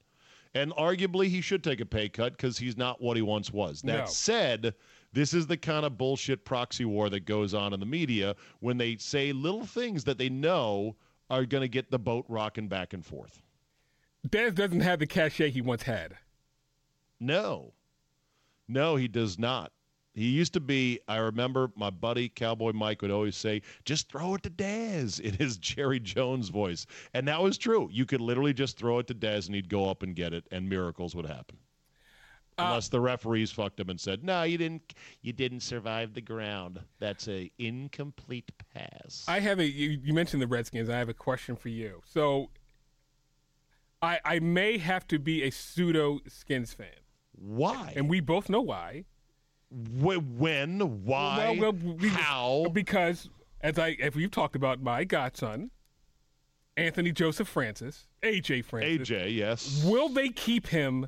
and 0.54 0.72
arguably 0.74 1.28
he 1.28 1.42
should 1.42 1.64
take 1.64 1.82
a 1.82 1.86
pay 1.86 2.10
cut 2.10 2.34
because 2.34 2.58
he's 2.58 2.78
not 2.78 3.02
what 3.02 3.16
he 3.18 3.22
once 3.22 3.52
was. 3.54 3.82
That 3.84 4.00
No. 4.00 4.06
said, 4.06 4.74
this 5.14 5.34
is 5.34 5.46
the 5.48 5.58
kind 5.58 5.86
of 5.86 5.98
bullshit 5.98 6.44
proxy 6.44 6.86
war 6.86 7.10
that 7.10 7.26
goes 7.26 7.54
on 7.54 7.74
in 7.74 7.80
the 7.80 7.86
media 7.86 8.36
when 8.62 8.78
they 8.78 8.98
say 8.98 9.32
little 9.32 9.66
things 9.66 10.04
that 10.06 10.18
they 10.18 10.30
know 10.30 10.96
are 11.30 11.46
going 11.46 11.62
to 11.62 11.68
get 11.70 11.92
the 11.92 12.00
boat 12.00 12.26
rocking 12.28 12.68
back 12.68 12.94
and 12.94 13.06
forth. 13.06 13.42
Dez 14.28 14.56
doesn't 14.56 14.82
have 14.82 15.00
the 15.00 15.08
cachet 15.08 15.52
he 15.52 15.62
once 15.62 15.84
had. 15.84 16.18
No, 17.20 17.74
no, 18.68 18.96
he 18.96 19.08
does 19.08 19.38
not. 19.40 19.72
He 20.16 20.30
used 20.30 20.54
to 20.54 20.62
be, 20.62 21.00
I 21.10 21.18
remember 21.18 21.72
my 21.76 21.90
buddy 21.90 22.30
Cowboy 22.30 22.72
Mike 22.72 23.02
would 23.02 23.12
always 23.12 23.36
say, 23.36 23.62
just 23.84 24.10
throw 24.10 24.36
it 24.36 24.44
to 24.44 24.50
Dez 24.50 25.20
in 25.20 25.34
his 25.34 25.58
Jerry 25.58 26.00
Jones 26.00 26.48
voice. 26.50 26.86
And 27.14 27.28
that 27.28 27.42
was 27.42 27.58
true. 27.58 27.90
You 27.92 28.06
could 28.06 28.22
literally 28.22 28.54
just 28.54 28.78
throw 28.78 29.00
it 29.00 29.08
to 29.08 29.14
Dez 29.14 29.48
and 29.48 29.56
he'd 29.56 29.70
go 29.70 29.90
up 29.90 30.04
and 30.04 30.16
get 30.16 30.34
it 30.34 30.48
and 30.52 30.70
miracles 30.70 31.16
would 31.16 31.26
happen. 31.26 31.58
Uh, 32.58 32.68
Unless 32.68 32.88
the 32.88 33.02
referees 33.02 33.52
fucked 33.52 33.82
him 33.82 33.90
and 33.90 34.00
said, 34.00 34.24
"No, 34.24 34.44
you 34.44 34.58
didn't. 34.58 34.94
You 35.22 35.34
didn't 35.34 35.60
survive 35.60 36.14
the 36.14 36.22
ground. 36.22 36.80
That's 37.00 37.28
a 37.28 37.52
incomplete 37.58 38.50
pass." 38.74 39.26
I 39.28 39.42
have 39.42 39.60
a. 39.60 39.66
You, 39.66 40.00
you 40.02 40.14
mentioned 40.14 40.42
the 40.42 40.48
Redskins. 40.48 40.90
I 40.90 40.98
have 40.98 41.10
a 41.10 41.14
question 41.14 41.58
for 41.58 41.68
you. 41.68 42.02
So, 42.06 42.52
I 44.02 44.22
I 44.24 44.40
may 44.40 44.78
have 44.78 45.06
to 45.10 45.20
be 45.20 45.44
a 45.44 45.50
pseudo 45.50 46.22
Skins 46.30 46.74
fan, 46.74 46.88
Why? 47.34 47.92
and 47.94 48.08
we 48.08 48.22
both 48.22 48.48
know 48.48 48.62
why. 48.62 49.04
Wh- 49.76 50.40
when? 50.40 50.80
Why? 51.06 51.58
Well, 51.60 51.74
well, 51.74 51.96
we- 51.96 52.08
how? 52.10 52.68
Because 52.72 53.30
as 53.62 53.78
I, 53.78 53.96
if 54.00 54.16
we've 54.16 54.32
talked 54.32 54.56
about 54.56 54.82
my 54.82 55.04
godson, 55.04 55.72
Anthony 56.78 57.12
Joseph 57.12 57.48
Francis, 57.48 58.08
AJ 58.24 58.66
Francis. 58.66 59.10
AJ, 59.10 59.36
yes. 59.36 59.84
Will 59.86 60.10
they 60.10 60.30
keep 60.30 60.68
him 60.68 61.08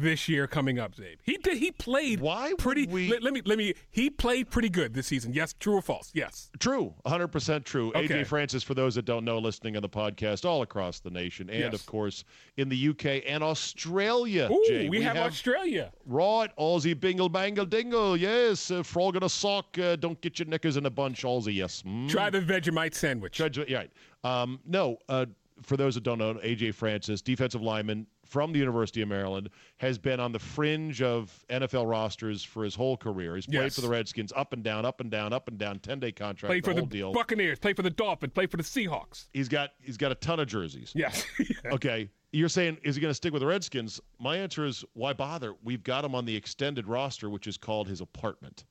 this 0.00 0.28
year 0.28 0.46
coming 0.46 0.78
up, 0.78 0.94
Czabe? 0.94 1.16
He 1.22 1.36
did. 1.38 1.58
He 1.58 1.70
played. 1.72 2.20
Why 2.20 2.52
pretty? 2.58 2.86
we- 2.86 3.08
Let, 3.10 3.22
let 3.22 3.32
me. 3.32 3.42
Let 3.44 3.58
me. 3.58 3.74
He 3.90 4.10
played 4.10 4.50
pretty 4.50 4.68
good 4.68 4.94
this 4.94 5.06
season. 5.06 5.32
Yes. 5.32 5.54
True 5.58 5.74
or 5.74 5.82
false? 5.82 6.10
Yes. 6.14 6.50
True, 6.58 6.94
100% 7.06 7.64
true. 7.64 7.88
Okay. 7.94 8.08
AJ 8.22 8.26
Francis, 8.26 8.62
for 8.62 8.74
those 8.74 8.94
that 8.94 9.04
don't 9.04 9.24
know, 9.24 9.38
listening 9.38 9.76
on 9.76 9.82
the 9.82 9.88
podcast 9.88 10.44
all 10.44 10.62
across 10.62 11.00
the 11.00 11.10
nation, 11.10 11.48
and 11.50 11.58
Yes. 11.60 11.74
of 11.74 11.86
course 11.86 12.24
in 12.56 12.68
the 12.68 12.88
UK 12.88 13.22
and 13.26 13.42
Australia. 13.42 14.48
Ooh, 14.50 14.64
Jay. 14.68 14.88
we, 14.88 15.00
have, 15.02 15.16
Australia. 15.16 15.92
Right, 16.06 16.54
Aussie 16.56 16.98
bingle 16.98 17.28
bangle 17.28 17.64
dingle. 17.66 18.16
Yes, 18.16 18.70
uh, 18.70 18.82
frog 18.82 19.16
in 19.16 19.22
a 19.22 19.28
sock. 19.28 19.78
Uh, 19.78 19.96
don't 19.96 20.20
get 20.20 20.38
your 20.38 20.46
knickers 20.48 20.76
in 20.76 20.86
a 20.86 20.90
bunch, 20.90 21.22
Aussie. 21.22 21.54
Yes. 21.54 21.82
Mm. 21.86 22.08
Try 22.08 22.30
the 22.30 22.40
Vegemite 22.40 22.94
sandwich. 22.94 23.34
Judge, 23.34 23.58
yeah, 23.68 23.78
right. 23.78 23.90
Um, 24.24 24.60
no, 24.66 24.98
uh, 25.08 25.26
for 25.62 25.76
those 25.76 25.94
that 25.94 26.02
don't 26.04 26.18
know, 26.18 26.34
AJ 26.34 26.74
Francis, 26.74 27.20
defensive 27.22 27.62
lineman 27.62 28.06
from 28.28 28.52
the 28.52 28.58
University 28.58 29.02
of 29.02 29.08
Maryland, 29.08 29.50
has 29.78 29.98
been 29.98 30.20
on 30.20 30.32
the 30.32 30.38
fringe 30.38 31.02
of 31.02 31.44
NFL 31.50 31.88
rosters 31.88 32.44
for 32.44 32.62
his 32.62 32.74
whole 32.74 32.96
career. 32.96 33.34
He's 33.36 33.46
played 33.46 33.62
Yes. 33.64 33.74
for 33.74 33.80
the 33.80 33.88
Redskins, 33.88 34.32
up 34.36 34.52
and 34.52 34.62
down, 34.62 34.84
up 34.84 35.00
and 35.00 35.10
down, 35.10 35.32
up 35.32 35.48
and 35.48 35.58
down, 35.58 35.78
ten 35.80 35.98
day 35.98 36.12
contract, 36.12 36.50
Played 36.50 36.64
the 36.64 36.70
for 36.70 36.72
whole 36.78 36.86
the 36.86 36.96
deal. 36.96 37.12
Buccaneers. 37.12 37.58
Played 37.58 37.76
for 37.76 37.82
the 37.82 37.90
Dolphins. 37.90 38.32
Played 38.32 38.50
for 38.50 38.56
the 38.58 38.62
Seahawks. 38.62 39.28
He's 39.32 39.48
got 39.48 39.70
he's 39.82 39.96
got 39.96 40.12
a 40.12 40.14
ton 40.16 40.40
of 40.40 40.46
jerseys. 40.48 40.92
Yes. 40.94 41.24
Okay. 41.72 42.08
You're 42.32 42.48
saying 42.50 42.78
is 42.82 42.94
he 42.94 43.00
going 43.00 43.10
to 43.10 43.14
stick 43.14 43.32
with 43.32 43.40
the 43.40 43.46
Redskins? 43.46 44.00
My 44.20 44.36
answer 44.36 44.64
is 44.66 44.84
why 44.92 45.14
bother? 45.14 45.54
We've 45.64 45.82
got 45.82 46.04
him 46.04 46.14
on 46.14 46.24
the 46.26 46.36
extended 46.36 46.86
roster, 46.86 47.30
which 47.30 47.46
is 47.46 47.56
called 47.56 47.88
his 47.88 48.00
apartment. 48.02 48.64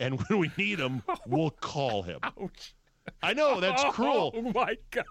And 0.00 0.18
when 0.28 0.38
we 0.38 0.50
need 0.56 0.78
him, 0.78 1.02
we'll 1.26 1.50
call 1.50 2.02
him. 2.02 2.18
Ouch. 2.22 2.74
I 3.22 3.32
know 3.34 3.60
that's 3.60 3.82
oh 3.86 3.90
cruel. 3.92 4.32
Oh 4.34 4.42
my 4.54 4.76
God. 4.90 5.04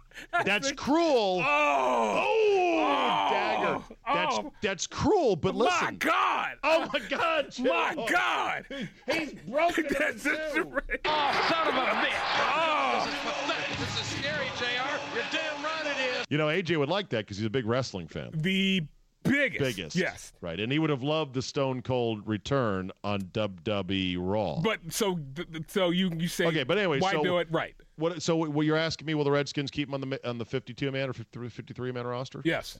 That's 0.45 0.71
cruel. 0.71 1.41
Oh. 1.45 2.25
oh. 2.25 2.77
Oh, 2.83 3.27
dagger. 3.31 3.81
That's 4.05 4.37
Oh. 4.39 4.53
that's 4.61 4.87
cruel, 4.87 5.35
but 5.35 5.55
listen, 5.55 5.85
My. 5.85 5.91
God. 5.93 6.51
Oh 6.63 6.89
my 6.93 6.99
God. 7.09 7.51
Joe. 7.51 7.63
My 7.63 8.05
God. 8.09 8.65
He's 9.11 9.33
broken 9.47 9.85
it 9.89 9.97
That's 9.97 10.23
too. 10.23 10.29
just 10.55 10.69
great. 10.69 10.99
Oh, 11.05 11.47
son 11.49 11.67
of 11.67 11.73
a 11.75 11.77
bitch. 11.77 12.11
Oh. 12.53 13.05
This 13.05 13.13
is 13.13 13.19
pathetic. 13.19 13.77
This 13.77 13.99
is 14.01 14.05
scary, 14.19 14.47
JR. 14.57 15.15
You're 15.15 15.23
damn 15.31 15.63
right 15.63 15.85
it 15.85 16.19
is. 16.21 16.25
You 16.29 16.37
know, 16.37 16.47
AJ 16.47 16.77
would 16.79 16.89
like 16.89 17.09
that 17.09 17.19
because 17.25 17.37
he's 17.37 17.45
a 17.45 17.49
big 17.49 17.65
wrestling 17.65 18.07
fan. 18.07 18.29
The 18.33 18.83
biggest. 19.23 19.59
Biggest. 19.77 19.95
Yes. 19.95 20.33
Right. 20.41 20.59
And 20.59 20.71
he 20.71 20.79
would 20.79 20.89
have 20.89 21.03
loved 21.03 21.33
the 21.33 21.41
Stone 21.41 21.81
Cold 21.81 22.27
return 22.27 22.91
on 23.03 23.21
WWE 23.21 24.17
Raw. 24.19 24.59
But 24.61 24.79
so 24.89 25.19
so 25.67 25.89
you 25.89 26.11
you 26.17 26.27
say 26.27 26.45
Okay, 26.45 26.63
but 26.63 26.77
anyway, 26.77 26.99
why 26.99 27.11
so- 27.13 27.23
do 27.23 27.37
it 27.37 27.47
right? 27.51 27.75
What? 27.97 28.21
So, 28.21 28.35
what 28.35 28.65
you're 28.65 28.77
asking 28.77 29.05
me? 29.05 29.13
Will 29.13 29.23
the 29.23 29.31
Redskins 29.31 29.69
keep 29.69 29.87
him 29.87 29.93
on 29.93 30.01
the 30.01 30.29
on 30.29 30.37
the 30.37 30.45
52 30.45 30.91
man 30.91 31.09
or 31.09 31.13
53 31.13 31.91
man 31.91 32.07
roster? 32.07 32.41
Yes. 32.43 32.79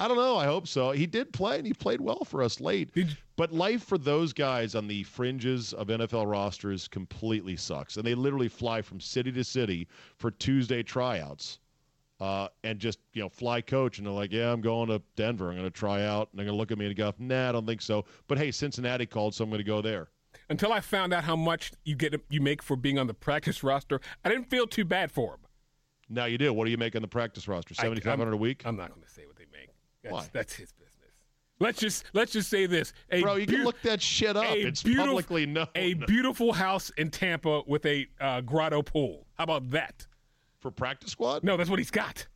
I 0.00 0.08
don't 0.08 0.16
know. 0.16 0.36
I 0.36 0.44
hope 0.46 0.66
so. 0.66 0.90
He 0.90 1.06
did 1.06 1.32
play, 1.32 1.56
and 1.58 1.64
he 1.64 1.72
played 1.72 2.00
well 2.00 2.24
for 2.24 2.42
us 2.42 2.60
late. 2.60 2.92
Did 2.94 3.10
you- 3.10 3.16
but 3.36 3.52
life 3.52 3.84
for 3.84 3.96
those 3.96 4.32
guys 4.32 4.74
on 4.74 4.88
the 4.88 5.04
fringes 5.04 5.72
of 5.72 5.86
NFL 5.88 6.26
rosters 6.26 6.88
completely 6.88 7.54
sucks, 7.54 7.96
and 7.96 8.04
they 8.04 8.16
literally 8.16 8.48
fly 8.48 8.82
from 8.82 8.98
city 8.98 9.30
to 9.30 9.44
city 9.44 9.86
for 10.16 10.32
Tuesday 10.32 10.82
tryouts, 10.82 11.60
uh, 12.24 12.48
and 12.62 12.78
just 12.78 12.98
you 13.12 13.20
know 13.20 13.28
fly 13.28 13.60
coach, 13.60 13.98
and 13.98 14.06
they're 14.06 14.14
like, 14.14 14.32
"Yeah, 14.32 14.50
I'm 14.50 14.62
going 14.62 14.88
to 14.88 15.02
Denver. 15.14 15.50
I'm 15.50 15.56
going 15.56 15.66
to 15.66 15.70
try 15.70 16.04
out." 16.04 16.28
And 16.30 16.38
they're 16.38 16.46
going 16.46 16.54
to 16.54 16.58
look 16.58 16.72
at 16.72 16.78
me 16.78 16.86
and 16.86 16.96
go, 16.96 17.12
"Nah, 17.18 17.50
I 17.50 17.52
don't 17.52 17.66
think 17.66 17.82
so." 17.82 18.06
But 18.28 18.38
hey, 18.38 18.50
Cincinnati 18.50 19.04
called, 19.04 19.34
so 19.34 19.44
I'm 19.44 19.50
going 19.50 19.58
to 19.58 19.64
go 19.64 19.82
there. 19.82 20.08
Until 20.48 20.72
I 20.72 20.80
found 20.80 21.12
out 21.12 21.24
how 21.24 21.36
much 21.36 21.72
you 21.84 21.94
get 21.94 22.14
you 22.30 22.40
make 22.40 22.62
for 22.62 22.76
being 22.76 22.98
on 22.98 23.06
the 23.08 23.14
practice 23.14 23.62
roster, 23.62 24.00
I 24.24 24.30
didn't 24.30 24.48
feel 24.48 24.66
too 24.66 24.86
bad 24.86 25.12
for 25.12 25.34
him. 25.34 25.40
Now 26.08 26.24
you 26.24 26.38
do. 26.38 26.50
What 26.52 26.64
do 26.64 26.70
you 26.70 26.78
make 26.78 26.96
on 26.96 27.02
the 27.02 27.08
practice 27.08 27.46
roster? 27.46 27.74
I- 27.78 27.82
Seventy 27.82 28.00
five 28.00 28.18
hundred 28.18 28.32
a 28.32 28.36
I'm- 28.36 28.40
week. 28.40 28.62
I'm 28.64 28.76
not 28.76 28.88
going 28.88 29.02
to 29.02 29.10
say 29.10 29.26
what 29.26 29.36
they 29.36 29.46
make. 29.52 29.68
That's, 30.02 30.12
Why? 30.12 30.26
That's 30.32 30.54
his 30.54 30.72
business. 30.72 30.94
Let's 31.60 31.78
just 31.78 32.04
let's 32.14 32.32
just 32.32 32.48
say 32.48 32.66
this. 32.66 32.94
A 33.10 33.20
Bro, 33.20 33.36
you 33.36 33.46
can 33.46 33.64
look 33.64 33.80
that 33.82 34.00
shit 34.00 34.34
up. 34.36 34.44
It's 34.56 34.82
publicly 34.82 35.46
known. 35.46 35.68
A 35.74 35.94
beautiful 35.94 36.52
house 36.54 36.90
in 36.96 37.10
Tampa 37.10 37.62
with 37.66 37.84
a 37.86 38.06
uh, 38.20 38.40
grotto 38.40 38.82
pool. 38.82 39.26
How 39.34 39.44
about 39.44 39.70
that? 39.70 40.06
For 40.64 40.70
practice 40.70 41.10
squad. 41.10 41.44
No, 41.44 41.58
that's 41.58 41.68
what 41.68 41.78
he's 41.78 41.90
got. 41.90 42.26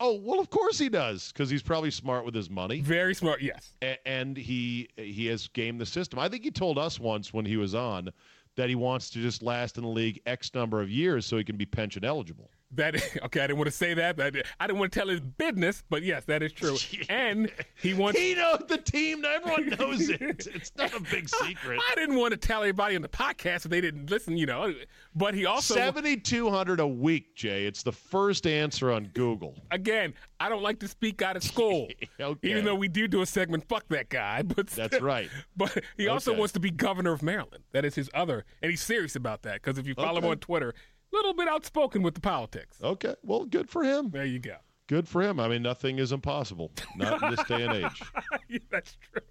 Oh 0.00 0.18
well, 0.22 0.40
of 0.40 0.48
course 0.48 0.78
he 0.78 0.88
does 0.88 1.30
because 1.30 1.50
he's 1.50 1.62
probably 1.62 1.90
smart 1.90 2.24
with 2.24 2.34
his 2.34 2.48
money. 2.48 2.80
Very 2.80 3.14
smart. 3.14 3.42
Yes. 3.42 3.74
A- 3.82 4.08
and 4.08 4.34
he 4.34 4.88
he 4.96 5.26
has 5.26 5.46
gamed 5.48 5.78
the 5.78 5.84
system. 5.84 6.18
I 6.18 6.26
think 6.30 6.42
he 6.42 6.50
told 6.50 6.78
us 6.78 6.98
once 6.98 7.34
when 7.34 7.44
he 7.44 7.58
was 7.58 7.74
on 7.74 8.08
that 8.56 8.70
he 8.70 8.74
wants 8.74 9.10
to 9.10 9.20
just 9.20 9.42
last 9.42 9.76
in 9.76 9.84
the 9.84 9.90
league 9.90 10.22
X 10.24 10.54
number 10.54 10.80
of 10.80 10.88
years 10.88 11.26
so 11.26 11.36
he 11.36 11.44
can 11.44 11.58
be 11.58 11.66
pension 11.66 12.02
eligible. 12.02 12.50
That 12.72 12.94
okay. 13.24 13.40
I 13.40 13.46
didn't 13.46 13.58
want 13.58 13.66
to 13.66 13.76
say 13.76 13.94
that. 13.94 14.16
But 14.16 14.34
I 14.60 14.66
didn't 14.66 14.78
want 14.78 14.92
to 14.92 14.98
tell 14.98 15.08
his 15.08 15.20
business, 15.20 15.82
but 15.88 16.02
yes, 16.02 16.24
that 16.24 16.42
is 16.42 16.52
true. 16.52 16.76
And 17.08 17.50
he 17.80 17.94
wants. 17.94 18.18
He 18.18 18.34
knows 18.34 18.62
the 18.68 18.78
team. 18.78 19.24
Everyone 19.24 19.68
knows 19.78 20.08
it. 20.08 20.46
It's 20.56 20.72
not 20.76 20.92
a 20.94 21.00
big 21.00 21.28
secret. 21.28 21.80
I 21.90 21.94
didn't 21.94 22.16
want 22.16 22.32
to 22.32 22.36
tell 22.36 22.60
everybody 22.62 22.96
on 22.96 23.02
the 23.02 23.08
podcast 23.08 23.64
if 23.64 23.70
they 23.70 23.80
didn't 23.80 24.10
listen, 24.10 24.36
you 24.36 24.46
know. 24.46 24.72
But 25.14 25.34
he 25.34 25.46
also, 25.46 25.74
Seventy 25.74 26.16
two 26.16 26.50
hundred 26.50 26.80
a 26.80 26.86
week, 26.86 27.34
Jay. 27.36 27.66
It's 27.66 27.82
the 27.82 27.92
first 27.92 28.46
answer 28.46 28.90
on 28.90 29.10
Google. 29.14 29.54
again, 29.70 30.14
I 30.40 30.48
don't 30.48 30.62
like 30.62 30.80
to 30.80 30.88
speak 30.88 31.22
out 31.22 31.36
of 31.36 31.42
school. 31.44 31.88
Okay. 32.20 32.48
Even 32.48 32.64
though 32.64 32.74
we 32.74 32.88
do 32.88 33.06
do 33.08 33.22
a 33.22 33.26
segment, 33.26 33.68
fuck 33.68 33.86
that 33.88 34.08
guy. 34.08 34.42
But 34.42 34.66
That's 34.68 35.00
right. 35.00 35.30
But 35.56 35.82
he 35.96 36.08
also 36.08 36.32
Okay. 36.32 36.38
wants 36.38 36.52
to 36.54 36.60
be 36.60 36.70
governor 36.70 37.12
of 37.12 37.22
Maryland. 37.22 37.62
That 37.72 37.84
is 37.84 37.94
his 37.94 38.10
other, 38.14 38.44
and 38.62 38.70
he's 38.70 38.80
serious 38.82 39.14
about 39.16 39.42
that 39.42 39.62
because 39.62 39.78
if 39.78 39.86
you 39.86 39.94
follow 39.94 40.18
him 40.18 40.24
on 40.26 40.38
Twitter, 40.38 40.74
little 41.12 41.34
bit 41.34 41.48
outspoken 41.48 42.02
with 42.02 42.14
the 42.14 42.20
politics. 42.20 42.78
Okay, 42.82 43.14
well, 43.22 43.44
good 43.44 43.68
for 43.68 43.82
him. 43.84 44.10
There 44.10 44.24
you 44.24 44.38
go. 44.38 44.56
Good 44.88 45.08
for 45.08 45.20
him. 45.22 45.40
I 45.40 45.48
mean, 45.48 45.62
nothing 45.62 45.98
is 45.98 46.12
impossible. 46.12 46.70
Not 46.96 47.22
in 47.22 47.30
this 47.34 47.44
day 47.46 47.62
and 47.64 47.72
age. 47.84 48.02
Yeah, 48.48 48.58
That's 48.70 48.96
true. 49.12 49.22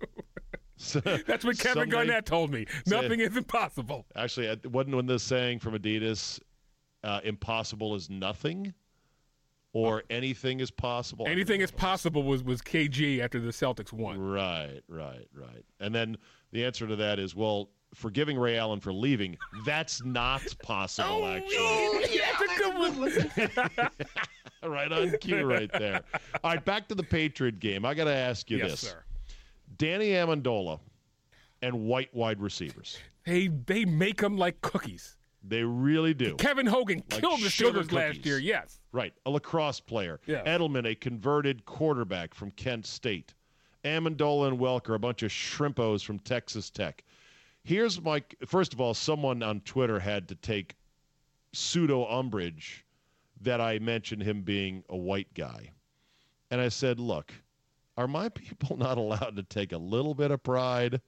So- 0.77 0.99
That's 1.27 1.45
what 1.45 1.57
Kevin 1.57 1.83
someday- 1.83 1.91
Garnett 1.91 2.25
told 2.25 2.51
me. 2.51 2.65
Nothing 2.85 3.21
is 3.21 3.37
impossible. 3.37 4.05
Actually, 4.15 4.47
it 4.47 4.69
wasn't 4.69 4.95
when 4.97 5.05
this 5.05 5.23
saying 5.23 5.59
from 5.59 5.73
Adidas, 5.77 6.39
uh, 7.05 7.21
"Impossible 7.23 7.95
is 7.95 8.09
nothing," 8.09 8.73
or 9.71 10.03
"Anything 10.09 10.59
is 10.59 10.71
possible." 10.71 11.25
Anything 11.29 11.61
is 11.61 11.71
possible 11.71 12.23
was 12.23 12.43
was 12.43 12.61
KG 12.61 13.19
after 13.21 13.39
the 13.39 13.51
Celtics 13.51 13.93
won. 13.93 14.19
Right, 14.19 14.81
right, 14.89 15.27
right. 15.33 15.63
And 15.79 15.95
then 15.95 16.17
the 16.51 16.65
answer 16.65 16.85
to 16.87 16.97
that 16.97 17.19
is, 17.19 17.33
well, 17.35 17.69
forgiving 17.93 18.37
Ray 18.37 18.57
Allen 18.57 18.79
for 18.79 18.93
leaving, 18.93 19.37
that's 19.65 20.03
not 20.03 20.41
oh, 20.49 20.65
possible. 20.65 21.09
Oh, 21.09 21.27
actually, 21.27 22.15
yeah, 22.15 22.25
that's 22.39 22.53
a 22.53 22.63
good 22.63 22.97
one. 24.61 24.71
right 24.71 24.91
on 24.91 25.17
cue, 25.19 25.45
right 25.45 25.71
there. 25.71 26.01
All 26.43 26.51
right, 26.51 26.63
back 26.63 26.87
to 26.89 26.95
the 26.95 27.03
Patriot 27.03 27.59
game. 27.59 27.85
I 27.85 27.93
got 27.93 28.05
to 28.05 28.15
ask 28.15 28.49
you 28.49 28.57
yes, 28.57 28.71
this: 28.71 28.79
sir. 28.81 29.03
Danny 29.77 30.09
Amendola 30.09 30.79
and 31.61 31.85
white 31.85 32.13
wide 32.13 32.41
receivers. 32.41 32.97
They 33.25 33.47
they 33.47 33.85
make 33.85 34.21
them 34.21 34.37
like 34.37 34.61
cookies. 34.61 35.17
They 35.47 35.63
really 35.63 36.13
do. 36.13 36.35
Kevin 36.35 36.65
Hogan 36.65 37.03
Like 37.11 37.21
killed 37.21 37.41
the 37.41 37.49
sugar 37.49 37.83
Steelers 37.83 37.91
last 37.91 38.25
year. 38.25 38.39
Yes. 38.39 38.79
Right, 38.91 39.13
a 39.25 39.29
lacrosse 39.29 39.79
player. 39.79 40.19
Yeah. 40.25 40.43
Edelman, 40.43 40.89
a 40.89 40.95
converted 40.95 41.65
quarterback 41.65 42.33
from 42.33 42.51
Kent 42.51 42.87
State. 42.87 43.35
Amendola 43.83 44.47
and 44.47 44.59
Welker, 44.59 44.95
a 44.95 44.99
bunch 44.99 45.21
of 45.21 45.29
shrimpos 45.29 46.03
from 46.03 46.17
Texas 46.19 46.71
Tech. 46.71 47.03
Here's 47.65 47.99
my 47.99 48.23
first 48.45 48.73
of 48.73 48.79
all, 48.79 48.93
someone 48.93 49.41
on 49.41 49.59
Twitter 49.61 49.99
had 49.99 50.27
to 50.27 50.35
take 50.35 50.75
pseudo 51.51 52.05
umbrage 52.05 52.85
that 53.41 53.59
I 53.59 53.79
mentioned 53.79 54.21
him 54.21 54.43
being 54.43 54.83
a 54.87 54.95
white 54.95 55.33
guy. 55.33 55.71
And 56.51 56.61
I 56.61 56.69
said, 56.69 56.99
look, 56.99 57.33
are 57.97 58.07
my 58.07 58.29
people 58.35 58.77
not 58.77 58.99
allowed 58.99 59.35
to 59.37 59.43
take 59.43 59.71
a 59.71 59.77
little 59.77 60.13
bit 60.13 60.29
of 60.29 60.43
pride 60.43 61.01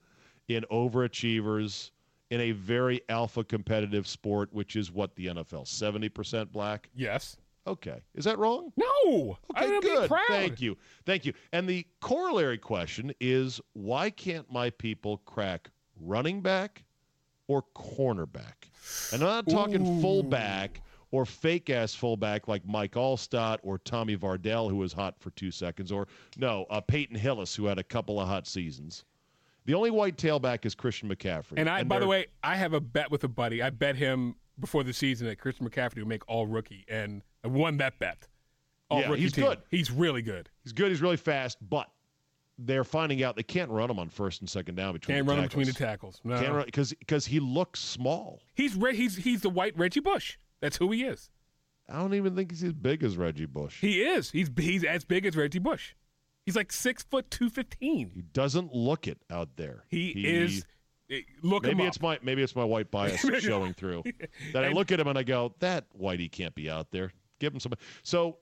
in 0.47 0.65
overachievers 0.71 1.91
in 2.31 2.41
a 2.41 2.51
very 2.53 3.01
alpha 3.07 3.43
competitive 3.43 4.07
sport, 4.07 4.51
which 4.51 4.75
is 4.75 4.91
what 4.91 5.15
the 5.15 5.27
NFL 5.27 5.65
70% 5.65 6.51
black? 6.51 6.89
Yes. 6.95 7.37
Okay. 7.67 8.01
Is 8.15 8.25
that 8.25 8.39
wrong? 8.39 8.73
No. 8.75 9.37
Okay, 9.55 9.79
good. 9.81 10.09
Thank 10.27 10.59
you. 10.59 10.75
Thank 11.05 11.23
you. 11.23 11.33
And 11.51 11.67
the 11.67 11.85
corollary 12.01 12.57
question 12.57 13.13
is 13.19 13.61
why 13.73 14.09
can't 14.09 14.51
my 14.51 14.71
people 14.71 15.17
crack 15.25 15.69
running 16.01 16.41
back 16.41 16.83
or 17.47 17.63
cornerback? 17.75 18.69
And 19.11 19.21
I'm 19.21 19.27
not 19.27 19.47
talking 19.49 20.01
fullback 20.01 20.81
or 21.11 21.25
fake 21.25 21.69
ass 21.69 21.93
fullback 21.93 22.47
like 22.47 22.65
Mike 22.67 22.93
Alstott 22.93 23.57
or 23.63 23.77
Tommy 23.79 24.17
Vardell, 24.17 24.69
who 24.69 24.77
was 24.77 24.93
hot 24.93 25.15
for 25.19 25.29
two 25.31 25.51
seconds, 25.51 25.91
or 25.91 26.07
no, 26.37 26.65
uh, 26.69 26.81
Peyton 26.81 27.15
Hillis, 27.15 27.55
who 27.55 27.65
had 27.65 27.77
a 27.79 27.83
couple 27.83 28.19
of 28.19 28.27
hot 28.27 28.45
seasons. 28.47 29.05
The 29.65 29.73
only 29.73 29.91
white 29.91 30.17
tailback 30.17 30.65
is 30.65 30.75
Christian 30.75 31.09
McCaffrey. 31.09 31.53
And 31.57 31.69
I, 31.69 31.83
by 31.83 31.99
the 31.99 32.07
way, 32.07 32.27
I 32.41 32.55
have 32.55 32.73
a 32.73 32.79
bet 32.79 33.11
with 33.11 33.23
a 33.25 33.27
buddy. 33.27 33.61
I 33.61 33.69
bet 33.69 33.97
him 33.97 34.35
before 34.59 34.83
the 34.83 34.93
season 34.93 35.27
that 35.27 35.39
Christian 35.39 35.69
McCaffrey 35.69 35.97
would 35.97 36.07
make 36.07 36.27
all 36.29 36.47
rookie, 36.47 36.85
and 36.87 37.21
I 37.43 37.47
won 37.49 37.77
that 37.77 37.99
bet. 37.99 38.27
All 38.89 39.01
Yeah, 39.01 39.09
rookie 39.09 39.21
he's 39.23 39.33
team. 39.33 39.45
good. 39.45 39.59
He's 39.69 39.91
really 39.91 40.21
good. 40.21 40.49
he's 40.63 40.71
good, 40.73 40.89
he's 40.89 41.01
really 41.01 41.17
fast, 41.17 41.57
but 41.69 41.89
they're 42.59 42.83
finding 42.83 43.23
out 43.23 43.35
they 43.35 43.43
can't 43.43 43.69
run 43.69 43.89
him 43.89 43.99
on 43.99 44.09
first 44.09 44.41
and 44.41 44.49
second 44.49 44.75
down 44.75 44.93
between 44.93 45.15
Can't 45.17 45.27
the 45.27 45.29
run 45.31 45.39
him 45.39 45.45
between 45.47 45.65
the 45.67 45.73
tackles. 45.73 46.15
tackles. 46.17 46.21
No. 46.23 46.39
Can't 46.41 46.53
run 46.55 46.65
because 46.65 46.93
because 46.93 47.25
he 47.25 47.39
looks 47.39 47.79
small. 47.79 48.41
He's 48.55 48.73
he's 48.73 49.15
he's 49.17 49.41
the 49.41 49.49
white 49.49 49.77
Reggie 49.77 49.99
Bush. 49.99 50.37
That's 50.61 50.77
who 50.77 50.91
he 50.91 51.03
is. 51.03 51.29
I 51.89 51.99
don't 51.99 52.13
even 52.15 52.35
think 52.35 52.51
he's 52.51 52.63
as 52.63 52.73
big 52.73 53.03
as 53.03 53.15
Reggie 53.15 53.45
Bush. 53.45 53.79
He 53.79 54.01
is. 54.01 54.31
He's 54.31 54.49
he's 54.57 54.83
as 54.83 55.05
big 55.05 55.25
as 55.25 55.35
Reggie 55.37 55.59
Bush. 55.59 55.93
He's 56.45 56.55
like 56.55 56.71
six 56.71 57.03
foot 57.03 57.29
two 57.29 57.49
fifteen. 57.49 58.11
He 58.13 58.21
doesn't 58.21 58.73
look 58.73 59.07
it 59.07 59.19
out 59.29 59.49
there. 59.57 59.83
He, 59.89 60.09
is. 60.11 60.65
eh, 61.11 61.19
Look 61.43 61.63
Maybe 61.63 61.83
it's 61.83 62.01
my 62.01 62.17
maybe 62.23 62.41
it's 62.41 62.55
my 62.55 62.63
white 62.63 62.89
bias 62.89 63.19
showing 63.39 63.73
through. 63.73 64.03
That 64.53 64.63
I 64.63 64.67
And- 64.67 64.75
look 64.75 64.91
at 64.91 64.99
him 64.99 65.07
and 65.07 65.17
I 65.17 65.23
go, 65.23 65.53
that 65.59 65.85
Whitey 65.97 66.31
can't 66.31 66.55
be 66.55 66.69
out 66.69 66.91
there. 66.91 67.11
Give 67.39 67.53
him 67.53 67.59
some. 67.59 67.73
So, 68.03 68.39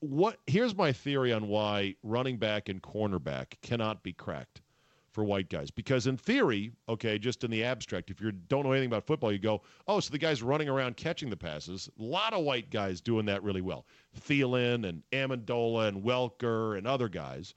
what? 0.00 0.38
Here's 0.46 0.74
my 0.74 0.92
theory 0.92 1.32
on 1.32 1.48
why 1.48 1.94
running 2.02 2.36
back 2.38 2.68
and 2.68 2.82
cornerback 2.82 3.60
cannot 3.62 4.02
be 4.02 4.12
cracked 4.12 4.62
for 5.16 5.24
white 5.24 5.48
guys. 5.48 5.70
Because 5.70 6.06
in 6.06 6.18
theory, 6.18 6.72
okay, 6.90 7.18
just 7.18 7.42
in 7.42 7.50
the 7.50 7.64
abstract, 7.64 8.10
if 8.10 8.20
you 8.20 8.32
don't 8.32 8.64
know 8.64 8.72
anything 8.72 8.88
about 8.88 9.06
football, 9.06 9.32
you 9.32 9.38
go, 9.38 9.62
oh, 9.88 9.98
so 9.98 10.12
the 10.12 10.18
guy's 10.18 10.42
running 10.42 10.68
around 10.68 10.98
catching 10.98 11.30
the 11.30 11.36
passes. 11.36 11.88
A 11.98 12.02
lot 12.02 12.34
of 12.34 12.44
white 12.44 12.68
guys 12.68 13.00
doing 13.00 13.24
that 13.24 13.42
really 13.42 13.62
well. 13.62 13.86
Thielen 14.20 14.86
and 14.86 15.02
Amendola 15.12 15.88
and 15.88 16.04
Welker 16.04 16.76
and 16.76 16.86
other 16.86 17.08
guys. 17.08 17.54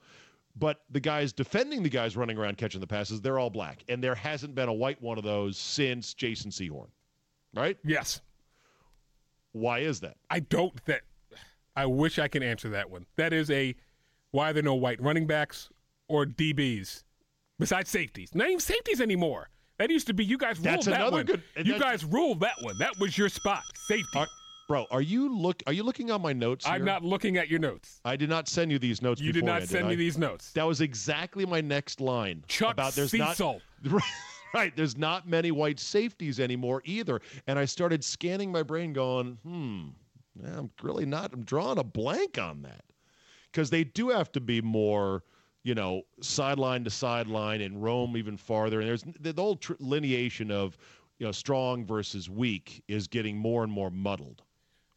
But 0.56 0.80
the 0.90 1.00
guys 1.00 1.34
defending 1.34 1.82
the 1.82 1.90
guys 1.90 2.16
running 2.16 2.38
around 2.38 2.56
catching 2.56 2.80
the 2.80 2.86
passes, 2.86 3.20
they're 3.20 3.38
all 3.38 3.50
black. 3.50 3.84
And 3.90 4.02
there 4.02 4.14
hasn't 4.14 4.54
been 4.54 4.70
a 4.70 4.72
white 4.72 5.00
one 5.02 5.18
of 5.18 5.24
those 5.24 5.58
since 5.58 6.14
Jason 6.14 6.50
Sehorn. 6.50 6.88
Right? 7.54 7.76
Yes. 7.84 8.22
Why 9.52 9.80
is 9.80 10.00
that? 10.00 10.16
I 10.30 10.40
don't 10.40 10.72
that 10.86 11.02
I 11.80 11.86
wish 11.86 12.18
I 12.18 12.28
could 12.28 12.42
answer 12.42 12.68
that 12.70 12.90
one. 12.90 13.06
That 13.16 13.32
is 13.32 13.50
a 13.50 13.74
why 14.32 14.50
are 14.50 14.52
there 14.52 14.62
no 14.62 14.74
white 14.74 15.00
running 15.00 15.26
backs 15.26 15.70
or 16.08 16.26
DBs 16.26 17.04
besides 17.58 17.88
safeties? 17.90 18.34
Not 18.34 18.48
even 18.48 18.60
safeties 18.60 19.00
anymore. 19.00 19.48
That 19.78 19.88
used 19.90 20.06
to 20.08 20.12
be 20.14 20.24
you 20.24 20.36
guys 20.36 20.56
ruled 20.58 20.66
That's 20.66 20.86
that 20.86 21.10
one. 21.10 21.24
good- 21.24 21.42
you 21.64 21.78
guys 21.78 22.04
ruled 22.04 22.40
that 22.40 22.56
one. 22.60 22.76
That 22.78 22.98
was 23.00 23.16
your 23.16 23.30
spot. 23.30 23.62
Safety. 23.86 24.18
Are, 24.18 24.26
bro, 24.68 24.86
are 24.90 25.00
you 25.00 25.34
look 25.34 25.62
are 25.66 25.72
you 25.72 25.82
looking 25.82 26.10
on 26.10 26.20
my 26.20 26.34
notes 26.34 26.66
I'm 26.68 26.84
not 26.84 27.02
looking 27.02 27.38
at 27.38 27.48
your 27.48 27.60
notes. 27.60 28.00
I 28.04 28.16
did 28.16 28.28
not 28.28 28.46
send 28.46 28.70
you 28.70 28.78
these 28.78 29.00
notes 29.00 29.22
You 29.22 29.32
did 29.32 29.44
not 29.44 29.62
send 29.62 29.86
me 29.88 29.94
I? 29.94 29.96
these 29.96 30.18
notes. 30.18 30.52
That 30.52 30.66
was 30.66 30.82
exactly 30.82 31.46
my 31.46 31.62
next 31.62 31.98
line. 32.02 32.44
Chuck 32.46 32.72
about 32.74 32.92
there's 32.92 33.10
Cecil. 33.12 33.62
not 33.84 34.02
right. 34.52 34.76
There's 34.76 34.98
not 34.98 35.26
many 35.26 35.50
white 35.50 35.80
safeties 35.80 36.38
anymore 36.40 36.82
either. 36.84 37.20
And 37.46 37.58
I 37.58 37.64
started 37.64 38.04
scanning 38.04 38.52
my 38.52 38.62
brain, 38.62 38.92
going, 38.92 39.38
hmm, 39.44 39.88
I'm 40.46 40.70
really 40.82 41.06
not. 41.06 41.32
I'm 41.32 41.44
drawing 41.44 41.78
a 41.78 41.84
blank 41.84 42.38
on 42.38 42.62
that 42.62 42.84
because 43.50 43.70
they 43.70 43.84
do 43.84 44.08
have 44.10 44.30
to 44.32 44.40
be 44.40 44.60
more, 44.60 45.24
you 45.62 45.74
know, 45.74 46.02
sideline 46.20 46.84
to 46.84 46.90
sideline 46.90 47.60
and 47.60 47.82
roam 47.82 48.16
even 48.16 48.36
farther. 48.36 48.80
And 48.80 48.88
there's 48.88 49.04
the, 49.20 49.32
the 49.32 49.42
whole 49.42 49.56
tr- 49.56 49.74
lineation 49.74 50.50
of, 50.50 50.76
you 51.18 51.26
know, 51.26 51.32
strong 51.32 51.84
versus 51.84 52.30
weak 52.30 52.82
is 52.88 53.06
getting 53.06 53.36
more 53.36 53.62
and 53.64 53.72
more 53.72 53.90
muddled 53.90 54.42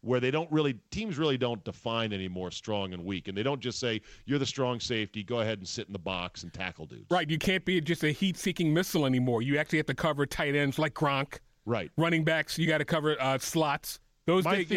where 0.00 0.20
they 0.20 0.30
don't 0.30 0.52
really 0.52 0.74
teams 0.90 1.16
really 1.16 1.38
don't 1.38 1.64
define 1.64 2.12
anymore 2.12 2.50
strong 2.50 2.92
and 2.92 3.02
weak 3.02 3.26
and 3.26 3.34
they 3.38 3.42
don't 3.42 3.60
just 3.60 3.80
say 3.80 3.98
you're 4.26 4.38
the 4.38 4.44
strong 4.44 4.78
safety 4.78 5.22
go 5.24 5.40
ahead 5.40 5.56
and 5.56 5.66
sit 5.66 5.86
in 5.86 5.94
the 5.94 5.98
box 5.98 6.42
and 6.42 6.52
tackle 6.52 6.84
dudes 6.84 7.06
Right. 7.10 7.28
You 7.30 7.38
can't 7.38 7.64
be 7.64 7.80
just 7.80 8.04
a 8.04 8.10
heat 8.10 8.36
seeking 8.36 8.74
missile 8.74 9.06
anymore. 9.06 9.40
You 9.40 9.56
actually 9.56 9.78
have 9.78 9.86
to 9.86 9.94
cover 9.94 10.26
tight 10.26 10.54
ends 10.54 10.78
like 10.78 10.92
Gronk. 10.92 11.38
right 11.64 11.90
Running 11.96 12.22
backs, 12.22 12.58
you 12.58 12.66
got 12.66 12.78
to 12.78 12.84
cover 12.84 13.16
uh, 13.18 13.38
slots. 13.38 13.98
Those 14.26 14.44
my 14.44 14.56
days- 14.56 14.70
yeah. 14.70 14.76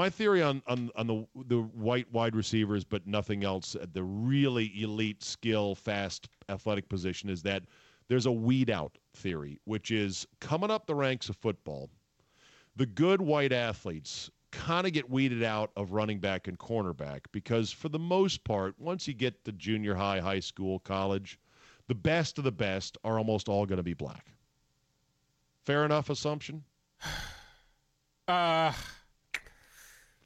My 0.00 0.08
theory 0.08 0.42
on, 0.42 0.62
on 0.66 0.90
on 0.96 1.06
the 1.06 1.26
the 1.46 1.60
white 1.60 2.10
wide 2.10 2.34
receivers 2.34 2.84
but 2.84 3.06
nothing 3.06 3.44
else 3.44 3.74
at 3.74 3.92
the 3.92 4.02
really 4.02 4.72
elite 4.82 5.22
skill 5.22 5.74
fast 5.74 6.30
athletic 6.48 6.88
position 6.88 7.28
is 7.28 7.42
that 7.42 7.64
there's 8.08 8.24
a 8.24 8.32
weed 8.32 8.70
out 8.70 8.96
theory 9.14 9.60
which 9.64 9.90
is 9.90 10.26
coming 10.40 10.70
up 10.70 10.86
the 10.86 10.94
ranks 10.94 11.28
of 11.28 11.36
football 11.36 11.90
the 12.76 12.86
good 12.86 13.20
white 13.20 13.52
athletes 13.52 14.30
kind 14.52 14.86
of 14.86 14.94
get 14.94 15.10
weeded 15.10 15.42
out 15.42 15.70
of 15.76 15.92
running 15.92 16.18
back 16.18 16.48
and 16.48 16.58
cornerback 16.58 17.20
because 17.30 17.70
for 17.70 17.90
the 17.90 17.98
most 17.98 18.42
part 18.42 18.74
once 18.78 19.06
you 19.06 19.12
get 19.12 19.44
to 19.44 19.52
junior 19.52 19.94
high 19.94 20.18
high 20.18 20.40
school 20.40 20.78
college 20.78 21.38
the 21.90 21.94
best 21.94 22.38
of 22.38 22.44
the 22.44 22.52
best 22.52 22.96
are 23.04 23.18
almost 23.18 23.48
all 23.48 23.66
going 23.66 23.78
to 23.78 23.82
be 23.82 23.94
black. 23.94 24.32
Fair 25.66 25.84
enough 25.84 26.08
assumption? 26.08 26.64
Uh, 28.28 28.72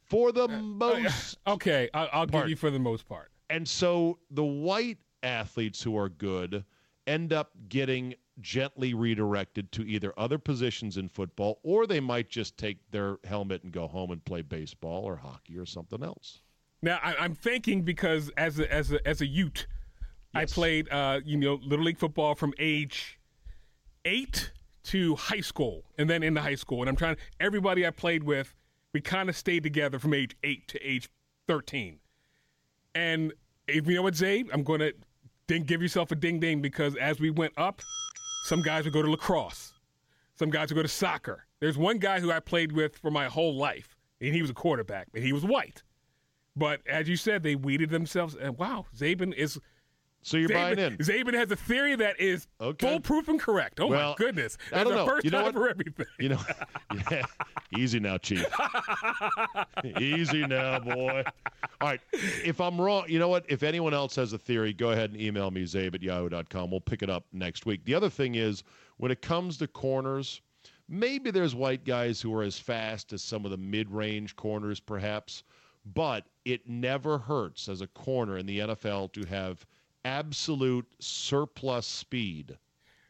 for 0.04 0.32
the 0.32 0.48
most 0.48 1.38
okay, 1.46 1.88
I'll, 1.94 2.08
I'll 2.12 2.26
give 2.26 2.48
you 2.48 2.56
for 2.56 2.70
the 2.70 2.78
most 2.78 3.08
part. 3.08 3.30
And 3.50 3.68
so 3.68 4.18
the 4.30 4.44
white 4.44 4.98
athletes 5.22 5.82
who 5.82 5.96
are 5.96 6.08
good 6.08 6.64
end 7.06 7.32
up 7.32 7.50
getting 7.68 8.14
gently 8.40 8.94
redirected 8.94 9.70
to 9.72 9.86
either 9.86 10.12
other 10.18 10.38
positions 10.38 10.96
in 10.96 11.08
football 11.08 11.60
or 11.62 11.86
they 11.86 12.00
might 12.00 12.28
just 12.28 12.56
take 12.56 12.78
their 12.90 13.18
helmet 13.24 13.62
and 13.62 13.72
go 13.72 13.86
home 13.86 14.10
and 14.10 14.24
play 14.24 14.42
baseball 14.42 15.04
or 15.04 15.16
hockey 15.16 15.56
or 15.56 15.66
something 15.66 16.02
else. 16.02 16.40
Now 16.82 16.98
I, 17.02 17.14
I'm 17.16 17.34
thinking 17.34 17.82
because 17.82 18.30
as 18.36 18.58
a, 18.58 18.72
as 18.72 18.92
a, 18.92 19.06
as 19.06 19.20
a 19.20 19.26
Ute, 19.26 19.66
I 20.34 20.46
played 20.46 20.88
uh, 20.90 21.20
you 21.24 21.36
know 21.36 21.60
little 21.62 21.84
league 21.84 21.98
football 21.98 22.34
from 22.34 22.54
age 22.58 23.20
eight 24.04 24.50
to 24.84 25.16
high 25.16 25.40
school, 25.40 25.84
and 25.98 26.08
then 26.08 26.22
into 26.22 26.40
high 26.40 26.54
school. 26.54 26.80
And 26.80 26.88
I'm 26.88 26.96
trying. 26.96 27.16
Everybody 27.40 27.86
I 27.86 27.90
played 27.90 28.22
with, 28.22 28.54
we 28.94 29.02
kind 29.02 29.28
of 29.28 29.36
stayed 29.36 29.62
together 29.62 29.98
from 29.98 30.14
age 30.14 30.34
eight 30.42 30.66
to 30.68 30.80
age 30.80 31.10
thirteen. 31.46 31.98
And 32.94 33.34
if 33.68 33.86
you 33.86 33.96
know 33.96 34.02
what, 34.02 34.14
Czabe, 34.14 34.48
I'm 34.52 34.62
going 34.62 34.80
to 34.80 34.94
ding, 35.46 35.64
give 35.64 35.82
yourself 35.82 36.10
a 36.12 36.14
ding 36.14 36.40
ding 36.40 36.62
because 36.62 36.96
as 36.96 37.20
we 37.20 37.28
went 37.28 37.52
up, 37.58 37.82
some 38.44 38.62
guys 38.62 38.84
would 38.84 38.94
go 38.94 39.02
to 39.02 39.10
lacrosse, 39.10 39.74
some 40.36 40.48
guys 40.48 40.70
would 40.70 40.76
go 40.76 40.82
to 40.82 40.88
soccer. 40.88 41.44
There's 41.60 41.76
one 41.76 41.98
guy 41.98 42.20
who 42.20 42.30
I 42.30 42.40
played 42.40 42.72
with 42.72 42.96
for 42.96 43.10
my 43.10 43.26
whole 43.26 43.54
life, 43.54 43.96
and 44.20 44.34
he 44.34 44.40
was 44.40 44.50
a 44.50 44.54
quarterback, 44.54 45.08
and 45.12 45.22
he 45.22 45.32
was 45.32 45.44
white. 45.44 45.82
But 46.56 46.80
as 46.86 47.08
you 47.08 47.16
said, 47.16 47.42
they 47.42 47.56
weeded 47.56 47.90
themselves. 47.90 48.36
And 48.40 48.56
wow, 48.56 48.86
Czaban 48.96 49.34
is. 49.34 49.58
So 50.26 50.38
you're 50.38 50.48
buying 50.48 50.78
in. 50.78 50.96
Czaban, 50.96 51.24
Czaban 51.26 51.34
has 51.34 51.50
a 51.50 51.56
theory 51.56 51.94
that 51.96 52.18
is 52.18 52.46
Okay. 52.60 52.86
foolproof 52.88 53.28
and 53.28 53.38
correct. 53.38 53.78
Oh 53.78 53.86
Well, 53.88 54.10
my 54.18 54.24
goodness! 54.24 54.56
I 54.72 54.82
don't 54.82 54.94
know. 54.94 55.06
First 55.06 55.24
You 55.24 55.30
know 55.30 55.38
time 55.38 55.44
what? 55.46 55.54
for 55.54 55.68
everything. 55.68 56.06
You 56.18 56.30
know, 56.30 56.40
yeah, 57.10 57.22
easy 57.76 58.00
now, 58.00 58.16
Chief. 58.18 58.44
easy 59.98 60.46
now, 60.46 60.78
boy. 60.80 61.24
All 61.80 61.88
right. 61.88 62.00
If 62.44 62.60
I'm 62.60 62.80
wrong, 62.80 63.04
you 63.08 63.18
know 63.18 63.28
what? 63.28 63.44
If 63.48 63.62
anyone 63.62 63.94
else 63.94 64.16
has 64.16 64.32
a 64.32 64.38
theory, 64.38 64.72
go 64.72 64.90
ahead 64.90 65.10
and 65.10 65.20
email 65.20 65.50
me, 65.50 65.64
czabe 65.64 65.94
at 65.94 66.02
yahoo.com. 66.02 66.70
We'll 66.70 66.80
pick 66.80 67.02
it 67.02 67.10
up 67.10 67.24
next 67.32 67.66
week. 67.66 67.84
The 67.84 67.94
other 67.94 68.10
thing 68.10 68.34
is, 68.36 68.62
when 68.96 69.10
it 69.10 69.20
comes 69.22 69.58
to 69.58 69.66
corners, 69.66 70.40
maybe 70.88 71.30
there's 71.30 71.54
white 71.54 71.84
guys 71.84 72.20
who 72.20 72.34
are 72.34 72.42
as 72.42 72.58
fast 72.58 73.12
as 73.12 73.22
some 73.22 73.44
of 73.44 73.50
the 73.50 73.56
mid 73.58 73.90
range 73.90 74.36
corners, 74.36 74.80
perhaps, 74.80 75.42
but 75.94 76.24
it 76.44 76.66
never 76.68 77.18
hurts 77.18 77.68
as 77.68 77.80
a 77.82 77.86
corner 77.88 78.38
in 78.38 78.46
the 78.46 78.60
NFL 78.60 79.12
to 79.12 79.24
have 79.26 79.66
absolute 80.04 80.86
surplus 80.98 81.86
speed 81.86 82.56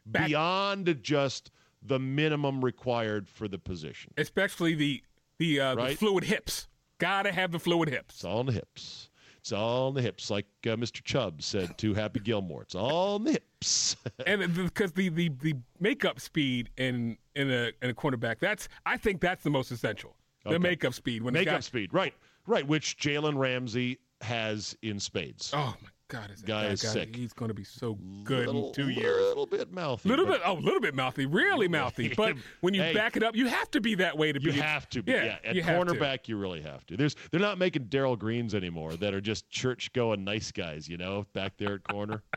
Back- 0.05 0.27
beyond 0.27 0.99
just 1.01 1.51
the 1.81 1.99
minimum 1.99 2.63
required 2.63 3.27
for 3.27 3.47
the 3.47 3.59
position. 3.59 4.13
Especially 4.17 4.73
the 4.75 5.03
the, 5.37 5.59
uh, 5.59 5.75
the 5.75 5.95
fluid 5.95 6.23
hips. 6.23 6.67
Gotta 6.97 7.31
have 7.31 7.51
the 7.51 7.59
fluid 7.59 7.89
hips. 7.89 8.15
It's 8.15 8.23
all 8.23 8.39
in 8.39 8.45
the 8.45 8.53
hips. 8.53 9.09
It's 9.39 9.51
all 9.51 9.89
in 9.89 9.95
the 9.95 10.01
hips, 10.01 10.31
like 10.31 10.45
uh, 10.65 10.69
Mr. 10.69 11.03
Chubb 11.03 11.43
said 11.43 11.77
to 11.79 11.93
Happy 11.93 12.19
Gilmore. 12.19 12.63
It's 12.63 12.73
all 12.73 13.17
in 13.17 13.25
the 13.25 13.31
hips. 13.33 13.95
and 14.25 14.55
because 14.55 14.93
the, 14.93 15.09
the 15.09 15.29
the 15.41 15.55
makeup 15.79 16.19
speed 16.19 16.69
in 16.77 17.17
in 17.35 17.51
a 17.51 17.71
in 17.81 17.89
a 17.89 17.93
cornerback, 17.93 18.39
that's 18.39 18.69
I 18.85 18.97
think 18.97 19.21
that's 19.21 19.43
the 19.43 19.49
most 19.51 19.71
essential. 19.71 20.15
The 20.45 20.51
Okay. 20.51 20.57
makeup 20.59 20.93
speed 20.93 21.23
when 21.23 21.33
Makeup 21.33 21.63
speed, 21.63 21.91
right, 21.93 22.13
right, 22.45 22.65
which 22.67 22.97
Jalen 22.97 23.35
Ramsey 23.37 23.97
has 24.21 24.77
in 24.83 24.99
spades. 24.99 25.51
Oh 25.53 25.75
my 25.81 25.89
God, 26.07 26.29
is 26.31 26.41
Guy 26.43 26.65
guy 26.65 26.69
is 26.71 26.81
sick. 26.81 27.15
He's 27.15 27.33
going 27.33 27.49
to 27.49 27.55
be 27.55 27.63
so 27.63 27.97
good 28.23 28.45
little, 28.45 28.67
in 28.67 28.73
two 28.73 28.89
years. 28.89 29.17
A 29.23 29.27
little 29.29 29.47
bit 29.47 29.73
mouthy. 29.73 30.07
little 30.07 30.25
bit, 30.27 30.39
oh, 30.45 30.53
a 30.53 30.59
little 30.59 30.79
bit 30.79 30.93
mouthy, 30.93 31.25
really 31.25 31.67
mouthy. 31.67 32.09
But 32.15 32.35
when 32.61 32.73
you 32.75 32.81
Hey. 32.83 32.93
back 32.93 33.17
it 33.17 33.23
up, 33.23 33.35
you 33.35 33.47
have 33.47 33.71
to 33.71 33.81
be 33.81 33.95
that 33.95 34.15
way 34.17 34.31
to 34.31 34.39
be. 34.39 34.51
You 34.51 34.61
have 34.61 34.87
to 34.91 35.01
be. 35.01 35.13
Yeah, 35.13 35.37
at 35.43 35.55
you 35.55 35.63
cornerback, 35.63 36.27
you 36.27 36.37
really 36.37 36.61
have 36.61 36.85
to. 36.87 36.97
There's 36.97 37.15
they're 37.31 37.39
not 37.39 37.57
making 37.57 37.85
Darrell 37.85 38.15
Greens 38.15 38.53
anymore 38.53 38.93
that 38.97 39.13
are 39.15 39.21
just 39.21 39.49
church 39.49 39.91
going 39.93 40.23
nice 40.23 40.51
guys, 40.51 40.87
you 40.87 40.97
know, 40.97 41.25
back 41.33 41.57
there 41.57 41.75
at 41.75 41.83
corner. 41.83 42.21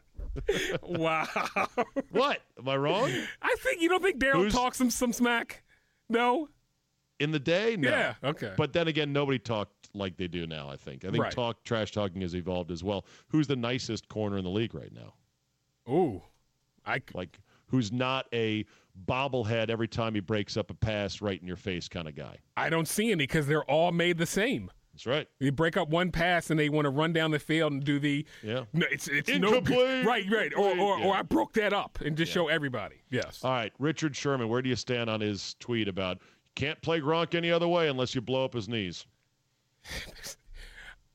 Wow. 0.83 1.27
what? 2.11 2.41
Am 2.59 2.69
I 2.69 2.77
wrong? 2.77 3.11
I 3.43 3.57
think 3.61 3.81
you 3.81 3.89
don't 3.89 4.03
think 4.03 4.19
Darrell 4.19 4.49
talks 4.51 4.79
some 4.79 4.91
some 4.91 5.13
smack. 5.13 5.65
No. 6.09 6.49
In 7.19 7.33
the 7.33 7.41
day, 7.41 7.77
no. 7.77 7.89
Yeah. 7.91 8.15
Okay. 8.23 8.53
But 8.57 8.73
then 8.73 8.87
again, 8.89 9.13
nobody 9.13 9.39
talked 9.39 9.78
like 9.95 10.17
they 10.17 10.29
do 10.29 10.47
now. 10.47 10.69
I 10.69 10.77
think. 10.77 11.05
I 11.05 11.11
think 11.11 11.23
Right. 11.23 11.33
talk 11.33 11.65
trash 11.65 11.93
talking 11.93 12.21
has 12.23 12.35
evolved 12.35 12.71
as 12.71 12.83
well. 12.85 13.05
Who's 13.29 13.47
the 13.47 13.57
nicest 13.57 14.09
corner 14.09 14.37
in 14.39 14.45
the 14.45 14.51
league 14.51 14.75
right 14.75 14.93
now? 14.93 15.15
Ooh. 15.93 16.23
I 16.87 17.01
Like 17.15 17.39
who's 17.67 17.93
not 17.93 18.27
a 18.33 18.65
bobblehead 19.07 19.71
every 19.71 19.89
time 19.89 20.15
he 20.15 20.21
breaks 20.21 20.57
up 20.57 20.71
a 20.71 20.75
pass 20.75 21.21
right 21.21 21.41
in 21.41 21.47
your 21.47 21.57
face 21.57 21.89
kind 21.89 22.09
of 22.09 22.15
guy. 22.17 22.39
I 22.57 22.69
don't 22.71 22.89
see 22.89 23.07
any 23.13 23.25
because 23.25 23.47
they're 23.47 23.65
all 23.65 23.93
made 23.93 24.19
the 24.19 24.27
same. 24.27 24.71
That's 24.93 25.07
right. 25.07 25.29
You 25.39 25.53
break 25.53 25.77
up 25.77 25.89
one 25.91 26.11
pass 26.11 26.51
and 26.51 26.59
they 26.59 26.69
want 26.69 26.87
to 26.87 26.91
run 26.91 27.13
down 27.13 27.31
the 27.31 27.39
field 27.39 27.73
and 27.73 27.85
do 27.85 28.01
the 28.01 28.27
Yeah. 28.43 28.65
no, 28.73 28.87
it's 28.91 29.07
it's 29.07 29.29
Incomplete, 29.29 29.67
good. 29.79 30.07
right 30.07 30.25
right 30.31 30.53
or 30.55 30.61
or, 30.67 30.71
incomplete, 30.73 31.07
or. 31.07 31.17
I 31.17 31.23
broke 31.23 31.53
that 31.55 31.73
up 31.73 32.01
and 32.01 32.17
just 32.17 32.33
show 32.33 32.49
everybody. 32.49 32.97
Yes. 33.11 33.45
All 33.45 33.53
right, 33.53 33.73
Richard 33.79 34.17
Sherman, 34.17 34.49
where 34.49 34.61
do 34.61 34.69
you 34.69 34.77
stand 34.77 35.09
on 35.09 35.21
his 35.21 35.55
tweet 35.61 35.87
about 35.87 36.19
can't 36.57 36.81
play 36.83 37.01
Gronk 37.01 37.37
any 37.37 37.53
other 37.53 37.69
way 37.69 37.89
unless 37.89 38.15
you 38.17 38.21
blow 38.21 38.45
up 38.45 38.55
his 38.55 38.69
knees? 38.69 39.07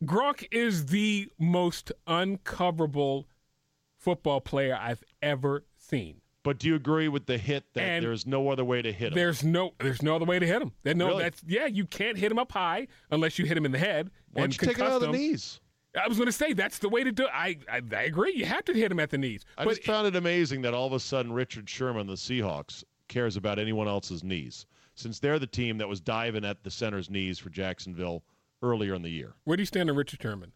Gronk 0.03 0.47
is 0.51 0.87
the 0.87 1.29
most 1.39 1.91
uncoverable 2.07 3.25
football 3.97 4.41
player 4.41 4.77
I've 4.79 5.03
ever 5.21 5.63
seen. 5.77 6.21
But 6.43 6.59
do 6.59 6.67
you 6.67 6.75
agree 6.75 7.07
with 7.07 7.25
the 7.25 7.37
hit 7.37 7.63
that 7.73 7.81
And 7.81 8.05
there's 8.05 8.27
no 8.27 8.49
other 8.49 8.65
way 8.65 8.81
to 8.81 8.91
hit 8.91 9.13
him? 9.13 9.15
There's 9.15 9.45
no 9.45 9.73
there's 9.79 10.01
no 10.01 10.17
other 10.17 10.25
way 10.25 10.39
to 10.39 10.45
hit 10.45 10.61
him. 10.61 10.73
No 10.83 11.07
Really? 11.07 11.23
that's 11.23 11.41
yeah, 11.47 11.67
you 11.67 11.85
can't 11.85 12.17
hit 12.17 12.31
him 12.31 12.37
up 12.37 12.51
high 12.51 12.87
unless 13.11 13.39
you 13.39 13.45
hit 13.45 13.55
him 13.55 13.65
in 13.65 13.71
the 13.71 13.77
head. 13.77 14.11
Why 14.33 14.43
and 14.43 14.53
you 14.53 14.67
take 14.67 14.77
it 14.77 14.83
out 14.83 14.91
of 14.91 15.01
the 15.01 15.07
him. 15.07 15.13
knees? 15.13 15.61
I 15.95 16.07
was 16.07 16.17
going 16.17 16.25
to 16.25 16.33
say 16.33 16.53
that's 16.53 16.79
the 16.79 16.89
way 16.89 17.03
to 17.03 17.11
do 17.11 17.23
it. 17.23 17.29
I, 17.33 17.57
I 17.71 17.81
I 17.95 18.01
agree. 18.03 18.33
You 18.35 18.45
have 18.45 18.65
to 18.65 18.73
hit 18.73 18.91
him 18.91 18.99
at 18.99 19.09
the 19.09 19.17
knees. 19.17 19.45
I 19.57 19.63
but 19.63 19.75
just 19.75 19.83
found 19.83 20.07
it 20.07 20.15
amazing 20.17 20.63
that 20.63 20.73
all 20.73 20.87
of 20.87 20.93
a 20.93 20.99
sudden 20.99 21.31
Richard 21.31 21.69
Sherman, 21.69 22.07
the 22.07 22.13
Seahawks, 22.13 22.83
cares 23.07 23.37
about 23.37 23.57
anyone 23.57 23.87
else's 23.87 24.23
knees, 24.23 24.65
since 24.95 25.19
they're 25.19 25.39
the 25.39 25.47
team 25.47 25.77
that 25.77 25.87
was 25.87 26.01
diving 26.01 26.43
at 26.43 26.63
the 26.63 26.71
center's 26.71 27.09
knees 27.09 27.39
for 27.39 27.51
Jacksonville 27.51 28.23
earlier 28.63 28.95
in 28.95 29.03
the 29.03 29.09
year. 29.11 29.33
where 29.43 29.55
do 29.57 29.61
you 29.61 29.65
stand 29.67 29.89
on 29.91 29.95
Richard 29.95 30.21
Sherman? 30.21 30.53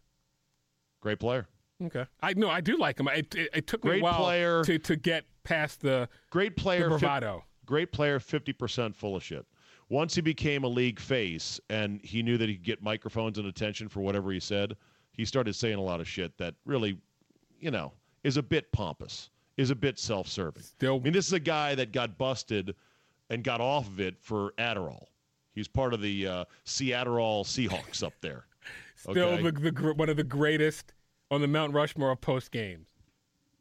Great 1.00 1.20
player. 1.20 1.46
Okay, 1.84 2.06
I 2.20 2.32
no, 2.34 2.48
I 2.50 2.60
do 2.60 2.76
like 2.76 2.98
him. 2.98 3.06
It, 3.06 3.32
it, 3.36 3.50
it 3.54 3.66
took 3.68 3.84
me 3.84 4.00
a 4.00 4.02
while 4.02 4.14
player. 4.24 4.64
to 4.64 4.78
to 4.80 4.96
get 4.96 5.24
past 5.44 5.80
the 5.80 6.08
Great 6.30 6.56
player. 6.56 6.90
fif- 6.90 7.00
bravado. 7.00 7.44
great 7.66 7.92
player, 7.92 8.18
50% 8.18 8.94
full 8.96 9.14
of 9.14 9.22
shit. 9.22 9.46
Once 9.88 10.14
he 10.14 10.20
became 10.20 10.64
a 10.64 10.68
league 10.68 10.98
face 10.98 11.60
and 11.70 12.00
he 12.02 12.22
knew 12.22 12.36
that 12.36 12.48
he 12.48 12.56
could 12.56 12.64
get 12.64 12.82
microphones 12.82 13.38
and 13.38 13.46
attention 13.46 13.88
for 13.88 14.00
whatever 14.00 14.32
he 14.32 14.40
said, 14.40 14.74
he 15.12 15.24
started 15.24 15.54
saying 15.54 15.76
a 15.76 15.80
lot 15.80 16.00
of 16.00 16.08
shit 16.08 16.36
that 16.38 16.54
really, 16.66 16.98
you 17.60 17.70
know, 17.70 17.92
is 18.24 18.36
a 18.36 18.42
bit 18.42 18.70
pompous, 18.72 19.30
is 19.56 19.70
a 19.70 19.74
bit 19.76 19.98
self 20.00 20.26
serving. 20.26 20.62
Still- 20.64 20.96
I 20.96 21.04
mean, 21.04 21.12
this 21.12 21.26
is 21.28 21.32
a 21.32 21.40
guy 21.40 21.74
that 21.76 21.92
got 21.92 22.18
busted 22.18 22.74
and 23.30 23.44
got 23.44 23.60
off 23.60 23.86
of 23.86 24.00
it 24.00 24.18
for 24.20 24.52
Adderall. 24.58 25.06
He's 25.58 25.66
part 25.68 25.92
of 25.92 26.00
the 26.00 26.24
uh, 26.26 26.44
Seattle 26.62 27.42
Seahawks 27.44 28.04
up 28.04 28.12
there. 28.20 28.46
Still 28.94 29.28
Okay. 29.30 29.42
the, 29.50 29.70
the 29.72 29.94
one 29.94 30.08
of 30.08 30.16
the 30.16 30.22
greatest 30.24 30.92
on 31.32 31.40
the 31.40 31.48
Mount 31.48 31.74
Rushmore 31.74 32.12
of 32.12 32.20
post 32.20 32.52
games. 32.52 32.86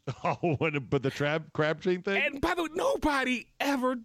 Oh, 0.23 0.55
but 0.89 1.01
the 1.03 1.09
trap 1.09 1.41
Crabtree 1.53 1.97
thing? 2.01 2.21
And 2.23 2.39
by 2.39 2.53
the 2.53 2.63
way, 2.63 2.69
nobody 2.75 3.47
ever 3.59 3.95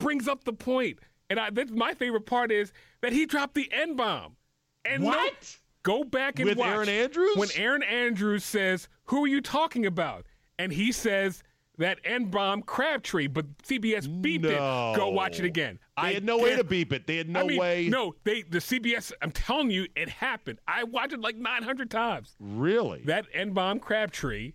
brings 0.00 0.26
up 0.28 0.42
the 0.44 0.52
point. 0.52 0.98
And 1.30 1.38
I, 1.40 1.48
that's 1.50 1.70
my 1.70 1.94
favorite 1.94 2.26
part 2.26 2.50
is 2.52 2.72
that 3.00 3.12
he 3.12 3.24
dropped 3.26 3.54
the 3.54 3.70
N 3.72 3.94
bomb. 3.96 4.36
And 4.84 5.02
no- 5.04 5.10
What? 5.10 5.56
go 5.84 6.02
back 6.04 6.40
and 6.40 6.48
With 6.48 6.58
watch. 6.58 6.68
Erin 6.74 6.88
Andrews? 6.88 7.36
When 7.36 7.48
Erin 7.56 7.82
Andrews 7.84 8.44
says, 8.44 8.88
"Who 9.04 9.24
are 9.24 9.28
you 9.28 9.40
talking 9.40 9.86
about?" 9.86 10.26
and 10.58 10.72
he 10.72 10.90
says 10.92 11.42
that 11.78 11.98
N 12.04 12.26
bomb 12.26 12.62
Crabtree, 12.62 13.26
but 13.26 13.58
CBS 13.58 14.06
beeped 14.08 14.44
it. 14.44 14.96
Go 14.96 15.08
watch 15.08 15.38
it 15.38 15.44
again. 15.44 15.78
They 15.96 16.02
I 16.02 16.12
had 16.12 16.24
no 16.24 16.38
way 16.38 16.56
to 16.56 16.64
beep 16.64 16.92
it. 16.92 17.06
They 17.06 17.16
had 17.16 17.28
no 17.28 17.40
I 17.40 17.46
mean, 17.46 17.58
way. 17.58 17.88
No, 17.88 18.14
they 18.24 18.42
the 18.42 18.58
CBS. 18.58 19.12
I'm 19.22 19.30
telling 19.30 19.70
you, 19.70 19.86
it 19.96 20.08
happened. 20.08 20.58
I 20.66 20.84
watched 20.84 21.12
it 21.12 21.20
like 21.20 21.36
900 21.36 21.90
times. 21.90 22.36
Really? 22.40 23.02
That 23.04 23.26
N 23.32 23.52
bomb 23.52 23.80
Crabtree. 23.80 24.52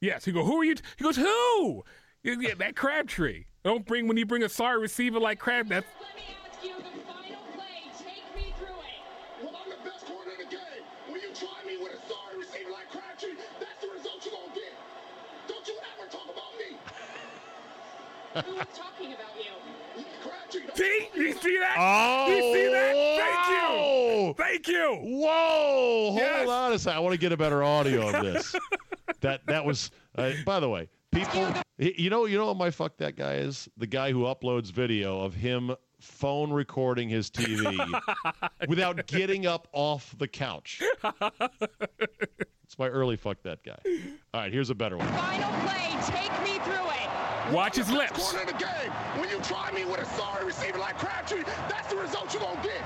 Yes, 0.00 0.24
he 0.24 0.32
go. 0.32 0.44
Who 0.44 0.60
are 0.60 0.64
you? 0.64 0.74
He 0.96 1.04
goes. 1.04 1.16
Who? 1.16 1.84
Yeah, 2.22 2.34
yeah, 2.40 2.54
that 2.58 2.76
Crabtree. 2.76 3.44
Don't 3.64 3.86
bring 3.86 4.08
when 4.08 4.16
you 4.18 4.26
bring 4.26 4.42
a 4.42 4.48
sorry 4.48 4.78
receiver 4.78 5.18
like 5.18 5.38
Crab. 5.38 5.68
That's 5.68 5.86
Let 6.00 6.16
me 6.16 6.22
ask 6.44 6.62
you 6.62 6.76
the 6.76 7.00
final 7.08 7.40
play. 7.56 7.88
Take 7.96 8.36
me 8.36 8.52
through 8.58 8.76
it. 8.76 9.00
Well, 9.42 9.56
I'm 9.56 9.70
the 9.70 9.88
best 9.88 10.04
corner 10.04 10.32
in 10.32 10.44
the 10.44 10.50
game. 10.52 10.84
When 11.08 11.20
you 11.20 11.32
try 11.32 11.64
me 11.66 11.76
with 11.82 11.92
a 11.96 12.00
sorry 12.08 12.36
receiver 12.36 12.70
like 12.70 12.90
Crabtree, 12.90 13.40
that's 13.60 13.80
the 13.80 13.88
result 13.88 14.20
you're 14.24 14.36
going 14.36 14.52
to 14.52 14.60
get. 14.60 14.72
Don't 15.48 15.66
you 15.68 15.76
ever 15.96 16.10
talk 16.12 16.28
about 16.28 16.52
me. 16.60 16.76
Who 18.34 18.54
was 18.54 18.66
talking 18.74 19.12
about 19.12 19.36
you? 19.38 20.62
See. 20.74 21.08
You 21.14 21.32
see 21.34 21.58
that? 21.58 21.76
Oh, 21.78 22.26
You 22.28 22.42
see 22.54 22.72
that? 22.72 22.94
wow. 22.94 24.34
Thank 24.36 24.68
you. 24.68 24.68
Thank 24.68 24.68
you. 24.68 25.18
Whoa! 25.18 26.10
Hold 26.10 26.16
Yes. 26.16 26.48
on 26.48 26.72
a 26.72 26.78
second. 26.78 26.96
I 26.96 27.00
want 27.00 27.12
to 27.14 27.18
get 27.18 27.32
a 27.32 27.36
better 27.36 27.62
audio 27.62 28.08
of 28.08 28.24
this. 28.24 28.54
that 29.20 29.46
that 29.46 29.64
was. 29.64 29.90
Uh, 30.16 30.32
by 30.44 30.60
the 30.60 30.68
way, 30.68 30.88
people. 31.12 31.46
You 31.78 32.08
know, 32.10 32.26
you 32.26 32.38
know 32.38 32.46
what 32.46 32.56
my 32.56 32.70
fuck 32.70 32.96
that 32.98 33.16
guy 33.16 33.34
is? 33.34 33.68
The 33.76 33.86
guy 33.86 34.12
who 34.12 34.22
uploads 34.24 34.70
video 34.70 35.20
of 35.20 35.34
him 35.34 35.74
phone 36.04 36.52
recording 36.52 37.08
his 37.08 37.30
TV 37.30 38.00
without 38.68 39.06
getting 39.06 39.46
up 39.46 39.68
off 39.72 40.14
the 40.18 40.28
couch. 40.28 40.82
It's 42.64 42.78
my 42.78 42.88
early 42.88 43.16
fuck 43.16 43.42
that 43.42 43.62
guy. 43.62 43.78
All 44.32 44.40
right, 44.40 44.52
here's 44.52 44.70
a 44.70 44.74
better 44.74 44.96
one. 44.96 45.06
Final 45.08 45.50
play. 45.66 45.96
Take 46.06 46.42
me 46.42 46.58
through 46.64 46.88
it. 46.88 47.52
Watch 47.54 47.76
his 47.76 47.90
lips. 47.90 48.12
corner 48.12 48.40
of 48.40 48.46
the 48.46 48.52
game. 48.64 48.90
When 49.18 49.28
you 49.28 49.38
try 49.40 49.70
me 49.72 49.84
with 49.84 50.00
a 50.00 50.06
sorry 50.16 50.44
receiver 50.44 50.78
like 50.78 50.98
Crabtree, 50.98 51.42
that's 51.68 51.88
the 51.88 51.96
result 51.96 52.32
you're 52.32 52.42
going 52.42 52.56
to 52.56 52.62
get. 52.62 52.82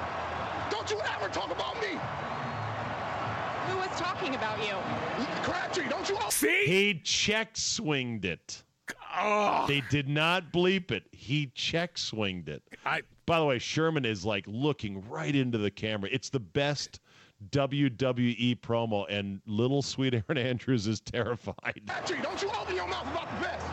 Don't 0.71 0.91
you 0.91 1.01
ever 1.17 1.29
talk 1.29 1.51
about 1.51 1.81
me. 1.81 1.99
Who 3.69 3.77
was 3.79 3.99
talking 3.99 4.35
about 4.35 4.59
you? 4.67 4.75
Crabtree, 5.43 5.89
don't 5.89 6.09
you 6.09 6.17
ever. 6.17 6.31
See? 6.31 6.65
He 6.67 7.01
check 7.05 7.51
swinged 7.57 8.25
it. 8.25 8.63
Oh, 9.21 9.65
They 9.67 9.83
did 9.91 10.09
not 10.09 10.53
bleep 10.53 10.91
it. 10.91 11.05
He 11.13 11.51
check 11.55 11.99
swinged 11.99 12.49
it. 12.49 12.63
I, 12.87 13.03
By 13.27 13.39
the 13.41 13.45
way, 13.45 13.59
Sherman 13.59 14.05
is 14.05 14.25
like 14.25 14.45
looking 14.47 15.07
right 15.09 15.35
into 15.35 15.59
the 15.59 15.71
camera. 15.71 16.09
It's 16.13 16.29
the 16.31 16.41
best 16.41 17.01
WWE 17.51 18.59
promo, 18.61 19.07
and 19.09 19.41
little 19.47 19.83
sweet 19.83 20.15
Erin 20.15 20.39
Andrews 20.39 20.87
is 20.87 21.01
terrified. 21.01 21.81
Crabtree, 21.87 22.21
don't 22.23 22.41
you 22.43 22.51
open 22.61 22.75
your 22.75 22.89
mouth 22.89 23.07
about 23.11 23.29
the 23.37 23.45
best. 23.47 23.67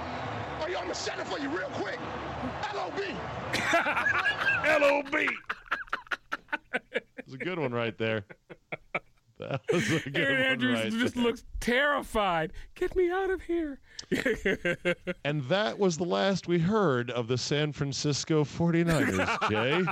Or 0.61 0.69
you, 0.69 0.77
I'm 0.77 0.83
going 0.83 0.95
to 0.95 0.99
shut 0.99 1.19
it 1.19 1.27
for 1.27 1.39
you 1.39 1.49
real 1.49 1.69
quick. 1.69 1.99
L.O.B. 2.73 3.03
LOB. 4.81 5.29
It's 7.17 7.33
a 7.33 7.37
good 7.37 7.57
one 7.57 7.71
right 7.71 7.97
there. 7.97 8.23
That 9.37 9.61
was 9.71 9.91
a 9.91 9.99
good 9.99 10.17
Erin 10.17 10.37
one 10.37 10.45
Andrews 10.47 10.79
right 10.79 10.91
just 10.93 11.15
there. 11.15 11.23
looks 11.23 11.43
terrified. 11.59 12.53
Get 12.75 12.95
me 12.95 13.09
out 13.11 13.29
of 13.29 13.41
here. 13.41 13.79
And 15.25 15.41
that 15.45 15.77
was 15.79 15.97
the 15.97 16.03
last 16.05 16.47
we 16.47 16.59
heard 16.59 17.09
of 17.11 17.27
the 17.27 17.37
San 17.37 17.71
Francisco 17.71 18.43
49ers, 18.43 19.49
Jay. 19.49 19.83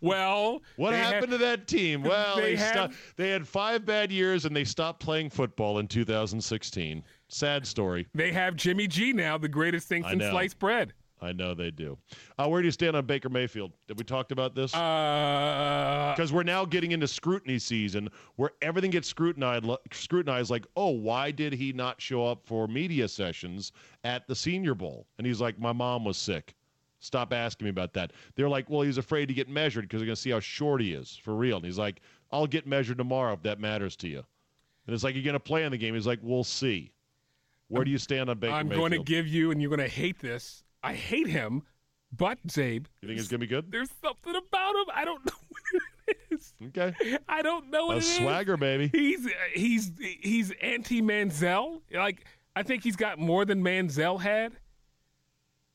well, 0.00 0.62
What 0.76 0.94
happened 0.94 1.30
had- 1.32 1.38
to 1.38 1.38
that 1.38 1.66
team? 1.66 2.02
Well, 2.10 2.36
they 2.36 2.42
they, 2.42 2.56
had- 2.56 2.72
sto- 2.92 2.96
they 3.16 3.30
had 3.30 3.46
five 3.46 3.84
bad 3.84 4.10
years 4.10 4.44
and 4.46 4.54
they 4.56 4.64
stopped 4.64 5.00
playing 5.00 5.30
football 5.30 5.78
in 5.78 5.86
2016. 5.88 7.04
Sad 7.28 7.66
story. 7.66 8.06
They 8.14 8.32
have 8.32 8.56
Jimmy 8.56 8.86
G 8.88 9.12
now, 9.12 9.38
the 9.38 9.48
greatest 9.48 9.88
thing 9.88 10.02
since 10.08 10.24
sliced 10.24 10.58
bread. 10.58 10.92
I 11.22 11.32
know 11.32 11.54
they 11.54 11.70
do. 11.70 11.98
Uh, 12.38 12.48
where 12.48 12.62
do 12.62 12.66
you 12.66 12.72
stand 12.72 12.96
on 12.96 13.04
Baker 13.06 13.28
Mayfield? 13.28 13.72
Have 13.88 13.98
we 13.98 14.04
talked 14.04 14.32
about 14.32 14.54
this? 14.54 14.74
Uh, 14.74 16.12
Because 16.16 16.32
we're 16.32 16.42
now 16.42 16.64
getting 16.64 16.92
into 16.92 17.06
scrutiny 17.06 17.58
season 17.58 18.08
where 18.36 18.52
everything 18.62 18.90
gets 18.90 19.08
scrutinized, 19.08 19.66
scrutinized 19.92 20.50
like, 20.50 20.66
oh, 20.76 20.88
why 20.90 21.30
did 21.30 21.52
he 21.52 21.72
not 21.72 22.00
show 22.00 22.26
up 22.26 22.46
for 22.46 22.66
media 22.66 23.06
sessions 23.08 23.72
at 24.04 24.26
the 24.26 24.34
Senior 24.34 24.74
Bowl? 24.74 25.06
And 25.18 25.26
he's 25.26 25.40
like, 25.40 25.58
my 25.58 25.72
mom 25.72 26.04
was 26.04 26.16
sick. 26.16 26.54
Stop 27.00 27.32
asking 27.32 27.64
me 27.64 27.70
about 27.70 27.94
that. 27.94 28.12
They're 28.34 28.48
like, 28.48 28.68
well, 28.68 28.82
he's 28.82 28.98
afraid 28.98 29.26
to 29.26 29.34
get 29.34 29.48
measured 29.48 29.84
because 29.84 30.00
they're 30.00 30.06
going 30.06 30.16
to 30.16 30.20
see 30.20 30.30
how 30.30 30.40
short 30.40 30.80
he 30.80 30.92
is 30.92 31.18
for 31.22 31.34
real. 31.34 31.56
And 31.56 31.64
he's 31.64 31.78
like, 31.78 32.00
I'll 32.30 32.46
get 32.46 32.66
measured 32.66 32.98
tomorrow 32.98 33.32
if 33.32 33.42
that 33.42 33.58
matters 33.58 33.96
to 33.96 34.08
you. 34.08 34.22
And 34.86 34.94
it's 34.94 35.02
like, 35.04 35.14
you're 35.14 35.24
going 35.24 35.32
to 35.34 35.40
play 35.40 35.64
in 35.64 35.70
the 35.72 35.78
game. 35.78 35.94
He's 35.94 36.06
like, 36.06 36.18
we'll 36.22 36.44
see. 36.44 36.92
Where 37.68 37.84
do 37.84 37.90
you 37.90 37.98
stand 37.98 38.28
on 38.28 38.38
Baker 38.38 38.52
Mayfield? 38.52 38.60
I'm 38.60 38.68
Mayfield? 38.68 38.90
going 38.90 39.04
to 39.04 39.10
give 39.10 39.26
you, 39.28 39.50
and 39.50 39.62
you're 39.62 39.70
going 39.74 39.88
to 39.88 39.94
hate 39.94 40.18
this. 40.18 40.64
I 40.82 40.94
hate 40.94 41.26
him, 41.26 41.62
but 42.16 42.38
Czabe, 42.46 42.86
you 43.02 43.08
think 43.08 43.18
it's 43.20 43.28
going 43.28 43.40
to 43.40 43.46
be 43.46 43.48
good? 43.48 43.70
there's 43.70 43.90
something 44.02 44.34
about 44.34 44.74
him. 44.76 44.84
I 44.94 45.04
don't 45.04 45.24
know 45.26 45.32
what 45.50 45.82
it 46.08 46.16
is. 46.30 46.54
Okay. 46.68 46.94
I 47.28 47.42
don't 47.42 47.70
know 47.70 47.86
what 47.86 47.98
it 47.98 48.02
is. 48.04 48.08
A 48.08 48.12
it 48.12 48.14
is. 48.14 48.18
swagger, 48.22 48.56
baby. 48.56 48.90
He's 48.92 49.26
uh, 49.26 49.30
he's 49.54 49.92
he's 50.20 50.52
anti 50.62 51.02
Manziel. 51.02 51.80
Like 51.92 52.24
I 52.56 52.62
think 52.62 52.82
he's 52.82 52.96
got 52.96 53.18
more 53.18 53.44
than 53.44 53.62
Manziel 53.62 54.20
had. 54.20 54.54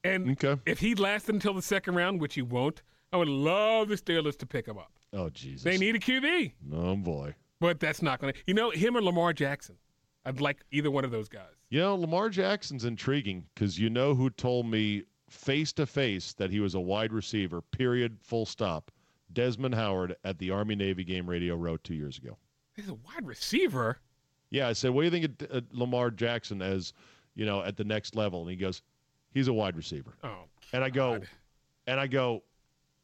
And 0.04 0.32
Okay. 0.32 0.62
if 0.66 0.80
he 0.80 0.94
lasted 0.96 1.34
until 1.36 1.54
the 1.54 1.62
second 1.62 1.96
round, 1.96 2.22
which 2.22 2.36
he 2.36 2.42
won't, 2.42 2.84
I 3.12 3.18
would 3.18 3.28
love 3.28 3.88
the 3.90 3.96
Steelers 3.96 4.38
to 4.38 4.46
pick 4.46 4.68
him 4.68 4.78
up. 4.78 4.92
Oh, 5.14 5.30
Jesus. 5.30 5.64
They 5.64 5.78
need 5.78 5.96
a 5.96 6.00
QB, 6.00 6.52
Oh, 6.74 6.96
boy. 6.96 7.34
but 7.60 7.80
that's 7.80 8.02
not 8.04 8.20
going 8.20 8.34
to. 8.34 8.40
You 8.46 8.54
know, 8.54 8.70
him 8.70 8.96
or 8.98 9.02
Lamar 9.02 9.34
Jackson. 9.34 9.78
I'd 10.26 10.42
like 10.42 10.64
either 10.72 10.90
one 10.92 11.06
of 11.06 11.12
those 11.12 11.30
guys. 11.30 11.54
You 11.70 11.80
know, 11.82 11.96
Lamar 11.96 12.30
Jackson's 12.30 12.86
intriguing 12.86 13.46
because 13.54 13.78
you 13.80 13.90
know 13.90 14.16
who 14.16 14.30
told 14.30 14.66
me 14.66 15.04
face 15.30 15.74
to 15.74 15.86
face 15.86 16.34
that 16.34 16.50
he 16.52 16.60
was 16.60 16.76
a 16.76 16.80
wide 16.80 17.12
receiver, 17.14 17.62
period, 17.62 18.18
full 18.22 18.46
stop. 18.46 18.92
Desmond 19.34 19.76
Howard 19.76 20.16
at 20.24 20.38
the 20.40 20.52
Army 20.52 20.76
Navy 20.76 21.04
game 21.04 21.28
Radio 21.30 21.56
Row 21.56 21.78
two 21.78 21.96
years 21.96 22.18
ago. 22.18 22.38
He's 22.76 22.90
a 22.90 22.94
wide 22.94 23.26
receiver. 23.26 23.98
Yeah, 24.50 24.68
I 24.68 24.74
said, 24.74 24.92
what 24.92 25.02
do 25.02 25.06
you 25.06 25.12
think 25.12 25.42
of 25.42 25.58
uh, 25.58 25.62
Lamar 25.72 26.12
Jackson 26.12 26.62
as, 26.62 26.94
you 27.36 27.46
know, 27.46 27.64
at 27.64 27.76
the 27.76 27.84
next 27.84 28.16
level? 28.16 28.42
And 28.42 28.50
he 28.50 28.56
goes, 28.56 28.82
he's 29.34 29.48
a 29.48 29.54
wide 29.54 29.76
receiver. 29.76 30.16
Oh, 30.24 30.44
And 30.72 30.84
I 30.84 30.90
go, 30.90 31.20
and 31.88 32.00
I 32.00 32.08
go, 32.08 32.44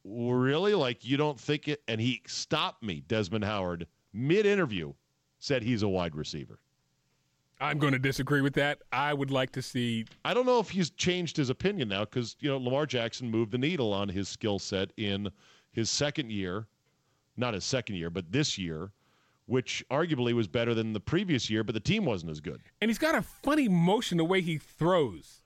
really? 0.04 0.74
Like 0.76 1.04
you 1.04 1.18
don't 1.18 1.40
think 1.40 1.68
it? 1.68 1.82
And 1.88 2.00
he 2.00 2.22
stopped 2.28 2.84
me, 2.84 3.04
Desmond 3.08 3.44
Howard, 3.44 3.88
mid 4.14 4.46
interview, 4.46 4.94
said 5.40 5.64
he's 5.64 5.84
a 5.84 5.90
wide 5.90 6.16
receiver. 6.16 6.60
I'm 7.62 7.78
going 7.78 7.94
to 7.94 8.00
disagree 8.00 8.42
with 8.42 8.54
that. 8.56 8.80
I 8.92 9.14
would 9.14 9.30
like 9.32 9.52
to 9.52 9.62
see. 9.62 10.06
I 10.26 10.34
don't 10.34 10.46
know 10.46 10.60
if 10.60 10.70
he's 10.72 10.90
changed 10.90 11.38
his 11.38 11.50
opinion 11.50 11.90
now 11.90 12.02
because 12.06 12.36
you 12.40 12.50
know 12.50 12.58
Lamar 12.58 12.86
Jackson 12.86 13.30
moved 13.30 13.52
the 13.52 13.58
needle 13.58 13.94
on 13.94 14.10
his 14.10 14.28
skill 14.28 14.58
set 14.60 14.92
in 14.98 15.30
his 15.72 15.90
second 15.90 16.32
year, 16.32 16.68
not 17.38 17.54
his 17.54 17.64
second 17.64 17.96
year, 17.96 18.10
but 18.10 18.32
this 18.32 18.58
year, 18.58 18.92
which 19.46 19.86
arguably 19.92 20.34
was 20.34 20.48
better 20.48 20.74
than 20.74 20.92
the 20.92 21.00
previous 21.00 21.50
year, 21.50 21.64
but 21.64 21.74
the 21.74 21.80
team 21.80 22.04
wasn't 22.04 22.32
as 22.32 22.40
good. 22.40 22.62
And 22.82 22.90
he's 22.90 22.98
got 22.98 23.16
a 23.16 23.22
funny 23.22 23.70
motion 23.70 24.18
the 24.18 24.26
way 24.26 24.42
he 24.42 24.58
throws. 24.58 25.44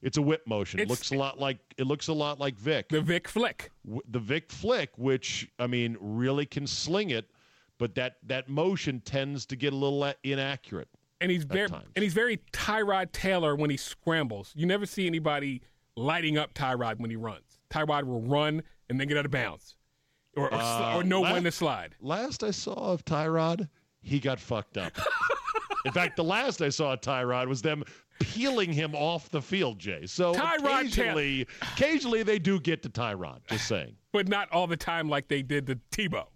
It's 0.00 0.16
a 0.16 0.22
whip 0.22 0.46
motion. 0.46 0.78
It 0.78 0.88
looks 0.88 1.10
a 1.10 1.16
lot 1.16 1.40
like 1.40 1.58
it 1.76 1.86
looks 1.86 2.08
a 2.08 2.12
lot 2.12 2.38
like 2.38 2.56
Vic. 2.56 2.88
The 2.90 3.00
Vic 3.00 3.26
flick. 3.26 3.72
w- 3.84 4.02
the 4.08 4.20
Vic 4.20 4.50
Flick, 4.50 4.90
which 4.96 5.48
I 5.58 5.66
mean 5.66 5.96
really 5.98 6.46
can 6.46 6.66
sling 6.66 7.10
it, 7.10 7.30
but 7.78 7.94
that 7.96 8.18
that 8.24 8.48
motion 8.48 9.00
tends 9.00 9.44
to 9.46 9.56
get 9.56 9.72
a 9.72 9.76
little 9.76 10.12
inaccurate. 10.22 10.88
And 11.20 11.30
he's 11.30 11.44
very 11.44 11.68
times. 11.68 11.86
and 11.96 12.02
he's 12.02 12.14
very 12.14 12.38
Tyrod 12.52 13.12
Taylor 13.12 13.56
when 13.56 13.70
he 13.70 13.76
scrambles. 13.76 14.52
You 14.54 14.66
never 14.66 14.86
see 14.86 15.06
anybody 15.06 15.62
lighting 15.96 16.38
up 16.38 16.54
Tyrod 16.54 16.98
when 17.00 17.10
he 17.10 17.16
runs. 17.16 17.58
Tyrod 17.70 18.04
will 18.04 18.20
run 18.22 18.62
and 18.88 19.00
then 19.00 19.08
get 19.08 19.16
out 19.18 19.24
of 19.24 19.30
bounds, 19.32 19.76
or 20.36 20.44
or, 20.46 20.54
Uh, 20.54 20.96
or 20.96 21.02
know 21.04 21.20
la- 21.22 21.32
when 21.32 21.42
to 21.44 21.50
slide. 21.52 21.96
Last 22.00 22.44
I 22.44 22.52
saw 22.52 22.72
of 22.92 23.04
Tyrod, 23.04 23.68
he 24.00 24.20
got 24.20 24.38
fucked 24.38 24.78
up. 24.78 24.92
In 25.84 25.92
fact, 25.92 26.16
the 26.16 26.24
last 26.24 26.60
I 26.62 26.68
saw 26.68 26.92
of 26.94 27.00
Tyrod 27.00 27.48
was 27.48 27.62
them 27.62 27.82
peeling 28.20 28.72
him 28.72 28.94
off 28.94 29.28
the 29.30 29.40
field, 29.42 29.78
Jay. 29.78 30.06
So 30.06 30.34
Tyrod 30.34 30.58
Taylor- 30.60 30.80
occasionally, 30.80 31.46
occasionally 31.62 32.22
they 32.22 32.38
do 32.38 32.60
get 32.60 32.82
to 32.82 32.88
Tyrod. 32.90 33.40
Just 33.48 33.66
saying. 33.68 33.96
but 34.12 34.28
not 34.28 34.50
all 34.52 34.66
the 34.66 34.76
time 34.76 35.08
like 35.08 35.28
they 35.28 35.42
did 35.42 35.66
to 35.66 35.78
Tebow. 35.90 36.26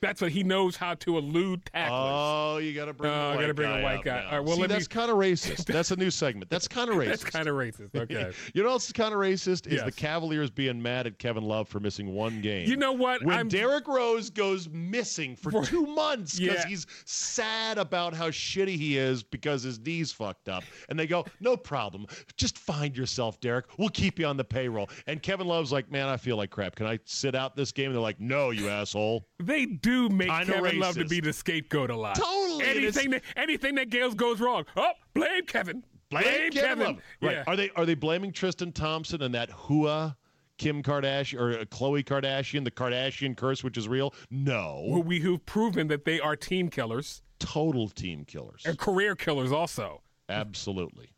That's 0.00 0.20
what 0.20 0.30
he 0.30 0.44
knows 0.44 0.76
how 0.76 0.94
to 0.94 1.18
elude 1.18 1.64
tacklers. 1.66 1.90
Oh, 1.92 2.58
you 2.58 2.72
got 2.72 2.84
to 2.84 2.92
bring. 2.92 3.10
Oh, 3.12 3.14
I 3.30 3.34
white 3.34 3.40
gotta 3.42 3.54
bring 3.54 3.70
a 3.70 3.82
white 3.82 4.04
guy. 4.04 4.24
All 4.24 4.38
right, 4.38 4.44
well, 4.44 4.54
See, 4.54 4.60
let 4.62 4.70
me- 4.70 4.74
that's 4.76 4.86
kind 4.86 5.10
of 5.10 5.16
racist. 5.16 5.64
That's 5.66 5.90
a 5.90 5.96
new 5.96 6.10
segment. 6.10 6.50
That's 6.50 6.68
kind 6.68 6.88
of 6.88 6.96
racist. 6.98 7.06
That's 7.08 7.24
kind 7.24 7.48
of 7.48 7.56
racist. 7.56 7.88
Okay. 7.98 8.30
You 8.54 8.62
know 8.62 8.72
what's 8.72 8.92
kind 8.92 9.12
of 9.12 9.18
racist 9.18 9.66
is 9.66 9.82
the 9.82 9.90
Cavaliers 9.90 10.50
being 10.50 10.80
mad 10.80 11.06
at 11.08 11.18
Kevin 11.18 11.42
Love 11.42 11.68
for 11.68 11.80
missing 11.80 12.14
one 12.14 12.40
game. 12.40 12.68
You 12.68 12.76
know 12.76 12.92
what? 12.92 13.24
When 13.24 13.36
I'm- 13.36 13.48
Derrick 13.48 13.88
Rose 13.88 14.30
goes 14.30 14.68
missing 14.68 15.34
for, 15.34 15.50
For- 15.50 15.64
two 15.64 15.84
months 15.86 16.38
because 16.38 16.58
Yeah. 16.58 16.68
he's 16.68 16.86
sad 17.04 17.76
about 17.78 18.14
how 18.14 18.28
shitty 18.30 18.76
he 18.76 18.96
is 18.98 19.22
because 19.24 19.62
his 19.64 19.80
knee's 19.80 20.12
fucked 20.12 20.48
up, 20.48 20.62
and 20.88 20.98
they 20.98 21.06
go, 21.08 21.24
"No 21.40 21.56
problem, 21.56 22.06
just 22.36 22.56
find 22.58 22.96
yourself, 22.96 23.40
Derrick. 23.40 23.64
We'll 23.78 23.88
keep 23.88 24.18
you 24.20 24.26
on 24.26 24.36
the 24.36 24.44
payroll." 24.44 24.88
And 25.08 25.20
Kevin 25.22 25.46
Love's 25.48 25.72
like, 25.72 25.90
"Man, 25.90 26.06
I 26.06 26.16
feel 26.16 26.36
like 26.36 26.50
crap. 26.50 26.76
Can 26.76 26.86
I 26.86 26.98
sit 27.04 27.34
out 27.34 27.56
this 27.56 27.72
game?" 27.72 27.86
And 27.86 27.94
they're 27.96 28.02
like, 28.02 28.20
"No, 28.20 28.50
you 28.50 28.68
asshole." 28.68 29.26
They 29.40 29.66
do 29.66 29.87
make 30.10 30.28
Kinda 30.28 30.52
Kevin 30.52 30.78
Love 30.78 30.94
to 30.96 31.04
be 31.04 31.20
the 31.20 31.32
scapegoat 31.32 31.90
a 31.90 31.96
lot. 31.96 32.16
Totally, 32.16 32.64
Anything 32.64 33.10
that 33.10 33.22
anything 33.36 33.74
that 33.76 33.90
Gales 33.90 34.14
goes 34.14 34.40
wrong, 34.40 34.64
oh, 34.76 34.92
blame 35.14 35.44
Kevin. 35.46 35.84
Blame 36.10 36.50
Kevin 36.50 36.86
Love. 36.86 36.96
Right? 37.20 37.32
Yeah. 37.32 37.44
Are 37.46 37.56
they 37.56 37.70
are 37.76 37.86
they 37.86 37.94
blaming 37.94 38.32
Tristan 38.32 38.72
Thompson 38.72 39.22
and 39.22 39.34
that 39.34 39.50
Hua? 39.50 40.16
Kim 40.58 40.82
Kardashian 40.82 41.38
or 41.38 41.64
Khloe 41.66 42.04
Kardashian, 42.04 42.64
the 42.64 42.70
Kardashian 42.72 43.36
curse, 43.36 43.62
which 43.62 43.78
is 43.78 43.86
real? 43.86 44.12
No. 44.28 44.88
Who 44.90 45.00
we 45.00 45.20
who've 45.20 45.44
proven 45.46 45.86
that 45.86 46.04
they 46.04 46.18
are 46.18 46.34
team 46.34 46.68
killers 46.68 47.22
total 47.38 47.88
team 47.88 48.24
killers. 48.24 48.62
and 48.66 48.78
career 48.78 49.14
killers 49.14 49.52
also. 49.52 50.02
Absolutely. 50.28 51.10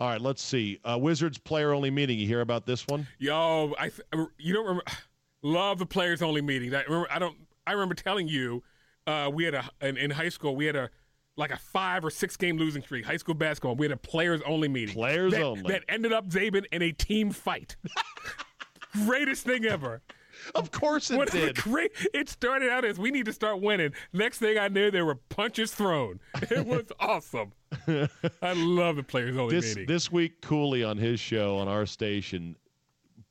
All 0.00 0.08
right, 0.08 0.20
let's 0.20 0.42
see. 0.42 0.78
Uh, 0.84 0.98
Wizards 1.00 1.38
player 1.38 1.72
only 1.72 1.90
meeting. 1.90 2.18
You 2.18 2.26
hear 2.26 2.40
about 2.40 2.66
this 2.66 2.86
one? 2.86 3.06
Yo, 3.18 3.74
I 3.78 3.90
you 4.38 4.54
don't 4.54 4.64
remember? 4.64 4.84
Love 5.42 5.78
the 5.78 5.86
players 5.86 6.20
only 6.22 6.42
meeting. 6.42 6.74
I 6.74 6.82
remember. 6.82 7.08
I 7.10 7.18
don't. 7.18 7.36
I 7.68 7.72
remember 7.72 7.94
telling 7.94 8.28
you 8.28 8.62
uh, 9.06 9.30
we 9.32 9.44
had 9.44 9.54
a 9.54 9.68
in, 9.82 9.96
in 9.96 10.10
high 10.10 10.30
school 10.30 10.56
we 10.56 10.66
had 10.66 10.76
a 10.76 10.90
like 11.36 11.50
a 11.52 11.56
five 11.58 12.04
or 12.04 12.10
six 12.10 12.36
game 12.36 12.56
losing 12.56 12.82
streak. 12.82 13.04
High 13.04 13.16
school 13.18 13.34
basketball. 13.34 13.76
We 13.76 13.86
had 13.86 13.92
a 13.92 13.96
players 13.96 14.40
only 14.44 14.68
meeting. 14.68 14.94
Players 14.94 15.32
that, 15.32 15.42
only. 15.42 15.70
that 15.72 15.84
ended 15.88 16.12
up 16.12 16.28
Czaban 16.28 16.64
in 16.72 16.82
a 16.82 16.90
team 16.92 17.30
fight. 17.30 17.76
Greatest 19.06 19.44
thing 19.44 19.64
ever. 19.66 20.02
Of 20.54 20.70
course 20.70 21.10
it 21.10 21.16
What 21.16 21.30
did. 21.32 21.56
great! 21.56 21.90
It 22.14 22.28
started 22.28 22.70
out 22.70 22.84
as 22.84 22.98
we 22.98 23.10
need 23.10 23.26
to 23.26 23.32
start 23.32 23.60
winning. 23.60 23.92
Next 24.12 24.38
thing 24.38 24.56
I 24.56 24.68
knew, 24.68 24.90
there 24.90 25.04
were 25.04 25.16
punches 25.16 25.72
thrown. 25.72 26.20
It 26.50 26.64
was 26.64 26.86
awesome. 27.00 27.52
I 27.86 28.52
love 28.54 28.96
the 28.96 29.02
players 29.02 29.36
only 29.36 29.54
This 29.54 29.74
meeting. 29.76 29.86
this 29.86 30.10
week, 30.12 30.40
Cooley 30.40 30.84
on 30.84 30.96
his 30.96 31.20
show 31.20 31.58
on 31.58 31.68
our 31.68 31.86
station 31.86 32.56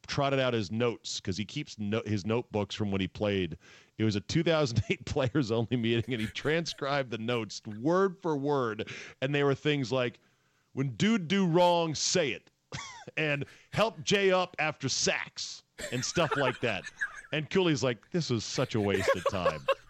trotted 0.08 0.40
out 0.40 0.54
his 0.54 0.72
notes 0.72 1.20
because 1.20 1.38
he 1.38 1.46
keeps 1.46 1.78
no, 1.80 2.02
his 2.06 2.26
notebooks 2.26 2.76
from 2.76 2.92
when 2.92 3.02
he 3.02 3.08
played. 3.08 3.58
It 3.98 4.04
was 4.04 4.16
a 4.16 4.22
2008 4.22 5.06
players 5.06 5.52
only 5.52 5.76
meeting, 5.78 6.14
and 6.14 6.22
he 6.22 6.28
transcribed 6.28 7.10
the 7.10 7.18
notes 7.18 7.62
word 7.82 8.16
for 8.22 8.36
word, 8.38 8.90
and 9.22 9.34
they 9.34 9.44
were 9.44 9.56
things 9.56 9.92
like, 9.92 10.20
"When 10.74 10.90
dude 10.90 11.28
do 11.28 11.46
wrong, 11.46 11.96
say 11.96 12.30
it," 12.30 12.52
and 13.18 13.46
"Help 13.72 14.04
Jay 14.04 14.32
up 14.32 14.56
after 14.60 14.88
sacks," 14.88 15.64
and 15.92 16.04
stuff 16.04 16.36
like 16.38 16.60
that. 16.62 16.84
And 17.32 17.50
Cooley's 17.50 17.84
like, 17.84 17.98
"This 18.12 18.30
was 18.30 18.44
such 18.44 18.76
a 18.76 18.80
waste 18.80 19.10
of 19.16 19.24
time. 19.32 19.66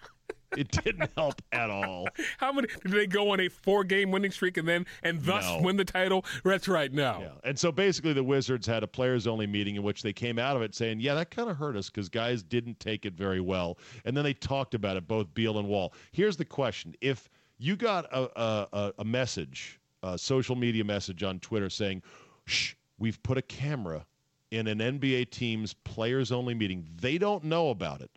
It 0.56 0.72
didn't 0.72 1.10
help 1.16 1.42
at 1.52 1.70
all." 1.70 2.08
How 2.38 2.52
many 2.54 2.68
did 2.84 2.92
they 2.92 3.08
go 3.08 3.32
on 3.32 3.40
a 3.40 3.50
four-game 3.50 4.12
winning 4.12 4.32
streak 4.32 4.58
and 4.58 4.68
then 4.68 4.86
and 5.04 5.22
thus 5.24 5.44
No. 5.46 5.62
win 5.62 5.76
the 5.78 5.84
title? 5.86 6.24
That's 6.44 6.68
right 6.68 6.92
now. 6.94 7.20
Yeah. 7.22 7.30
And 7.44 7.58
so 7.60 7.72
basically, 7.72 8.14
the 8.14 8.24
Wizards 8.24 8.66
had 8.68 8.84
a 8.84 8.88
players 8.88 9.28
only 9.28 9.48
meeting 9.48 9.76
in 9.76 9.84
which 9.84 10.02
they 10.04 10.14
came 10.14 10.40
out 10.40 10.56
of 10.56 10.62
it 10.62 10.74
saying, 10.76 11.00
yeah, 11.00 11.14
that 11.16 11.32
kind 11.32 11.50
of 11.50 11.58
hurt 11.58 11.76
us 11.76 11.90
because 11.90 12.08
guys 12.10 12.44
didn't 12.44 12.80
take 12.80 13.06
it 13.06 13.14
very 13.14 13.42
well. 13.42 13.78
And 14.06 14.16
then 14.16 14.24
they 14.24 14.34
talked 14.34 14.74
about 14.74 14.96
it, 14.98 15.08
both 15.08 15.34
Beal 15.34 15.58
and 15.60 15.68
Wall. 15.68 15.94
Here's 16.12 16.38
the 16.38 16.46
question 16.46 16.96
If 17.02 17.30
you 17.58 17.76
got 17.76 18.06
a, 18.14 18.30
a, 18.40 18.68
a- 18.74 18.94
a 19.00 19.06
message, 19.06 19.80
a 20.04 20.18
social 20.18 20.56
media 20.56 20.84
message 20.84 21.24
on 21.24 21.40
Twitter 21.40 21.70
saying, 21.70 22.04
shh, 22.46 22.74
we've 23.00 23.22
put 23.24 23.38
a 23.38 23.42
camera 23.42 24.06
in 24.52 24.68
an 24.68 24.80
NBA 24.80 25.30
team's 25.32 25.74
players 25.74 26.32
only 26.32 26.54
meeting, 26.54 26.88
they 27.02 27.18
don't 27.18 27.44
know 27.44 27.70
about 27.70 28.00
it. 28.02 28.12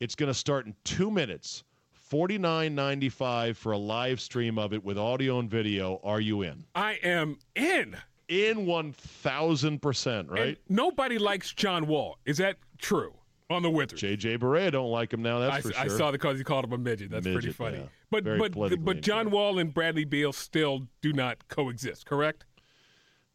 It's 0.00 0.14
going 0.14 0.28
to 0.28 0.34
start 0.34 0.66
in 0.66 0.74
two 0.84 1.10
minutes. 1.10 1.64
Forty 1.92 2.38
nine 2.38 2.74
ninety 2.74 3.08
five 3.08 3.58
for 3.58 3.72
a 3.72 3.78
live 3.78 4.20
stream 4.20 4.58
of 4.58 4.72
it 4.72 4.84
with 4.84 4.96
audio 4.96 5.40
and 5.40 5.50
video. 5.50 6.00
Are 6.04 6.20
you 6.20 6.42
in? 6.42 6.62
I 6.74 7.00
am 7.02 7.36
in. 7.56 7.96
in 8.28 8.64
1000%, 8.66 10.20
And 10.20 10.30
right? 10.30 10.58
nobody 10.68 11.18
likes 11.18 11.52
John 11.52 11.86
Wall. 11.88 12.18
Is 12.24 12.36
that 12.38 12.56
true 12.78 13.12
on 13.50 13.62
the 13.62 13.70
Wizards? 13.70 14.02
JJ 14.02 14.38
Barea 14.38 14.70
don't 14.70 14.90
like 14.90 15.12
him 15.12 15.22
now, 15.22 15.40
that's 15.40 15.56
I, 15.56 15.60
for 15.62 15.72
sure. 15.72 15.82
I 15.82 15.88
saw 15.88 16.06
the 16.12 16.18
because 16.18 16.38
he 16.38 16.44
called 16.44 16.64
him 16.64 16.72
a 16.74 16.78
midget. 16.78 17.10
That's 17.10 17.26
pretty 17.26 17.50
funny. 17.52 17.78
yeah. 17.78 17.84
But 18.10 18.22
Very 18.24 18.38
but 18.38 18.84
but 18.84 19.00
John. 19.00 19.30
Wall 19.30 19.58
and 19.58 19.74
Bradley 19.74 20.04
Beal 20.04 20.32
still 20.32 20.86
do 21.02 21.12
not 21.12 21.48
coexist. 21.48 22.06
Correct? 22.06 22.44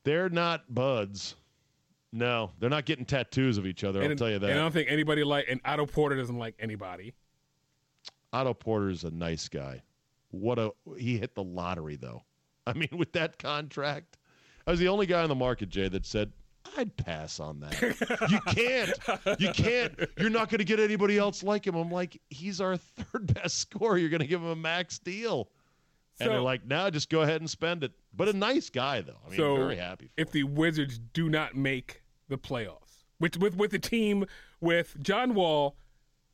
They're 0.05 0.30
not 0.30 0.74
buds. 0.74 1.36
No, 2.14 2.51
they're 2.59 2.70
not 2.70 2.86
getting 2.86 3.05
tattoos 3.05 3.57
of 3.57 3.66
each 3.66 3.84
other, 3.84 4.03
I'll 4.03 4.16
tell 4.16 4.30
you 4.30 4.39
that. 4.39 4.49
And 4.49 4.59
I 4.59 4.62
don't 4.62 4.72
think 4.72 4.89
anybody 4.89 5.24
like 5.24 5.45
and 5.49 5.62
Otto 5.64 5.86
Porter 5.86 6.16
doesn't 6.16 6.38
like 6.38 6.55
anybody. 6.59 7.14
Otto 8.34 8.53
Porter's 8.53 9.03
a 9.03 9.12
nice 9.12 9.47
guy. 9.47 9.82
What 10.32 10.59
a 10.59 10.72
he 10.97 11.18
hit 11.18 11.36
the 11.36 11.43
lottery 11.43 11.95
though. 11.95 12.24
I 12.68 12.74
mean, 12.74 12.89
with 12.97 13.14
that 13.14 13.38
contract, 13.39 14.18
I 14.68 14.72
was 14.72 14.80
the 14.80 14.88
only 14.88 15.05
guy 15.05 15.24
on 15.24 15.30
the 15.30 15.36
market, 15.36 15.70
Jay, 15.70 15.88
that 15.88 16.05
said 16.05 16.32
I'd 16.78 16.95
pass 16.95 17.39
on 17.39 17.59
that. 17.62 17.82
you 18.30 18.39
can't. 18.47 19.39
You 19.39 19.51
can't. 19.51 19.93
You're 20.18 20.30
not 20.30 20.49
going 20.49 20.59
to 20.59 20.66
get 20.66 20.80
anybody 20.80 21.18
else 21.18 21.43
like 21.43 21.66
him. 21.66 21.76
I'm 21.76 21.91
like, 21.91 22.22
he's 22.30 22.62
our 22.62 22.78
third 22.78 23.34
best 23.34 23.57
scorer. 23.59 23.97
You're 23.97 24.09
going 24.09 24.22
to 24.22 24.28
give 24.28 24.41
him 24.41 24.47
a 24.47 24.55
max 24.55 24.99
deal. 24.99 25.49
And 26.22 26.32
they're 26.32 26.38
So- 26.40 26.44
like, 26.44 26.66
no, 26.66 26.90
just 26.90 27.10
go 27.10 27.22
ahead 27.22 27.42
and 27.42 27.50
spend 27.50 27.84
it. 27.84 27.92
But 28.14 28.28
a 28.30 28.34
nice 28.34 28.70
guy, 28.70 29.02
though. 29.02 29.18
I 29.26 29.30
mean, 29.30 29.38
so 29.38 29.56
very 29.56 29.78
happy. 29.78 30.08
For 30.08 30.22
if 30.22 30.32
the 30.32 30.44
Wizards 30.44 30.98
do 31.00 31.30
not 31.30 31.56
make 31.56 32.04
the 32.28 32.38
playoffs, 32.38 33.04
with 33.20 33.38
with 33.38 33.56
with 33.56 33.72
the 33.72 33.80
team 33.80 34.26
with 34.60 34.96
John 35.02 35.34
Wall, 35.34 35.76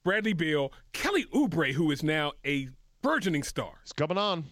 Bradley 0.04 0.34
Beal, 0.34 0.72
Kelly 0.94 1.26
Oubre, 1.34 1.74
who 1.74 1.92
is 1.92 2.02
now 2.04 2.34
a 2.46 2.70
burgeoning 3.02 3.44
star, 3.44 3.80
It's 3.84 3.94
coming 3.94 4.18
on. 4.18 4.46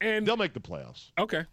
and 0.00 0.26
They'll 0.26 0.36
make 0.36 0.54
the 0.54 0.60
playoffs. 0.60 1.10
okay, 1.18 1.46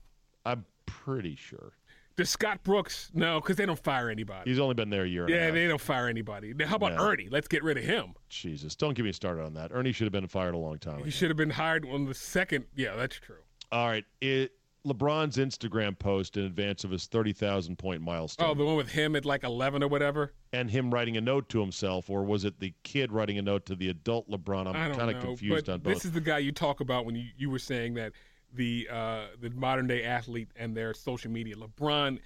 I'm 0.46 0.66
pretty 0.86 1.36
sure. 1.36 1.74
Does 2.20 2.30
Scott 2.30 2.64
Brooks 2.64 3.10
no? 3.14 3.40
Because 3.40 3.56
they 3.56 3.66
don't 3.66 3.80
fire 3.80 4.10
anybody. 4.10 4.50
He's 4.50 4.60
only 4.60 4.76
been 4.76 4.90
there 4.90 5.04
a 5.04 5.08
year 5.08 5.30
Yeah, 5.30 5.52
they 5.52 5.68
don't 5.68 5.80
fire 5.80 6.08
anybody. 6.08 6.54
Now, 6.54 6.68
How 6.68 6.76
about 6.76 6.96
No. 6.96 7.04
Ernie? 7.10 7.30
Let's 7.32 7.48
get 7.48 7.64
rid 7.64 7.78
of 7.78 7.84
him. 7.86 8.14
Jesus, 8.30 8.76
don't 8.76 8.94
get 8.94 9.06
me 9.06 9.12
started 9.14 9.44
on 9.44 9.54
that. 9.54 9.72
Ernie 9.74 9.92
should 9.94 10.06
have 10.06 10.12
been 10.12 10.28
fired 10.28 10.54
a 10.54 10.58
long 10.58 10.78
time 10.80 10.96
ago. 10.96 11.06
He 11.06 11.12
should 11.12 11.30
have 11.30 11.38
been 11.38 11.50
hired 11.52 11.86
on 11.88 12.06
the 12.06 12.14
second. 12.14 12.66
Yeah, 12.76 12.96
that's 12.96 13.16
true. 13.16 13.38
All 13.72 13.88
right. 13.88 14.04
It, 14.20 14.52
LeBron's 14.88 15.38
Instagram 15.38 15.98
post 16.00 16.38
in 16.38 16.46
advance 16.46 16.84
of 16.84 16.92
his 16.92 17.06
30,000 17.06 17.78
point 17.78 18.02
milestone 18.02 18.50
Oh, 18.50 18.54
the 18.54 18.64
one 18.66 18.76
with 18.78 18.90
him 18.90 19.16
at 19.16 19.26
like 19.26 19.44
eleven 19.44 19.84
or 19.84 19.88
whatever. 19.90 20.34
and 20.54 20.70
him 20.72 20.90
writing 20.94 21.18
a 21.18 21.22
note 21.22 21.50
to 21.50 21.60
himself, 21.60 22.10
or 22.10 22.24
was 22.24 22.46
it 22.46 22.60
the 22.60 22.74
kid 22.84 23.12
writing 23.12 23.38
a 23.38 23.42
note 23.42 23.66
to 23.68 23.76
the 23.76 23.90
adult 23.90 24.30
LeBron? 24.30 24.68
I'm 24.74 24.96
kind 24.96 25.16
of 25.16 25.22
confused 25.22 25.70
on 25.70 25.80
both. 25.82 25.94
This 25.96 26.06
is 26.06 26.12
the 26.14 26.22
guy 26.22 26.38
you 26.40 26.52
talk 26.54 26.80
about 26.80 27.06
when 27.06 27.16
you, 27.16 27.26
you 27.38 27.50
were 27.50 27.60
saying 27.60 27.96
that 27.96 28.14
the 28.54 28.88
uh, 28.92 29.26
the 29.40 29.50
modern 29.52 29.88
day 29.88 30.04
athlete 30.04 30.50
and 30.56 30.76
their 30.76 30.94
social 30.94 31.32
media. 31.32 31.56
LeBron 31.56 32.20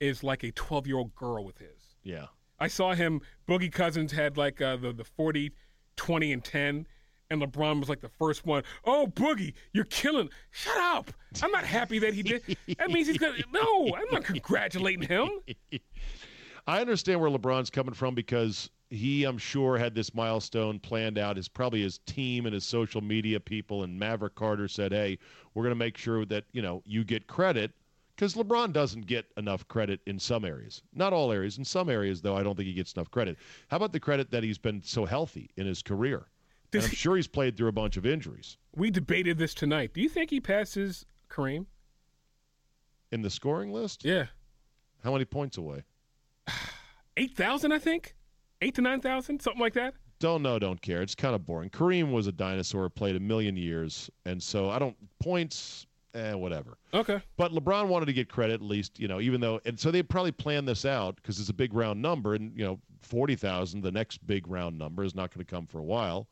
is 0.00 0.22
like 0.22 0.42
a 0.44 0.50
twelve 0.52 0.86
year 0.86 0.96
old 0.98 1.14
girl 1.14 1.44
with 1.44 1.58
his. 1.58 1.96
yeah. 2.02 2.26
I 2.62 2.68
saw 2.68 2.92
him. 2.92 3.22
Boogie 3.48 3.72
Cousins 3.72 4.12
had 4.12 4.36
like 4.36 4.60
uh, 4.60 4.76
the 4.76 4.92
the 4.92 5.04
40, 5.04 5.50
20, 5.96 6.32
and 6.32 6.44
ten. 6.44 6.86
And 7.30 7.40
LeBron 7.40 7.80
was 7.80 7.88
like 7.88 8.00
the 8.00 8.08
first 8.10 8.44
one. 8.44 8.64
Oh, 8.84 9.06
Boogie, 9.14 9.54
you're 9.72 9.84
killing. 9.84 10.28
Shut 10.50 10.76
up. 10.76 11.10
I'm 11.42 11.52
not 11.52 11.64
happy 11.64 11.98
that 12.00 12.12
he 12.12 12.22
did. 12.22 12.42
That 12.76 12.90
means 12.90 13.06
he's 13.06 13.16
to. 13.18 13.32
No, 13.52 13.94
I'm 13.94 14.10
not 14.10 14.24
congratulating 14.24 15.08
him. 15.08 15.28
I 16.66 16.80
understand 16.80 17.20
where 17.20 17.30
LeBron's 17.30 17.70
coming 17.70 17.94
from 17.94 18.14
because 18.14 18.68
he, 18.90 19.24
I'm 19.24 19.38
sure, 19.38 19.78
had 19.78 19.94
this 19.94 20.12
milestone 20.14 20.78
planned 20.80 21.16
out. 21.16 21.36
His 21.36 21.48
probably 21.48 21.82
his 21.82 21.98
team 21.98 22.44
and 22.46 22.52
his 22.52 22.64
social 22.66 23.00
media 23.00 23.38
people 23.40 23.84
and 23.84 23.98
Maverick 23.98 24.34
Carter 24.34 24.68
said, 24.68 24.92
"Hey, 24.92 25.18
we're 25.54 25.62
going 25.62 25.70
to 25.72 25.76
make 25.76 25.96
sure 25.96 26.24
that 26.26 26.44
you 26.52 26.60
know 26.62 26.82
you 26.84 27.04
get 27.04 27.26
credit." 27.26 27.72
Because 28.16 28.34
LeBron 28.34 28.74
doesn't 28.74 29.06
get 29.06 29.24
enough 29.38 29.66
credit 29.68 30.00
in 30.06 30.18
some 30.18 30.44
areas, 30.44 30.82
not 30.92 31.14
all 31.14 31.32
areas. 31.32 31.56
In 31.56 31.64
some 31.64 31.88
areas, 31.88 32.20
though, 32.20 32.36
I 32.36 32.42
don't 32.42 32.54
think 32.54 32.66
he 32.66 32.74
gets 32.74 32.92
enough 32.92 33.10
credit. 33.10 33.38
How 33.68 33.78
about 33.78 33.92
the 33.92 34.00
credit 34.00 34.30
that 34.32 34.42
he's 34.42 34.58
been 34.58 34.82
so 34.82 35.06
healthy 35.06 35.48
in 35.56 35.66
his 35.66 35.82
career? 35.82 36.26
And 36.74 36.82
I'm 36.82 36.90
sure 36.90 37.16
he's 37.16 37.26
played 37.26 37.56
through 37.56 37.68
a 37.68 37.72
bunch 37.72 37.96
of 37.96 38.04
injuries 38.06 38.56
We 38.76 38.90
debated 38.90 39.38
this 39.38 39.54
tonight. 39.54 39.92
Do 39.94 40.00
you 40.02 40.08
think 40.08 40.30
he 40.30 40.38
passes 40.40 41.06
Kareem? 41.30 41.64
in 43.10 43.22
the 43.22 43.30
scoring 43.30 43.72
list. 43.72 44.04
Yeah, 44.04 44.26
How 45.02 45.12
many 45.12 45.24
points 45.24 45.56
away? 45.56 45.84
eight 47.16 47.34
thousand, 47.34 47.72
I 47.72 47.78
think, 47.78 48.14
eight 48.62 48.74
to 48.76 48.82
nine 48.82 49.00
thousand, 49.00 49.40
something 49.40 49.60
like 49.60 49.74
that. 49.74 49.94
Don't 50.18 50.42
know, 50.42 50.58
don't 50.58 50.80
care. 50.82 51.00
It's 51.00 51.14
kind 51.14 51.34
of 51.34 51.46
boring. 51.46 51.70
Kareem 51.70 52.12
was 52.12 52.26
a 52.26 52.32
dinosaur, 52.32 52.88
played 52.90 53.16
a 53.16 53.20
million 53.20 53.56
years, 53.56 54.10
and 54.26 54.42
so 54.42 54.68
I 54.68 54.78
don't 54.78 54.96
points, 55.18 55.86
eh, 56.14 56.34
whatever. 56.34 56.76
Okay. 56.92 57.22
But 57.38 57.52
LeBron 57.52 57.88
wanted 57.88 58.06
to 58.06 58.12
get 58.12 58.28
credit 58.28 58.54
at 58.54 58.62
least, 58.62 58.98
you 58.98 59.08
know, 59.08 59.20
even 59.20 59.40
though, 59.40 59.60
and 59.64 59.80
so 59.80 59.90
they 59.90 60.02
probably 60.02 60.32
planned 60.32 60.68
this 60.68 60.84
out 60.84 61.16
because 61.16 61.40
it's 61.40 61.48
a 61.48 61.54
big 61.54 61.72
round 61.72 62.02
number, 62.02 62.34
and 62.34 62.52
you 62.56 62.64
know, 62.64 62.78
forty 63.00 63.34
thousand, 63.34 63.80
the 63.82 63.92
next 63.92 64.24
big 64.26 64.46
round 64.46 64.78
number 64.78 65.04
is 65.04 65.14
not 65.14 65.32
going 65.32 65.44
to 65.44 65.50
come 65.50 65.66
for 65.66 65.78
a 65.78 65.84
while. 65.84 66.28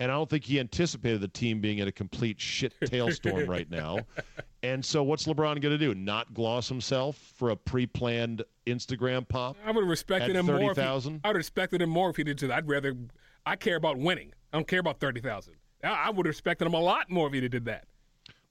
And 0.00 0.12
I 0.12 0.14
don't 0.14 0.30
think 0.30 0.44
he 0.44 0.60
anticipated 0.60 1.20
the 1.20 1.28
team 1.28 1.60
being 1.60 1.78
in 1.78 1.88
a 1.88 1.92
complete 1.92 2.40
shit 2.40 2.72
tailstorm 2.84 3.46
right 3.48 3.68
now. 3.68 3.98
And 4.62 4.84
so, 4.84 5.02
what's 5.02 5.26
LeBron 5.26 5.60
going 5.60 5.76
to 5.76 5.78
do? 5.78 5.94
Not 5.94 6.32
gloss 6.34 6.68
himself 6.68 7.16
for 7.36 7.50
a 7.50 7.56
pre-planned 7.56 8.44
Instagram 8.66 9.26
pop? 9.26 9.56
I 9.64 9.72
would 9.72 9.82
have 9.82 9.90
respected 9.90 10.36
him 10.36 10.46
more. 10.46 10.58
he- 10.60 10.66
30,000? 10.68 11.20
I 11.24 11.28
would 11.28 11.34
have 11.34 11.36
respected 11.36 11.82
him 11.82 11.90
more 11.90 12.10
if 12.10 12.16
he 12.16 12.24
did. 12.24 12.38
that. 12.38 12.50
I'd 12.52 12.68
rather. 12.68 12.96
I 13.44 13.56
care 13.56 13.76
about 13.76 13.98
winning. 13.98 14.32
I 14.52 14.56
don't 14.58 14.68
care 14.68 14.80
about 14.80 15.00
thirty 15.00 15.20
thousand. 15.20 15.54
I, 15.82 15.88
I 15.88 16.10
would 16.10 16.26
have 16.26 16.30
respected 16.32 16.66
him 16.66 16.74
a 16.74 16.80
lot 16.80 17.10
more 17.10 17.26
if 17.26 17.32
he 17.32 17.48
did 17.48 17.64
that. 17.64 17.86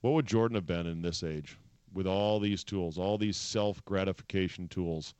What 0.02 0.12
would 0.12 0.26
Jordan 0.26 0.56
have 0.56 0.66
been 0.66 0.86
in 0.86 1.02
this 1.02 1.24
age 1.24 1.58
with 1.94 2.08
all 2.08 2.40
these 2.40 2.64
tools, 2.64 2.98
all 2.98 3.18
these 3.18 3.38
self 3.38 3.84
gratification 3.86 4.68
tools, 4.68 5.14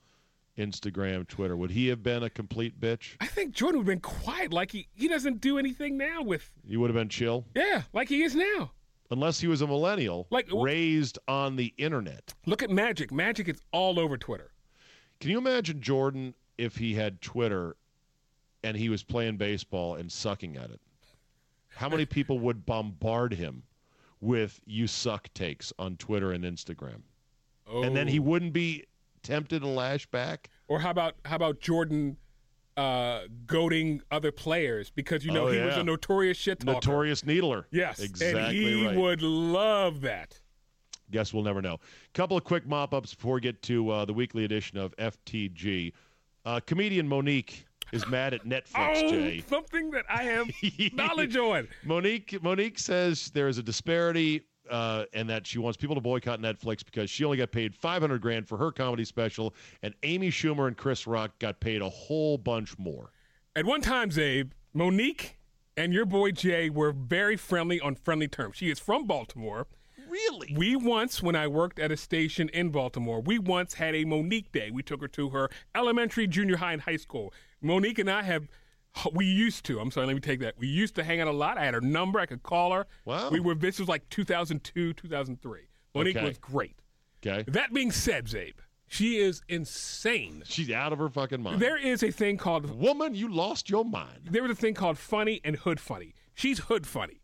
Instagram, 0.58 1.28
Twitter? 1.28 1.56
Would 1.56 1.72
he 1.72 1.88
have 1.88 2.02
been 2.04 2.24
a 2.24 2.30
complete 2.30 2.80
bitch? 2.80 3.16
I 3.22 3.26
think 3.28 3.54
Jordan 3.54 3.80
would 3.80 3.88
have 3.88 4.02
been 4.02 4.02
quiet, 4.02 4.52
like 4.54 4.72
he 4.72 4.88
he 4.94 5.08
doesn't 5.08 5.42
do 5.42 5.58
anything 5.58 5.98
now 5.98 6.22
with. 6.22 6.50
You 6.66 6.80
would 6.80 6.90
have 6.90 6.96
been 6.96 7.10
chill, 7.10 7.46
Yeah, 7.56 7.84
like 7.94 8.10
he 8.10 8.24
is 8.24 8.36
now. 8.36 8.72
unless 9.12 9.40
he 9.40 9.48
was 9.48 9.62
a 9.62 9.68
millennial, 9.68 10.28
Like- 10.30 10.50
raised 10.52 11.18
on 11.28 11.56
the 11.56 11.74
internet. 11.78 12.34
Look 12.46 12.62
at 12.64 12.70
Magic. 12.70 13.12
Magic 13.12 13.48
is 13.48 13.62
all 13.72 14.00
over 14.00 14.18
Twitter. 14.18 14.52
Can 15.20 15.32
you 15.32 15.38
imagine 15.38 15.82
Jordan 15.82 16.34
if 16.58 16.78
he 16.78 16.94
had 16.94 17.22
Twitter 17.22 17.76
and 18.64 18.76
he 18.76 18.90
was 18.90 19.04
playing 19.04 19.38
baseball 19.38 19.96
and 19.96 20.12
sucking 20.12 20.58
at 20.58 20.70
it? 20.72 20.82
How 21.70 21.88
many 21.90 22.06
people 22.06 22.40
would 22.40 22.66
bombard 22.66 23.34
him 23.34 23.64
with 24.20 24.60
"you 24.66 24.88
suck" 24.88 25.32
takes 25.36 25.72
on 25.78 25.96
Twitter 25.98 26.32
and 26.32 26.44
Instagram, 26.44 27.02
Oh. 27.68 27.84
and 27.84 27.96
then 27.96 28.08
he 28.08 28.18
oh. 28.20 28.24
wouldn't 28.24 28.52
be 28.54 28.86
tempted 29.28 29.60
to 29.62 29.68
lash 29.68 30.06
back? 30.08 30.50
Or 30.68 30.80
how 30.80 30.92
about 30.92 31.16
how 31.26 31.36
about 31.36 31.60
Jordan 31.60 32.18
uh, 32.78 33.22
goading 33.46 34.02
other 34.12 34.32
players 34.32 34.90
because 34.92 35.26
you 35.26 35.32
know 35.32 35.48
Oh, 35.48 35.52
he 35.52 35.60
was 35.60 35.78
a 35.78 35.84
notorious 35.84 36.38
shit 36.38 36.60
talker. 36.60 36.74
Notorious 36.74 37.26
needler. 37.26 37.68
Yes, 37.72 38.00
exactly 38.00 38.38
and 38.40 38.52
he 38.56 38.86
right. 38.88 38.96
would 38.96 39.22
love 39.22 40.02
that. 40.02 40.40
Guess 41.10 41.34
we'll 41.34 41.44
never 41.44 41.62
know. 41.62 41.80
Couple 42.14 42.38
of 42.38 42.44
quick 42.44 42.68
mop 42.68 42.94
ups 42.94 43.16
before 43.16 43.36
we 43.36 43.42
get 43.42 43.62
to 43.64 43.90
uh, 43.90 44.06
the 44.06 44.14
weekly 44.14 44.44
edition 44.44 44.78
of 44.78 44.96
FTG. 44.98 45.94
Uh, 46.46 46.60
comedian 46.66 47.08
Monique 47.08 47.66
is 47.94 48.06
mad 48.08 48.34
at 48.34 48.44
Netflix. 48.46 49.04
Oh, 49.04 49.10
Jay. 49.10 49.44
something 49.48 49.90
that 49.92 50.06
I 50.10 50.24
have 50.24 50.48
knowledge 50.94 51.36
on. 51.38 51.68
Monique 51.84 52.42
Monique 52.44 52.78
says 52.78 53.32
there 53.34 53.48
is 53.48 53.58
a 53.58 53.64
disparity 53.64 54.42
uh, 54.70 55.06
and 55.14 55.30
that 55.30 55.48
she 55.48 55.60
wants 55.60 55.78
people 55.78 55.96
to 55.96 56.02
boycott 56.02 56.40
Netflix 56.40 56.84
because 56.86 57.10
she 57.10 57.24
only 57.24 57.38
got 57.38 57.52
paid 57.52 57.76
500 57.76 58.22
grand 58.22 58.48
for 58.48 58.58
her 58.58 58.72
comedy 58.72 59.06
special, 59.06 59.54
and 59.84 59.94
Amy 60.04 60.30
Schumer 60.30 60.68
and 60.68 60.78
Chris 60.78 61.08
Rock 61.08 61.38
got 61.40 61.60
paid 61.60 61.82
a 61.82 61.90
whole 61.90 62.38
bunch 62.38 62.78
more. 62.78 63.12
At 63.56 63.66
one 63.66 63.82
time, 63.82 64.10
Czabe, 64.10 64.52
Monique 64.74 65.38
and 65.76 65.94
your 65.94 66.06
boy 66.06 66.32
Jay 66.32 66.70
were 66.70 66.92
very 66.92 67.38
friendly 67.38 67.80
on 67.80 67.96
friendly 67.96 68.28
terms. 68.28 68.58
She 68.58 68.70
is 68.70 68.80
from 68.80 69.06
Baltimore. 69.06 69.68
Really? 70.10 70.54
We 70.56 70.76
once, 70.76 71.22
when 71.22 71.36
I 71.36 71.48
worked 71.48 71.80
at 71.80 71.92
a 71.92 71.98
station 71.98 72.50
in 72.50 72.70
Baltimore, 72.70 73.22
we 73.22 73.38
once 73.38 73.76
had 73.76 73.94
a 73.94 74.06
Monique 74.06 74.52
Day. 74.52 74.72
We 74.72 74.82
took 74.82 75.02
her 75.02 75.08
to 75.10 75.30
her 75.30 75.50
elementary, 75.76 76.28
junior 76.28 76.58
high, 76.58 76.74
and 76.74 76.82
high 76.82 76.98
school. 76.98 77.34
Monique 77.62 78.00
and 78.00 78.10
I 78.10 78.24
have, 78.24 78.48
we 79.14 79.26
used 79.26 79.66
to, 79.66 79.80
I'm 79.80 79.92
sorry, 79.92 80.08
let 80.08 80.14
me 80.16 80.20
take 80.22 80.40
that. 80.42 80.56
We 80.58 80.68
used 80.68 80.96
to 80.96 81.04
hang 81.04 81.20
out 81.22 81.28
a 81.28 81.32
lot. 81.32 81.58
I 81.58 81.66
had 81.66 81.74
her 81.74 81.82
number. 81.82 82.20
I 82.20 82.26
could 82.26 82.44
call 82.44 82.72
her. 82.74 82.86
Wow. 83.06 83.30
We 83.30 83.40
were, 83.40 83.56
this 83.56 83.80
was 83.80 83.88
like 83.88 84.08
2002, 84.10 84.94
2003. 84.94 85.62
Monique 85.96 86.16
Okay. 86.18 86.26
was 86.26 86.38
great. 86.38 86.76
Okay. 87.26 87.44
That 87.50 87.74
being 87.74 87.92
said, 87.92 88.26
Czabe, 88.26 88.54
she 88.88 89.18
is 89.18 89.42
insane. 89.50 90.44
She's 90.46 90.72
out 90.72 90.94
of 90.94 91.00
her 91.00 91.10
fucking 91.10 91.42
mind. 91.42 91.60
There 91.60 91.78
is 91.78 92.04
a 92.04 92.12
thing 92.12 92.38
called 92.38 92.70
Woman, 92.80 93.16
you 93.16 93.28
lost 93.34 93.70
your 93.70 93.84
mind. 93.84 94.22
there 94.30 94.44
was 94.44 94.52
a 94.52 94.56
thing 94.56 94.74
called 94.74 94.98
funny 94.98 95.42
and 95.44 95.56
hood 95.56 95.80
funny. 95.80 96.14
She's 96.36 96.60
hood 96.60 96.86
funny. 96.88 97.22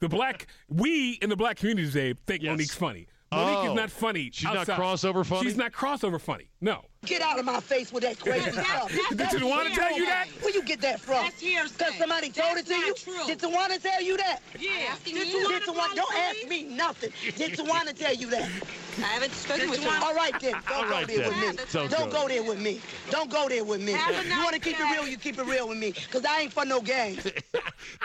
The 0.00 0.08
black 0.08 0.46
we 0.68 1.12
in 1.22 1.30
the 1.30 1.36
black 1.36 1.56
community 1.56 1.88
Czabe, 1.88 2.18
think 2.26 2.42
Yes. 2.42 2.50
Monique's 2.50 2.74
funny. 2.74 3.06
Monique 3.32 3.56
Oh. 3.58 3.70
is 3.70 3.74
not 3.74 3.90
funny. 3.90 4.30
She's 4.32 4.44
not 4.44 4.66
crossover 4.68 5.26
funny? 5.26 5.42
She's 5.44 5.56
not 5.56 5.72
crossover 5.72 6.20
funny. 6.20 6.48
No. 6.60 6.84
Get 7.04 7.22
out 7.22 7.38
of 7.38 7.44
my 7.44 7.60
face 7.60 7.92
with 7.92 8.02
that 8.04 8.18
crazy 8.18 8.50
stuff. 8.50 8.88
Did 8.88 9.18
That's 9.18 9.34
Tawana 9.34 9.72
tell 9.74 9.96
you 9.96 10.06
that? 10.06 10.26
Where 10.40 10.52
you 10.52 10.62
get 10.62 10.80
that 10.80 11.00
from? 11.00 11.24
That's 11.24 11.40
hearsay. 11.40 11.74
Because 11.78 11.94
somebody 11.94 12.30
told 12.30 12.56
it 12.58 12.66
to 12.66 12.74
you? 12.74 12.94
true. 12.94 13.26
Did 13.26 13.38
Tawana 13.40 13.80
tell 13.80 14.02
you 14.02 14.16
that? 14.16 14.40
Yeah. 14.58 14.94
Did 15.04 15.28
Tawana, 15.64 15.94
don't 15.94 16.14
ask 16.16 16.48
me 16.48 16.64
nothing. 16.64 17.10
Did 17.36 17.52
Tawana 17.58 17.96
tell 17.96 18.14
you 18.14 18.28
that? 18.30 18.48
I 18.98 19.02
haven't 19.02 19.32
spoken 19.32 19.70
with 19.70 19.86
All 19.86 20.14
right 20.14 20.32
then, 20.40 20.52
don't 20.52 20.72
All 20.72 20.84
go 20.84 20.90
right 20.90 21.06
there 21.06 21.18
then. 21.18 21.28
with 21.28 21.58
me. 21.58 21.64
Don't 21.72 21.90
Don't 21.90 22.10
go. 22.10 22.22
go 22.22 22.28
there 22.28 22.42
with 22.42 22.60
me. 22.60 22.80
Don't 23.10 23.30
go 23.30 23.48
there 23.48 23.64
with 23.64 23.82
me. 23.82 23.92
Have 23.92 24.24
You 24.24 24.42
want 24.42 24.54
to 24.54 24.60
keep 24.60 24.80
it 24.80 24.84
real, 24.90 25.06
you 25.06 25.18
keep 25.18 25.38
it 25.38 25.44
real 25.46 25.68
with 25.68 25.78
me. 25.78 25.92
Because 25.92 26.24
I 26.24 26.40
ain't 26.42 26.52
for 26.52 26.64
no 26.64 26.80
games. 26.80 27.26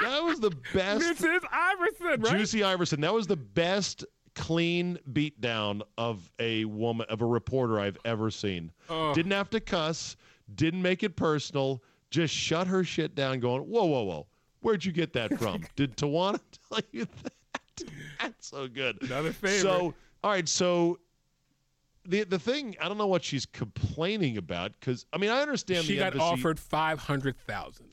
That 0.01 0.24
was 0.24 0.39
the 0.39 0.51
best. 0.74 0.99
This 0.99 1.22
is 1.24 1.41
Iverson, 1.51 2.22
right? 2.22 2.38
Juicy 2.38 2.63
Iverson. 2.63 3.01
That 3.01 3.13
was 3.13 3.26
the 3.28 3.36
best 3.36 4.05
clean 4.36 4.97
beatdown 5.13 5.82
of 5.97 6.32
a 6.39 6.65
woman 6.65 7.05
of 7.09 7.21
a 7.21 7.25
reporter 7.25 7.79
I've 7.79 7.97
ever 8.05 8.32
seen. 8.32 8.71
Didn't 9.13 9.32
have 9.32 9.49
to 9.51 9.59
cuss, 9.59 10.15
didn't 10.55 10.82
make 10.82 11.03
it 11.03 11.15
personal, 11.15 11.84
just 12.09 12.34
shut 12.34 12.67
her 12.67 12.84
shit 12.84 13.15
down 13.15 13.39
going, 13.39 13.61
"Whoa, 13.63 13.86
whoa, 13.86 14.03
whoa. 14.03 14.27
Where'd 14.61 14.84
you 14.86 14.91
get 14.91 15.13
that 15.13 15.38
from? 15.39 15.63
Did 15.75 15.95
Tawana 15.97 16.39
tell 16.69 16.79
you 16.91 17.05
that?" 17.23 17.34
That's 18.19 18.47
so 18.47 18.67
good. 18.67 19.01
Another 19.01 19.32
favorite. 19.32 19.61
So, 19.61 19.93
all 20.23 20.32
right, 20.32 20.47
so 20.47 20.99
the 22.05 22.23
the 22.23 22.39
thing, 22.39 22.75
I 22.82 22.88
don't 22.88 22.97
know 22.97 23.07
what 23.07 23.23
she's 23.23 23.45
complaining 23.45 24.38
about 24.38 24.79
cuz 24.82 25.05
I 25.13 25.17
mean, 25.17 25.29
I 25.29 25.41
understand 25.41 25.86
She 25.86 25.93
the 25.93 25.99
got 25.99 26.13
embassy- 26.13 26.23
offered 26.23 26.59
five 26.59 26.99
hundred 26.99 27.38
thousand. 27.47 27.88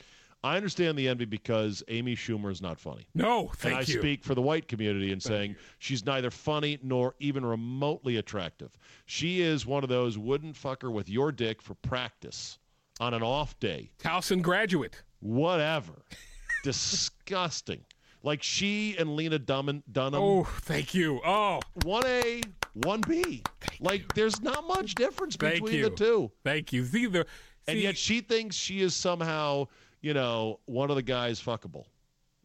I 0.45 0.57
understand 0.57 0.97
the 0.97 1.09
envy 1.09 1.25
because 1.25 1.83
Amy 1.89 2.15
Schumer 2.15 2.51
is 2.51 2.63
not 2.63 2.79
funny. 2.79 3.09
No, 3.15 3.49
thank 3.57 3.63
you. 3.65 3.69
and 3.71 3.77
I 3.77 3.81
you. 3.81 3.99
speak 4.01 4.25
for 4.25 4.35
the 4.37 4.43
white 4.43 4.69
community 4.69 5.11
in 5.11 5.19
saying 5.21 5.57
she's 5.79 6.07
neither 6.07 6.31
funny 6.31 6.79
nor 6.83 7.15
even 7.19 7.45
remotely 7.45 8.17
attractive. 8.19 8.71
She 9.07 9.41
is 9.41 9.67
one 9.67 9.83
of 9.83 9.89
those 9.89 10.17
wouldn't 10.17 10.55
fucker 10.55 10.93
with 10.93 11.09
your 11.09 11.33
dick 11.33 11.61
for 11.61 11.75
practice 11.75 12.59
on 13.01 13.15
an 13.15 13.23
off 13.23 13.59
day. 13.59 13.91
Towson 13.99 14.41
graduate. 14.41 15.03
Whatever. 15.21 16.05
Disgusting. 16.63 17.85
Like 18.23 18.43
she 18.43 18.97
and 18.99 19.15
Lena 19.17 19.39
Dunham, 19.39 19.83
Dunham 19.91 20.21
Oh, 20.23 20.45
thank 20.45 20.93
you. 20.95 21.21
Oh, 21.25 21.61
1A, 21.81 22.45
1B. 22.81 23.47
Like 23.81 24.13
there's 24.15 24.41
not 24.41 24.67
much 24.67 24.95
difference 24.95 25.37
thank 25.37 25.55
between 25.55 25.75
you. 25.79 25.85
the 25.89 25.97
two. 25.97 26.31
Thank 26.45 26.73
you. 26.73 26.83
It's 26.83 26.95
either. 26.95 27.27
And 27.69 27.79
yet 27.79 27.97
she 27.99 28.21
thinks 28.21 28.57
she 28.57 28.81
is 28.81 28.95
somehow, 28.95 29.67
you 30.01 30.15
know, 30.15 30.61
one 30.67 30.91
of 30.91 30.97
the 30.97 31.03
guys 31.03 31.41
fuckable. 31.43 31.85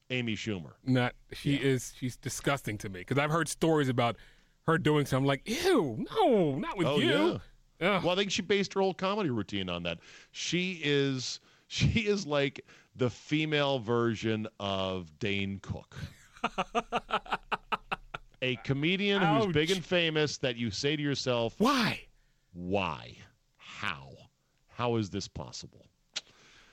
Amy 0.10 0.36
Schumer. 0.36 0.74
not. 0.86 1.14
She 1.32 1.56
is. 1.56 1.94
She's 1.98 2.16
disgusting 2.18 2.78
to 2.80 2.90
me 2.90 3.00
because 3.00 3.18
I've 3.18 3.32
heard 3.32 3.48
stories 3.48 3.90
about 3.90 4.18
her 4.68 4.78
doing 4.78 5.06
something 5.06 5.26
like, 5.26 5.42
"Ew, 5.46 6.06
no, 6.16 6.56
not 6.56 6.78
with 6.78 6.88
Oh, 6.88 7.00
you." 7.00 7.42
Ugh. 7.82 8.04
Well, 8.04 8.10
I 8.12 8.16
think 8.16 8.30
she 8.32 8.42
based 8.42 8.74
her 8.76 8.82
whole 8.82 8.94
comedy 8.94 9.30
routine 9.30 9.70
on 9.70 9.84
that. 9.84 10.00
She 10.32 10.80
is 10.84 11.40
she 11.68 12.02
is 12.02 12.28
like 12.28 12.62
the 12.96 13.10
female 13.10 13.80
version 13.80 14.48
of 14.60 15.18
Dane 15.20 15.60
Cook. 15.64 15.96
A 18.42 18.58
comedian 18.58 19.22
who's 19.22 19.48
big 19.54 19.72
and 19.72 19.84
famous 19.84 20.38
that 20.40 20.58
you 20.58 20.70
say 20.70 20.96
to 20.98 21.02
yourself, 21.02 21.56
Why? 21.60 22.02
why? 22.52 23.16
How? 23.56 24.10
How 24.68 24.98
is 24.98 25.10
this 25.10 25.28
possible? 25.30 25.86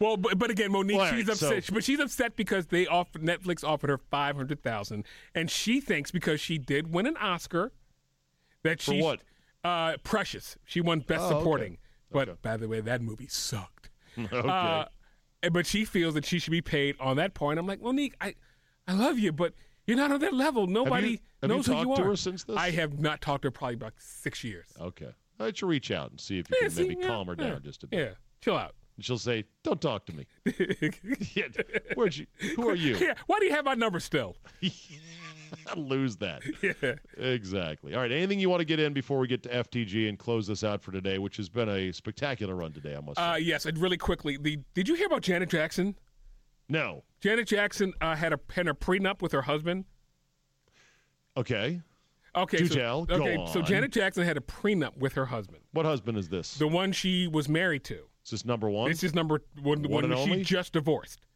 Well, 0.00 0.16
but, 0.16 0.38
but 0.38 0.50
again, 0.50 0.72
Monique, 0.72 0.96
Well, 0.96 1.06
she's 1.12 1.26
right, 1.28 1.34
upset. 1.34 1.64
so- 1.64 1.74
but 1.74 1.84
she's 1.84 2.00
upset 2.00 2.34
because 2.34 2.66
they 2.68 2.86
offered 2.86 3.22
Netflix 3.22 3.62
offered 3.62 3.90
her 3.90 3.98
five 3.98 4.34
hundred 4.34 4.62
thousand, 4.62 5.04
and 5.34 5.50
she 5.50 5.80
thinks 5.80 6.10
because 6.10 6.40
she 6.40 6.56
did 6.58 6.92
win 6.92 7.06
an 7.06 7.16
Oscar 7.18 7.72
that 8.62 8.80
For 8.80 8.92
she 8.94 9.02
what? 9.02 9.20
Uh, 9.62 9.98
Precious. 10.02 10.56
She 10.64 10.80
won 10.80 11.00
Best 11.00 11.20
Oh, 11.22 11.26
okay. 11.26 11.38
Supporting. 11.38 11.78
But 12.10 12.28
Okay. 12.30 12.38
by 12.42 12.56
the 12.56 12.66
way, 12.66 12.80
that 12.80 13.02
movie 13.02 13.28
sucked. 13.28 13.90
okay. 14.18 14.48
Uh, 14.48 14.84
but 15.52 15.66
she 15.66 15.84
feels 15.84 16.14
that 16.14 16.24
she 16.24 16.38
should 16.38 16.50
be 16.50 16.62
paid 16.62 16.96
on 16.98 17.16
that 17.18 17.34
point. 17.34 17.58
I'm 17.58 17.66
like, 17.66 17.80
Monique, 17.80 18.14
I, 18.20 18.34
I 18.88 18.94
love 18.94 19.18
you, 19.18 19.32
but 19.32 19.52
you're 19.86 19.96
not 19.96 20.10
on 20.12 20.20
that 20.20 20.32
level. 20.34 20.66
Nobody 20.66 21.20
have 21.42 21.50
you 21.50 21.56
knows 21.56 21.66
who 21.66 21.76
you 21.76 21.84
talked 21.84 21.96
to 21.98 22.02
are. 22.02 22.06
her 22.06 22.16
since 22.16 22.44
this? 22.44 22.56
I 22.56 22.70
have 22.70 22.98
not 22.98 23.20
talked 23.20 23.42
to 23.42 23.46
her 23.48 23.50
probably 23.52 23.74
about 23.74 23.92
six 23.98 24.42
years. 24.44 24.66
okay. 24.80 25.10
I 25.38 25.52
should 25.52 25.68
reach 25.68 25.90
out 25.90 26.10
and 26.10 26.20
see 26.20 26.38
if 26.38 26.50
you 26.50 26.56
Yeah, 26.60 26.66
can 26.66 26.70
see, 26.76 26.82
maybe 26.88 27.00
yeah, 27.00 27.06
calm 27.06 27.26
her 27.28 27.34
yeah, 27.38 27.50
down 27.50 27.62
just 27.62 27.82
a 27.82 27.86
bit. 27.86 27.98
Yeah, 27.98 28.10
chill 28.42 28.56
out. 28.58 28.74
And 28.96 29.04
she'll 29.04 29.18
say, 29.18 29.44
"Don't 29.62 29.80
talk 29.80 30.06
to 30.06 30.12
me." 30.14 30.26
yeah, 31.34 31.46
where'd 31.94 32.16
you? 32.16 32.26
Who 32.56 32.68
are 32.68 32.74
you? 32.74 32.96
Yeah, 32.96 33.14
why 33.26 33.38
do 33.38 33.46
you 33.46 33.52
have 33.52 33.64
my 33.64 33.74
number 33.74 33.98
still? 34.00 34.36
I 34.62 35.74
lose 35.76 36.16
that. 36.18 36.42
Yeah. 36.62 36.94
Exactly. 37.16 37.94
All 37.94 38.00
right. 38.00 38.12
Anything 38.12 38.38
you 38.40 38.48
want 38.50 38.60
to 38.60 38.64
get 38.64 38.78
in 38.78 38.92
before 38.92 39.18
we 39.18 39.26
get 39.26 39.42
to 39.44 39.48
FTG 39.48 40.08
and 40.08 40.18
close 40.18 40.46
this 40.46 40.62
out 40.62 40.82
for 40.82 40.92
today, 40.92 41.18
which 41.18 41.36
has 41.38 41.48
been 41.48 41.68
a 41.68 41.92
spectacular 41.92 42.54
run 42.54 42.72
today, 42.72 42.94
I 42.94 43.00
must 43.00 43.18
say. 43.18 43.24
Uh, 43.24 43.36
yes, 43.36 43.64
and 43.66 43.76
really 43.78 43.96
quickly, 43.96 44.36
the 44.36 44.58
did 44.74 44.88
you 44.88 44.94
hear 44.94 45.06
about 45.06 45.22
Janet 45.22 45.48
Jackson? 45.48 45.96
no. 46.68 47.04
Janet 47.20 47.48
Jackson 47.48 47.92
uh, 48.00 48.14
had 48.16 48.32
a 48.32 48.40
had 48.50 48.66
a 48.68 48.72
prenup 48.72 49.20
with 49.20 49.32
her 49.32 49.42
husband. 49.42 49.84
Okay. 51.36 51.80
Okay, 52.36 52.58
Do 52.58 52.66
so, 52.68 52.74
tell. 52.74 53.06
Okay, 53.10 53.44
so. 53.52 53.60
Janet 53.60 53.90
Jackson 53.90 54.24
had 54.24 54.36
a 54.36 54.40
prenup 54.40 54.96
with 54.96 55.14
her 55.14 55.26
husband, 55.26 55.62
What 55.72 55.84
husband 55.84 56.16
is 56.16 56.28
this? 56.28 56.54
the 56.54 56.68
one 56.68 56.92
she 56.92 57.26
was 57.26 57.48
married 57.48 57.82
to. 57.84 58.04
Is 58.32 58.40
this 58.40 58.44
number 58.44 58.70
one? 58.70 58.88
This 58.88 59.02
is 59.02 59.14
number 59.14 59.40
one. 59.62 59.84
and 59.84 60.12
that 60.12 60.18
she 60.24 60.42
just 60.42 60.72
divorced 60.72 61.26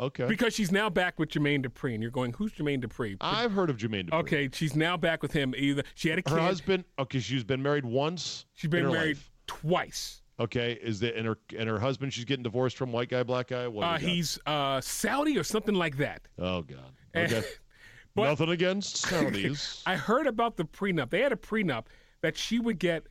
okay. 0.00 0.26
because 0.26 0.54
she's 0.54 0.70
now 0.70 0.88
back 0.88 1.18
with 1.18 1.30
Jermaine 1.30 1.66
Dupri, 1.66 1.94
and 1.94 2.02
you're 2.02 2.12
going, 2.12 2.32
who's 2.32 2.52
Jermaine 2.52 2.84
Dupri? 2.84 3.16
I've 3.20 3.52
heard 3.52 3.70
of 3.70 3.76
Jermaine 3.76 4.10
Dupri. 4.10 4.20
okay, 4.20 4.48
she's 4.52 4.76
now 4.76 4.96
back 4.96 5.22
with 5.22 5.32
him. 5.32 5.54
Either 5.56 5.82
she 5.94 6.08
had 6.08 6.18
a 6.18 6.22
kid. 6.22 6.32
Her 6.34 6.40
husband. 6.40 6.84
Okay, 6.98 7.18
she's 7.18 7.44
been 7.44 7.62
married 7.62 7.84
once. 7.84 8.46
she's 8.54 8.70
been 8.70 8.90
married 8.92 9.16
life. 9.16 9.30
twice. 9.46 10.22
Okay, 10.38 10.78
is 10.82 11.00
that 11.00 11.16
and 11.16 11.26
her 11.26 11.38
and 11.58 11.68
her 11.68 11.78
husband? 11.78 12.12
She's 12.12 12.26
getting 12.26 12.42
divorced 12.42 12.76
from 12.76 12.92
white 12.92 13.08
guy, 13.08 13.22
black 13.22 13.48
guy. 13.48 13.66
What? 13.66 13.84
Uh, 13.84 13.96
he's 13.98 14.38
uh, 14.46 14.80
Saudi 14.82 15.38
or 15.38 15.44
something 15.44 15.74
like 15.74 15.96
that. 15.96 16.28
Oh 16.38 16.62
God. 16.62 16.92
Eh, 17.14 17.24
Okay. 17.24 17.42
but- 18.14 18.24
Nothing 18.24 18.50
against 18.50 19.06
Saudis. 19.10 19.82
I 19.86 19.96
heard 19.96 20.26
about 20.26 20.56
the 20.56 20.64
prenup. 20.64 21.10
They 21.10 21.22
had 21.22 21.32
a 21.32 21.36
prenup 21.36 21.86
that 22.20 22.36
she 22.36 22.58
would 22.58 22.78
get. 22.78 23.06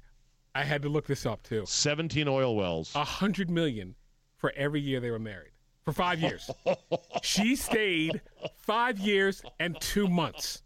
I 0.56 0.64
had 0.64 0.82
to 0.84 0.90
look 0.90 1.06
this 1.06 1.26
up 1.26 1.44
too. 1.44 1.66
Seventeen 1.68 2.30
oil 2.30 2.56
wells. 2.56 2.94
A 2.96 3.04
hundred 3.04 3.50
million 3.50 3.94
for 4.38 4.54
every 4.56 4.80
year 4.80 5.02
they 5.02 5.12
were 5.12 5.20
married 5.20 5.52
for 5.84 5.92
five 5.92 6.20
years. 6.22 6.50
she 7.22 7.58
stayed 7.58 8.22
five 8.58 8.98
years 8.98 9.44
and 9.60 9.80
two 9.82 10.08
months. 10.08 10.64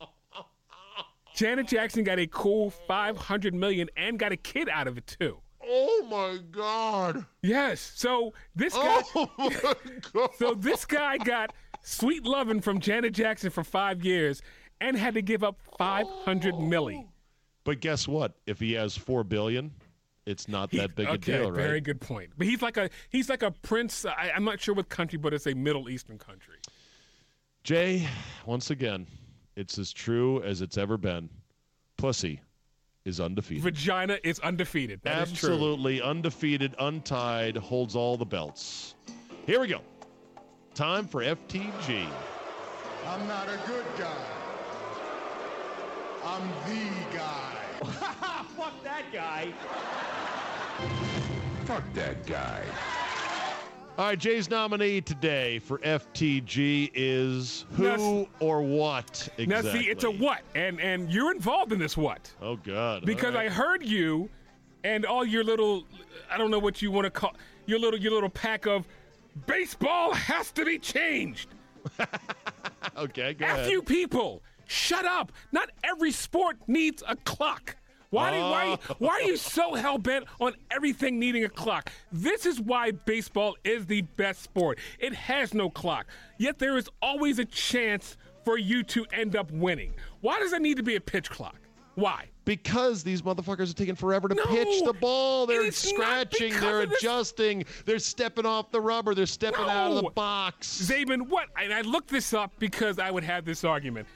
Janet 1.35 1.67
Jackson 1.67 2.03
got 2.03 2.19
a 2.19 2.27
cool 2.27 2.69
five 2.69 3.17
hundred 3.17 3.55
million 3.55 3.89
and 3.97 4.19
got 4.19 4.31
a 4.31 4.37
kid 4.37 4.69
out 4.69 4.87
of 4.87 4.97
it 4.99 5.07
too. 5.07 5.39
oh 5.67 6.07
my 6.07 6.39
God. 6.51 7.25
Yes. 7.41 7.93
So 7.95 8.33
this 8.55 8.75
oh, 8.75 8.83
guy. 8.83 9.01
Oh 9.15 9.31
my 9.39 9.79
God. 10.13 10.29
So 10.37 10.53
this 10.53 10.85
guy 10.85 11.17
got 11.17 11.51
sweet 11.81 12.25
loving 12.25 12.61
from 12.61 12.79
Janet 12.79 13.13
Jackson 13.13 13.49
for 13.49 13.63
five 13.63 14.05
years 14.05 14.43
and 14.79 14.95
had 14.95 15.15
to 15.15 15.23
give 15.23 15.43
up 15.43 15.59
five 15.79 16.07
hundred 16.07 16.53
milli. 16.53 17.07
But 17.63 17.81
guess 17.81 18.07
what? 18.07 18.33
If 18.45 18.59
he 18.59 18.73
has 18.73 18.95
four 18.97 19.23
billion, 19.23 19.71
it's 20.25 20.47
not 20.47 20.71
that 20.71 20.95
big 20.95 21.07
a 21.07 21.11
okay, 21.11 21.39
deal, 21.39 21.51
right? 21.51 21.61
very 21.61 21.81
good 21.81 21.99
point. 21.99 22.31
But 22.37 22.47
he's 22.47 22.61
like 22.61 22.77
a 22.77 22.89
he's 23.09 23.29
like 23.29 23.43
a 23.43 23.51
prince. 23.51 24.05
I, 24.05 24.31
I'm 24.35 24.43
not 24.43 24.59
sure 24.59 24.75
what 24.75 24.89
country, 24.89 25.17
but 25.17 25.33
it's 25.33 25.47
a 25.47 25.53
Middle 25.53 25.89
Eastern 25.89 26.17
country. 26.17 26.57
Jay, 27.63 28.07
once 28.45 28.69
again, 28.69 29.05
it's 29.55 29.77
as 29.77 29.91
true 29.91 30.41
as 30.43 30.61
it's 30.61 30.77
ever 30.77 30.97
been. 30.97 31.29
Pussy 31.97 32.41
is 33.05 33.19
undefeated. 33.19 33.63
Vagina 33.63 34.17
is 34.23 34.39
undefeated. 34.39 35.01
That 35.03 35.27
is 35.27 35.33
true. 35.33 35.49
Absolutely 35.49 36.01
undefeated, 36.01 36.75
untied, 36.79 37.57
holds 37.57 37.95
all 37.95 38.15
the 38.15 38.25
belts. 38.25 38.95
Here 39.45 39.59
we 39.59 39.67
go. 39.67 39.81
Time 40.73 41.07
for 41.07 41.21
FTG. 41.21 42.07
I'm 43.05 43.27
not 43.27 43.47
a 43.49 43.59
good 43.67 43.85
guy. 43.97 44.38
I'm 46.23 46.47
the 46.67 47.17
guy. 47.17 47.55
Fuck 48.57 48.83
that 48.83 49.03
guy. 49.13 49.53
Fuck 51.65 51.83
that 51.93 52.25
guy. 52.25 52.63
All 53.97 54.05
right, 54.05 54.17
Jay's 54.17 54.49
nominee 54.49 55.01
today 55.01 55.59
for 55.59 55.77
FTG 55.79 56.91
is 56.93 57.65
who 57.73 57.83
Now, 57.83 58.27
or 58.39 58.61
what 58.61 59.27
exactly? 59.37 59.45
Now 59.47 59.61
see, 59.61 59.89
it's 59.89 60.03
a 60.05 60.11
what, 60.11 60.41
and 60.55 60.79
and 60.79 61.11
you're 61.11 61.31
involved 61.31 61.73
in 61.73 61.79
this 61.79 61.97
what 61.97 62.31
Oh 62.41 62.55
God! 62.55 63.05
because 63.05 63.35
All 63.35 63.41
I 63.41 63.49
heard 63.49 63.83
you, 63.83 64.29
and 64.85 65.05
all 65.05 65.25
your 65.25 65.43
little, 65.43 65.83
I 66.31 66.37
don't 66.37 66.49
know 66.49 66.59
what 66.59 66.81
you 66.81 66.91
want 66.91 67.05
to 67.05 67.11
call 67.11 67.35
your 67.65 67.79
little 67.79 67.99
your 67.99 68.13
little 68.13 68.29
pack 68.29 68.65
of 68.67 68.87
baseball 69.47 70.13
has 70.13 70.51
to 70.51 70.63
be 70.63 70.79
changed. 70.79 71.49
okay, 72.97 73.33
go 73.33 73.45
F 73.45 73.57
ahead. 73.57 73.71
you 73.71 73.81
people, 73.81 74.41
shut 74.69 75.05
up. 75.05 75.31
Not 75.51 75.69
every 75.83 76.11
sport 76.11 76.57
needs 76.67 77.03
a 77.07 77.15
clock. 77.17 77.75
Why, 78.11 78.31
do, 78.31 78.37
why, 78.37 78.77
Oh. 78.89 78.95
why 78.97 79.09
are 79.11 79.21
you 79.21 79.37
so 79.37 79.75
hell 79.75 79.97
bent 79.99 80.25
on 80.39 80.53
everything 80.71 81.19
needing 81.19 81.43
a 81.43 81.49
clock? 81.49 81.91
This 82.11 82.45
is 82.47 82.59
why 82.59 82.91
baseball 82.91 83.55
is 83.63 83.85
the 83.85 84.01
best 84.01 84.41
sport. 84.41 84.79
It 84.97 85.13
has 85.13 85.53
no 85.53 85.69
clock, 85.69 86.07
yet 86.39 86.57
there 86.57 86.75
is 86.77 86.89
always 87.03 87.37
a 87.37 87.45
chance 87.45 88.17
for 88.45 88.57
you 88.57 88.81
to 88.83 89.05
end 89.13 89.35
up 89.35 89.51
winning. 89.51 89.93
Why 90.21 90.39
does 90.39 90.51
there 90.51 90.59
need 90.59 90.77
to 90.77 90.83
be 90.83 90.95
a 90.95 91.01
pitch 91.01 91.29
clock? 91.29 91.57
Why? 91.93 92.29
Because 92.45 93.03
these 93.03 93.21
motherfuckers 93.21 93.69
are 93.69 93.75
taking 93.75 93.93
forever 93.95 94.27
to 94.27 94.33
No, 94.33 94.45
pitch 94.45 94.83
the 94.85 94.93
ball. 94.93 95.45
They're 95.45 95.65
it 95.65 95.75
scratching. 95.75 96.59
They're 96.59 96.81
adjusting. 96.81 97.65
They're 97.85 97.99
stepping 97.99 98.45
off 98.45 98.71
the 98.71 98.81
rubber. 98.81 99.13
They're 99.13 99.25
stepping 99.27 99.65
out 99.65 99.91
of 99.91 100.03
the 100.03 100.09
box. 100.09 100.81
Czaban, 100.89 101.27
what? 101.27 101.49
And 101.61 101.71
I 101.73 101.81
looked 101.81 102.09
this 102.09 102.33
up 102.33 102.53
because 102.57 102.97
I 102.97 103.11
would 103.11 103.23
have 103.23 103.45
this 103.45 103.63
argument. 103.63 104.07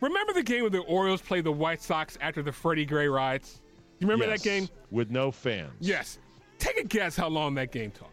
Remember 0.00 0.32
the 0.32 0.42
game 0.42 0.62
where 0.62 0.70
the 0.70 0.78
Orioles 0.80 1.20
played 1.20 1.44
the 1.44 1.52
White 1.52 1.82
Sox 1.82 2.16
after 2.20 2.42
the 2.42 2.52
Freddie 2.52 2.86
Gray 2.86 3.08
riots? 3.08 3.60
You 3.98 4.06
remember 4.06 4.26
Yes, 4.26 4.42
that 4.42 4.48
game? 4.48 4.68
with 4.90 5.10
no 5.10 5.30
fans? 5.30 5.72
Yes. 5.80 6.18
Take 6.58 6.78
a 6.78 6.84
guess 6.84 7.16
how 7.16 7.28
long 7.28 7.54
that 7.56 7.70
game 7.72 7.90
took. 7.90 8.08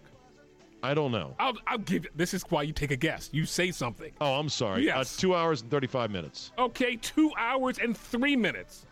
I 0.84 0.94
don't 0.94 1.12
know. 1.12 1.36
I'll, 1.40 1.58
I'll 1.66 1.78
give 1.80 2.04
you. 2.06 2.10
This 2.16 2.34
is 2.34 2.44
why 2.50 2.62
you 2.62 2.72
take 2.74 2.92
a 2.92 2.96
guess. 2.96 3.30
You 3.34 3.46
say 3.46 3.72
something. 3.72 4.12
Oh, 4.22 4.36
I'm 4.36 4.50
sorry. 4.50 4.86
Yes. 4.86 5.18
Uh, 5.18 5.22
two 5.22 5.36
hours 5.36 5.62
and 5.62 5.72
35 5.72 6.12
minutes. 6.12 6.52
Okay, 6.58 6.98
two 6.98 7.32
hours 7.38 7.80
and 7.80 7.98
three 7.98 8.36
minutes. 8.36 8.86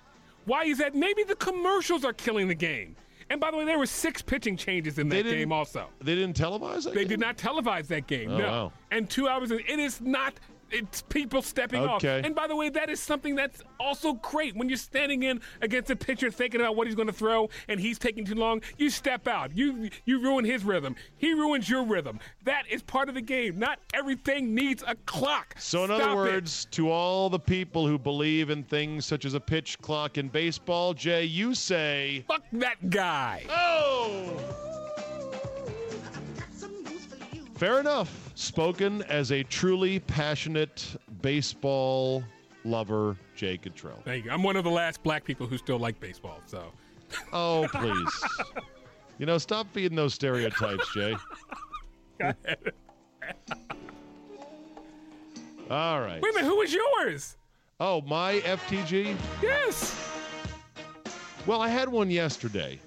Why 0.45 0.63
is 0.65 0.77
that? 0.79 0.95
Maybe 0.95 1.23
the 1.23 1.35
commercials 1.35 2.03
are 2.05 2.13
killing 2.13 2.47
the 2.47 2.55
game. 2.55 2.95
And 3.29 3.41
by 3.41 3.49
the 3.51 3.57
way, 3.57 3.65
there 3.65 3.77
were 3.79 3.85
six 3.87 4.21
pitching 4.21 4.55
changes 4.55 4.99
in 4.99 5.09
that 5.09 5.23
game. 5.23 5.51
Also, 5.51 5.87
They 5.99 6.13
didn't 6.15 6.37
televise 6.37 6.85
it. 6.87 6.93
they 6.93 7.05
did 7.05 7.19
not 7.19 7.37
televise 7.37 7.87
that 7.87 8.05
game. 8.07 8.29
Oh, 8.31 8.37
no. 8.37 8.47
wow. 8.47 8.73
And 8.91 9.09
two 9.09 9.27
hours. 9.27 9.51
And 9.51 9.61
it 9.61 9.79
is 9.79 9.99
not. 10.01 10.33
It's 10.75 11.01
people 11.03 11.41
stepping 11.41 11.83
off. 11.85 12.03
And 12.03 12.35
by 12.35 12.47
the 12.47 12.55
way, 12.55 12.69
that 12.69 12.89
is 12.89 12.99
something 12.99 13.35
that's 13.35 13.61
also 13.79 14.13
great 14.13 14.55
when 14.55 14.67
you're 14.67 14.77
standing 14.77 15.23
in 15.23 15.41
against 15.61 15.89
a 15.89 15.95
pitcher, 15.95 16.29
thinking 16.29 16.59
about 16.59 16.75
what 16.75 16.87
he's 16.87 16.95
going 16.95 17.07
to 17.07 17.13
throw, 17.13 17.49
and 17.69 17.79
he's 17.79 17.97
taking 17.97 18.25
too 18.25 18.35
long. 18.35 18.61
You 18.77 18.89
step 18.89 19.27
out. 19.27 19.55
You 19.55 19.89
you 20.05 20.21
ruin 20.21 20.43
his 20.43 20.63
rhythm. 20.63 20.95
He 21.17 21.33
ruins 21.33 21.69
your 21.69 21.83
rhythm. 21.85 22.19
That 22.43 22.63
is 22.69 22.81
part 22.81 23.07
of 23.07 23.15
the 23.15 23.21
game. 23.21 23.57
Not 23.57 23.79
everything 23.93 24.53
needs 24.53 24.83
a 24.85 24.95
clock. 25.05 25.55
So, 25.57 25.85
in 25.85 25.87
Stop 25.87 26.01
other 26.01 26.11
it. 26.11 26.15
words, 26.15 26.65
to 26.71 26.91
all 26.91 27.29
the 27.29 27.39
people 27.39 27.87
who 27.87 27.97
believe 27.97 28.49
in 28.49 28.63
things 28.63 29.05
such 29.05 29.25
as 29.25 29.33
a 29.33 29.39
pitch 29.39 29.79
clock 29.79 30.17
in 30.17 30.27
baseball, 30.27 30.93
Jay, 30.93 31.23
you 31.23 31.55
say, 31.55 32.25
fuck 32.27 32.43
that 32.51 32.89
guy. 32.89 33.43
Oh! 33.49 34.74
Fair 37.55 37.79
enough. 37.79 38.31
Spoken 38.35 39.01
as 39.03 39.31
a 39.31 39.43
truly 39.43 39.99
passionate 39.99 40.85
baseball 41.21 42.23
lover, 42.65 43.15
Jay 43.35 43.57
Cottrell. 43.57 44.01
Thank 44.03 44.25
you. 44.25 44.31
I'm 44.31 44.43
one 44.43 44.55
of 44.57 44.63
the 44.63 44.69
last 44.71 45.01
black 45.03 45.23
people 45.23 45.47
who 45.47 45.57
still 45.57 45.79
like 45.79 45.99
baseball. 45.99 46.41
So 46.45 46.71
Oh, 47.31 47.67
please. 47.71 48.23
you 49.17 49.25
know, 49.25 49.37
stop 49.37 49.67
feeding 49.73 49.95
those 49.95 50.13
stereotypes, 50.13 50.93
Jay. 50.93 51.15
All 55.69 55.99
right. 56.01 56.21
wait 56.21 56.31
a 56.31 56.35
minute. 56.35 56.47
Who 56.47 56.57
was 56.57 56.73
yours? 56.73 57.37
Oh, 57.79 58.01
my 58.01 58.39
FTG? 58.41 59.15
Yes. 59.41 60.01
Well, 61.45 61.61
I 61.61 61.67
had 61.69 61.89
one 61.89 62.09
yesterday 62.09 62.79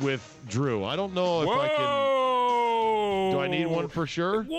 with 0.00 0.38
Drew. 0.48 0.84
I 0.84 0.96
don't 0.96 1.14
know 1.14 1.42
if 1.42 1.48
I 1.48 1.68
can. 1.68 2.09
Whoa. 3.50 3.56
Do 3.56 3.62
I 3.62 3.66
need 3.66 3.74
one 3.74 3.88
for 3.88 4.06
sure? 4.06 4.42
Whoa! 4.42 4.56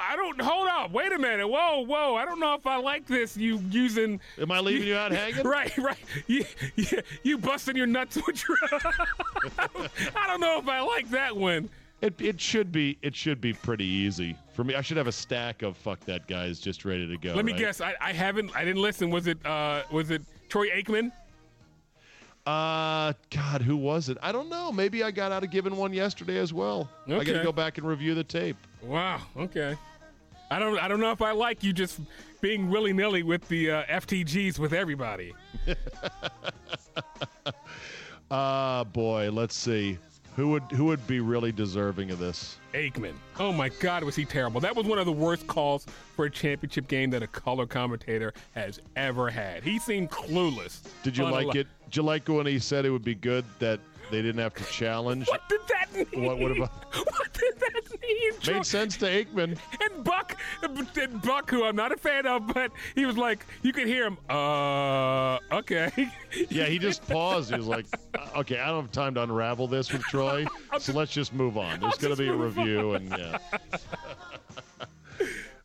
I 0.00 0.14
don't. 0.16 0.40
Hold 0.40 0.68
up. 0.68 0.90
Wait 0.90 1.12
a 1.12 1.18
minute. 1.18 1.46
Whoa, 1.46 1.84
whoa! 1.84 2.16
I 2.16 2.24
don't 2.24 2.40
know 2.40 2.54
if 2.54 2.66
I 2.66 2.76
like 2.76 3.06
this. 3.06 3.36
You 3.36 3.58
using? 3.70 4.20
Am 4.38 4.50
I 4.50 4.60
leaving 4.60 4.88
you 4.88 4.96
out 4.96 5.12
hanging? 5.12 5.46
Right, 5.46 5.76
right. 5.78 5.96
You, 6.26 6.44
you, 6.76 7.02
you 7.22 7.38
busting 7.38 7.76
your 7.76 7.86
nuts 7.86 8.18
with 8.26 8.42
your. 8.48 8.58
I, 8.62 9.68
don't, 9.74 9.90
I 10.16 10.26
don't 10.26 10.40
know 10.40 10.58
if 10.58 10.68
I 10.68 10.80
like 10.80 11.10
that 11.10 11.36
one. 11.36 11.68
It, 12.00 12.20
it 12.20 12.40
should 12.40 12.70
be 12.70 12.98
it 13.02 13.14
should 13.14 13.40
be 13.40 13.52
pretty 13.52 13.86
easy 13.86 14.36
for 14.52 14.64
me. 14.64 14.74
I 14.74 14.82
should 14.82 14.96
have 14.96 15.06
a 15.06 15.12
stack 15.12 15.62
of 15.62 15.76
fuck 15.76 16.00
that 16.00 16.26
guys 16.26 16.58
just 16.60 16.84
ready 16.84 17.06
to 17.08 17.16
go. 17.16 17.34
Let 17.34 17.44
me 17.44 17.52
right? 17.52 17.60
guess. 17.60 17.80
I, 17.80 17.94
I 18.00 18.12
haven't. 18.12 18.54
I 18.54 18.64
didn't 18.64 18.82
listen. 18.82 19.10
Was 19.10 19.26
it? 19.26 19.44
Uh, 19.46 19.82
was 19.90 20.10
it 20.10 20.22
Troy 20.48 20.68
Aikman? 20.68 21.12
Uh, 22.46 23.14
God, 23.30 23.62
who 23.62 23.76
was 23.76 24.08
it? 24.08 24.18
I 24.22 24.30
don't 24.30 24.50
know. 24.50 24.70
Maybe 24.70 25.02
I 25.02 25.10
got 25.10 25.32
out 25.32 25.44
of 25.44 25.50
giving 25.50 25.76
one 25.76 25.92
yesterday 25.94 26.38
as 26.38 26.52
well. 26.52 26.90
I 27.06 27.24
got 27.24 27.24
to 27.24 27.42
go 27.42 27.52
back 27.52 27.78
and 27.78 27.86
review 27.86 28.14
the 28.14 28.24
tape. 28.24 28.56
Wow. 28.82 29.22
Okay. 29.36 29.76
I 30.50 30.58
don't. 30.58 30.78
I 30.78 30.88
don't 30.88 31.00
know 31.00 31.10
if 31.10 31.22
I 31.22 31.32
like 31.32 31.62
you 31.64 31.72
just 31.72 32.00
being 32.42 32.68
willy 32.68 32.92
nilly 32.92 33.22
with 33.22 33.48
the 33.48 33.70
uh, 33.70 33.84
FTGs 33.84 34.58
with 34.58 34.72
everybody. 34.72 35.32
Ah, 38.30 38.84
boy. 38.84 39.30
Let's 39.30 39.54
see. 39.54 39.98
Who 40.36 40.48
would 40.48 40.64
who 40.72 40.86
would 40.86 41.06
be 41.06 41.20
really 41.20 41.52
deserving 41.52 42.10
of 42.10 42.18
this? 42.18 42.58
Aikman. 42.72 43.14
Oh 43.38 43.52
my 43.52 43.68
God, 43.68 44.02
was 44.02 44.16
he 44.16 44.24
terrible? 44.24 44.60
That 44.60 44.74
was 44.74 44.84
one 44.84 44.98
of 44.98 45.06
the 45.06 45.12
worst 45.12 45.46
calls 45.46 45.86
for 46.16 46.24
a 46.24 46.30
championship 46.30 46.88
game 46.88 47.10
that 47.10 47.22
a 47.22 47.28
color 47.28 47.66
commentator 47.66 48.34
has 48.52 48.80
ever 48.96 49.30
had. 49.30 49.62
He 49.62 49.78
seemed 49.78 50.10
clueless. 50.10 50.80
Did 51.04 51.16
you 51.16 51.24
like 51.24 51.54
it? 51.54 51.68
Did 51.84 51.96
you 51.96 52.02
like 52.02 52.28
when 52.28 52.46
he 52.46 52.58
said 52.58 52.84
it 52.84 52.90
would 52.90 53.04
be 53.04 53.14
good 53.14 53.44
that 53.60 53.78
they 54.10 54.22
didn't 54.22 54.40
have 54.40 54.54
to 54.54 54.64
challenge? 54.64 55.26
What 55.28 55.48
did 55.48 55.60
that 55.68 55.92
mean? 56.12 56.24
What- 56.24 56.38
what 56.38 56.50
about- 56.52 56.72
What 56.94 57.32
did 57.32 57.58
that 57.60 58.00
mean? 58.02 58.32
Joe? 58.40 58.52
Made 58.54 58.66
sense 58.66 58.96
to 58.98 59.06
Aikman. 59.06 59.58
And 59.80 60.04
Buck, 60.04 60.36
and 60.62 61.20
Buck, 61.22 61.50
who 61.50 61.64
I'm 61.64 61.74
not 61.76 61.90
a 61.92 61.96
fan 61.96 62.26
of, 62.26 62.46
but 62.48 62.70
he 62.94 63.06
was 63.06 63.16
like, 63.16 63.44
you 63.62 63.72
could 63.72 63.86
hear 63.86 64.06
him. 64.06 64.18
Uh, 64.30 65.38
okay. 65.52 65.90
Yeah, 66.50 66.64
he 66.66 66.78
just 66.78 67.06
paused. 67.08 67.50
He 67.50 67.56
was 67.56 67.66
like, 67.66 67.86
"Uh, 68.18 68.40
"Okay, 68.40 68.58
I 68.58 68.66
don't 68.66 68.82
have 68.82 68.92
time 68.92 69.14
to 69.14 69.22
unravel 69.22 69.66
this 69.68 69.92
with 69.92 70.02
Troy, 70.02 70.46
so 70.78 70.92
let's 70.92 71.12
just 71.12 71.32
move 71.32 71.56
on. 71.56 71.80
There's 71.80 71.96
going 71.96 72.14
to 72.14 72.20
be 72.22 72.28
a 72.28 72.32
review, 72.34 72.94
and 72.94 73.08
yeah." 73.10 73.38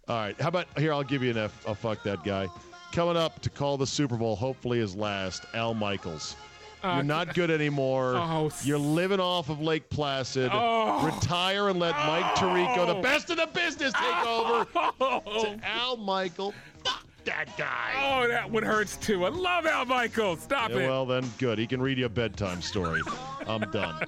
All 0.08 0.16
right, 0.16 0.40
how 0.42 0.48
about 0.48 0.66
here? 0.78 0.92
I'll 0.94 1.04
give 1.04 1.22
you 1.24 1.30
an 1.32 1.38
F. 1.38 1.68
I'll 1.68 1.76
fuck 1.76 2.02
that 2.04 2.24
guy. 2.24 2.48
Coming 2.92 3.18
up 3.18 3.40
to 3.42 3.50
call 3.50 3.78
the 3.78 3.86
Super 3.86 4.18
Bowl, 4.18 4.36
hopefully 4.36 4.80
his 4.80 4.96
last, 4.96 5.46
Al 5.54 5.74
Michaels. 5.76 6.36
Uh, 6.84 6.94
You're 6.96 7.04
not 7.04 7.36
good 7.36 7.52
anymore. 7.52 8.16
Oh, 8.16 8.50
You're 8.64 8.78
living 8.78 9.20
off 9.20 9.50
of 9.50 9.60
Lake 9.62 9.90
Placid. 9.90 10.50
Oh. 10.54 11.06
Retire 11.06 11.70
and 11.70 11.80
let 11.80 11.94
Mike 12.08 12.26
oh. 12.26 12.40
Tirico, 12.40 12.88
the 12.88 13.02
best 13.02 13.30
in 13.30 13.38
the 13.38 13.48
business, 13.48 13.94
take 13.94 14.26
over. 14.26 14.66
Oh, 15.02 15.56
Al 15.64 15.98
Michael. 15.98 16.54
Fuck 16.86 17.06
that 17.26 17.58
guy. 17.58 17.94
oh, 18.02 18.28
that 18.28 18.50
one 18.50 18.64
hurts 18.64 18.96
too. 18.98 19.26
I 19.26 19.30
love 19.30 19.66
Al 19.66 19.86
Michaels. 19.86 20.42
Stop 20.42 20.72
Yeah, 20.72 20.78
it. 20.78 20.88
well, 20.88 21.06
then, 21.06 21.30
good. 21.38 21.58
He 21.58 21.68
can 21.68 21.82
read 21.82 21.98
you 21.98 22.06
a 22.06 22.10
bedtime 22.10 22.62
story. 22.62 23.02
I'm 23.48 23.62
done. 23.72 24.02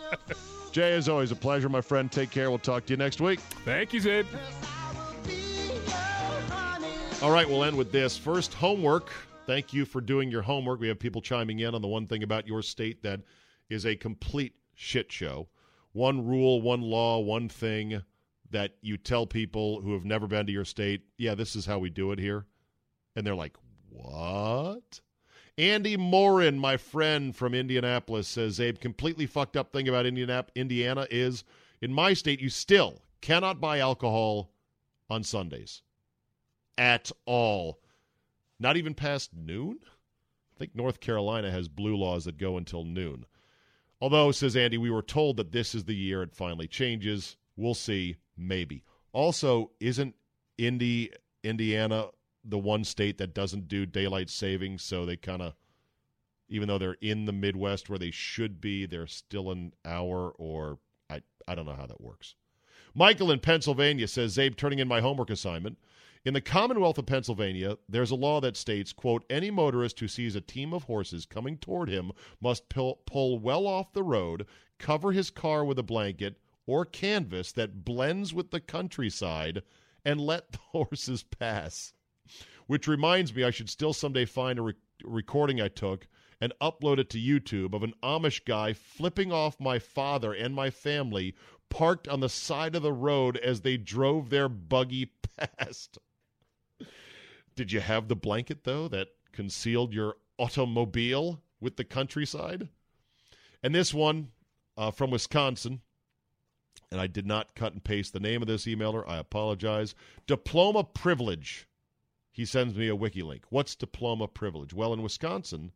Jay, 0.72 0.94
as 0.94 1.10
always, 1.10 1.32
a 1.32 1.36
pleasure, 1.36 1.68
my 1.68 1.82
friend. 1.82 2.10
Take 2.12 2.32
care. 2.32 2.50
We'll 2.50 2.60
talk 2.60 2.86
to 2.86 2.94
you 2.94 2.98
next 2.98 3.20
week. 3.20 3.40
Thank 3.66 3.92
you, 3.94 4.00
Sid. 4.00 4.26
All 7.22 7.32
right, 7.32 7.48
we'll 7.48 7.64
end 7.64 7.78
with 7.78 7.92
this. 7.92 8.18
First, 8.18 8.54
homework. 8.54 9.12
Thank 9.52 9.74
you 9.74 9.84
for 9.84 9.99
doing 9.99 10.32
your 10.32 10.43
homework. 10.43 10.80
We 10.80 10.88
have 10.88 10.97
people 10.97 11.22
chiming 11.22 11.60
in 11.60 11.76
on 11.76 11.82
the 11.82 11.88
one 11.89 12.08
thing 12.08 12.24
about 12.24 12.47
your 12.47 12.62
state 12.62 13.04
that 13.04 13.20
is 13.70 13.86
a 13.86 13.97
complete 13.97 14.54
shit 14.76 15.12
show. 15.12 15.49
One 15.91 16.26
rule, 16.26 16.62
one 16.62 16.80
law, 16.80 17.20
one 17.20 17.49
thing 17.49 18.02
that 18.49 18.76
you 18.80 18.95
tell 18.95 19.28
people 19.28 19.82
who 19.82 19.91
have 19.91 20.06
never 20.06 20.26
been 20.26 20.45
to 20.45 20.54
your 20.54 20.64
state, 20.64 21.02
yeah, 21.18 21.36
this 21.36 21.58
is 21.58 21.66
how 21.66 21.80
we 21.80 21.89
do 21.89 22.14
it 22.14 22.20
here. 22.20 22.45
And 23.14 23.28
they're 23.28 23.36
like, 23.36 23.58
what? 23.89 25.02
Andy 25.58 25.97
Morin, 25.97 26.58
my 26.58 26.78
friend 26.78 27.36
from 27.36 27.54
Indianapolis, 27.54 28.30
says, 28.30 28.58
Abe, 28.58 28.80
completely 28.80 29.26
fucked 29.26 29.58
up 29.58 29.74
thing 29.74 29.89
about 29.89 30.06
Indianap- 30.06 30.56
Indiana 30.56 31.08
is 31.12 31.43
in 31.82 31.91
my 31.91 32.14
state, 32.14 32.39
you 32.39 32.47
still 32.47 33.02
cannot 33.20 33.60
buy 33.60 33.80
alcohol 33.80 34.54
on 35.10 35.26
Sundays 35.26 35.82
at 36.78 37.12
all. 37.26 37.82
Not 38.62 38.78
even 38.78 38.93
past 38.93 39.32
noon? 39.34 39.80
I 39.84 40.59
think 40.59 40.76
North 40.76 40.99
Carolina 40.99 41.49
has 41.49 41.68
blue 41.68 41.97
laws 41.97 42.26
that 42.26 42.38
go 42.38 42.57
until 42.57 42.84
noon. 42.84 43.26
Although, 43.99 44.32
says 44.32 44.55
Andy, 44.55 44.78
we 44.78 44.91
were 44.91 45.01
told 45.01 45.38
that 45.38 45.51
this 45.51 45.74
is 45.74 45.86
the 45.86 45.95
year 45.95 46.22
it 46.22 46.36
finally 46.36 46.68
changes. 46.68 47.38
We'll 47.55 47.74
see. 47.74 48.18
Maybe. 48.38 48.84
Also, 49.14 49.72
isn't 49.80 50.14
Indy, 50.59 51.12
Indiana 51.43 52.09
the 52.45 52.59
one 52.59 52.84
state 52.84 53.18
that 53.18 53.34
doesn't 53.34 53.68
do 53.68 53.88
daylight 53.88 54.30
savings? 54.30 54.84
So 54.84 55.07
they 55.07 55.18
kind 55.18 55.41
of, 55.41 55.55
even 56.47 56.68
though 56.68 56.78
they're 56.78 56.97
in 57.01 57.26
the 57.26 57.34
Midwest 57.34 57.89
where 57.89 57.99
they 57.99 58.12
should 58.12 58.62
be, 58.62 58.86
they're 58.86 59.07
still 59.07 59.49
an 59.49 59.74
hour 59.86 60.34
or 60.38 60.78
I, 61.09 61.22
I 61.47 61.55
don't 61.55 61.66
know 61.66 61.74
how 61.74 61.88
that 61.88 62.01
works. 62.01 62.36
Michael 62.93 63.32
in 63.32 63.39
Pennsylvania 63.39 64.07
says, 64.07 64.38
Czabe, 64.38 64.55
turning 64.55 64.78
in 64.78 64.88
my 64.88 65.01
homework 65.01 65.32
assignment. 65.32 65.80
In 66.24 66.36
the 66.36 66.42
Commonwealth 66.42 67.00
of 67.00 67.08
Pennsylvania, 67.08 67.80
there's 67.90 68.12
a 68.12 68.16
law 68.16 68.40
that 68.42 68.56
states, 68.56 68.94
quote, 68.94 69.26
any 69.28 69.50
motorist 69.50 70.00
who 70.00 70.08
sees 70.08 70.36
a 70.36 70.42
team 70.42 70.72
of 70.72 70.84
horses 70.84 71.26
coming 71.26 71.58
toward 71.58 71.90
him 71.90 72.12
must 72.40 72.70
pull, 72.70 73.02
pull 73.08 73.40
well 73.40 73.66
off 73.66 73.92
the 73.92 74.04
road, 74.04 74.46
cover 74.78 75.14
his 75.14 75.32
car 75.32 75.66
with 75.66 75.80
a 75.80 75.84
blanket 75.84 76.38
or 76.68 76.86
canvas 76.86 77.52
that 77.54 77.84
blends 77.84 78.36
with 78.36 78.52
the 78.52 78.60
countryside, 78.60 79.64
and 80.06 80.22
let 80.22 80.52
the 80.52 80.60
horses 80.72 81.24
pass. 81.24 81.94
Which 82.68 82.88
reminds 82.88 83.34
me, 83.34 83.44
I 83.44 83.50
should 83.50 83.72
still 83.72 83.92
someday 83.92 84.26
find 84.26 84.60
a 84.60 84.62
re- 84.62 84.74
recording 85.04 85.60
I 85.60 85.70
took 85.70 86.08
and 86.40 86.54
upload 86.62 87.00
it 87.00 87.10
to 87.10 87.20
YouTube 87.20 87.74
of 87.74 87.82
an 87.82 87.96
Amish 88.04 88.46
guy 88.46 88.74
flipping 88.74 89.32
off 89.32 89.60
my 89.60 89.80
father 89.80 90.34
and 90.34 90.54
my 90.54 90.70
family 90.70 91.34
parked 91.70 92.08
on 92.08 92.20
the 92.20 92.30
side 92.30 92.76
of 92.76 92.84
the 92.84 92.94
road 92.94 93.38
as 93.38 93.62
they 93.62 93.78
drove 93.78 94.30
their 94.30 94.48
buggy 94.48 95.14
past. 95.58 95.98
Did 97.62 97.74
you 97.74 97.82
have 97.82 98.07
the 98.07 98.16
blanket, 98.16 98.64
though, 98.64 98.88
that 98.88 99.09
concealed 99.34 99.93
your 99.93 100.16
automobile 100.39 101.43
with 101.59 101.78
the 101.78 101.84
countryside? 101.84 102.70
And 103.62 103.76
this 103.76 103.93
one 103.93 104.30
uh, 104.76 104.89
from 104.89 105.12
Wisconsin, 105.12 105.82
and 106.91 106.99
I 106.99 107.05
did 107.05 107.28
not 107.28 107.53
cut 107.53 107.74
and 107.74 107.84
paste 107.84 108.14
the 108.14 108.20
name 108.20 108.41
of 108.41 108.47
this 108.47 108.66
emailer. 108.66 109.07
I 109.07 109.18
apologize. 109.18 109.93
Diploma 110.26 110.84
privilege. 110.84 111.68
He 112.32 112.45
sends 112.45 112.74
me 112.74 112.88
a 112.88 112.95
wiki 112.95 113.22
link. 113.22 113.43
What's 113.49 113.76
diploma 113.76 114.28
privilege? 114.28 114.74
Well, 114.74 114.91
in 114.91 115.03
Wisconsin, 115.03 115.72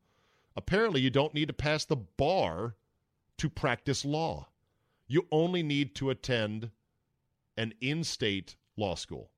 apparently 0.56 1.02
you 1.02 1.12
don't 1.12 1.36
need 1.36 1.50
to 1.50 1.54
pass 1.54 1.86
the 1.86 1.98
bar 1.98 2.78
to 3.38 3.48
practice 3.48 4.04
law. 4.04 4.48
You 5.06 5.28
only 5.32 5.62
need 5.62 5.94
to 5.98 6.10
attend 6.10 6.72
an 7.56 7.76
in 7.80 8.04
state 8.04 8.56
law 8.76 8.96
school. 8.96 9.30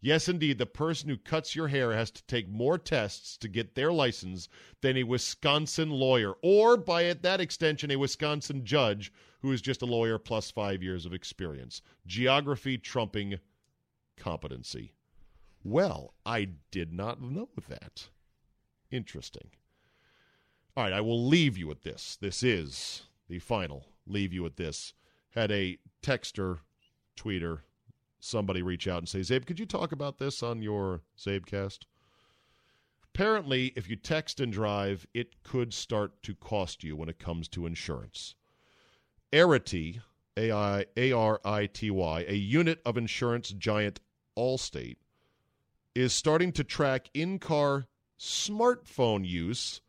Yes, 0.00 0.28
indeed, 0.28 0.58
the 0.58 0.66
person 0.66 1.08
who 1.08 1.16
cuts 1.16 1.56
your 1.56 1.68
hair 1.68 1.92
has 1.92 2.10
to 2.12 2.22
take 2.24 2.48
more 2.48 2.78
tests 2.78 3.36
to 3.38 3.48
get 3.48 3.74
their 3.74 3.92
license 3.92 4.48
than 4.80 4.96
a 4.96 5.02
Wisconsin 5.02 5.90
lawyer, 5.90 6.34
or 6.40 6.76
by 6.76 7.12
that 7.12 7.40
extension, 7.40 7.90
a 7.90 7.96
Wisconsin 7.96 8.64
judge 8.64 9.12
who 9.42 9.50
is 9.50 9.60
just 9.60 9.82
a 9.82 9.86
lawyer 9.86 10.18
plus 10.18 10.50
five 10.52 10.82
years 10.82 11.04
of 11.04 11.12
experience. 11.12 11.82
Geography 12.06 12.78
trumping 12.78 13.38
competency. 14.16 14.92
Well, 15.64 16.14
I 16.24 16.50
did 16.70 16.92
not 16.92 17.20
know 17.20 17.48
that. 17.68 18.08
Interesting. 18.90 19.50
All 20.76 20.84
right, 20.84 20.92
I 20.92 21.00
will 21.00 21.26
leave 21.26 21.58
you 21.58 21.66
with 21.66 21.82
this. 21.82 22.16
This 22.20 22.44
is 22.44 23.02
the 23.28 23.40
final. 23.40 23.86
Leave 24.06 24.32
you 24.32 24.44
with 24.44 24.56
this. 24.56 24.94
Had 25.30 25.50
a 25.50 25.78
texter, 26.02 26.60
tweeter, 27.16 27.60
somebody 28.20 28.62
reach 28.62 28.88
out 28.88 28.98
and 28.98 29.08
say, 29.08 29.20
Czabe, 29.20 29.46
could 29.46 29.60
you 29.60 29.66
talk 29.66 29.92
about 29.92 30.18
this 30.18 30.42
on 30.42 30.62
your 30.62 31.02
CzabeCast? 31.18 31.80
Apparently, 33.14 33.72
if 33.74 33.88
you 33.88 33.96
text 33.96 34.40
and 34.40 34.52
drive, 34.52 35.06
it 35.12 35.42
could 35.42 35.74
start 35.74 36.22
to 36.22 36.34
cost 36.34 36.84
you 36.84 36.94
when 36.94 37.08
it 37.08 37.18
comes 37.18 37.48
to 37.48 37.66
insurance. 37.66 38.34
Arity, 39.32 40.00
A-I-A-R-I-T-Y, 40.36 42.24
a 42.28 42.34
unit 42.34 42.80
of 42.84 42.96
insurance 42.96 43.50
giant 43.50 44.00
Allstate, 44.36 44.98
is 45.94 46.12
starting 46.12 46.52
to 46.52 46.62
track 46.62 47.10
in-car 47.12 47.86
smartphone 48.18 49.26
use 49.26 49.80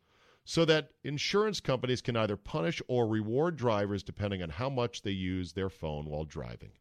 so 0.44 0.64
that 0.64 0.90
insurance 1.04 1.60
companies 1.60 2.02
can 2.02 2.16
either 2.16 2.36
punish 2.36 2.82
or 2.88 3.06
reward 3.06 3.56
drivers 3.56 4.02
depending 4.02 4.42
on 4.42 4.48
how 4.48 4.68
much 4.68 5.02
they 5.02 5.12
use 5.12 5.52
their 5.52 5.70
phone 5.70 6.06
while 6.06 6.24
driving. 6.24 6.72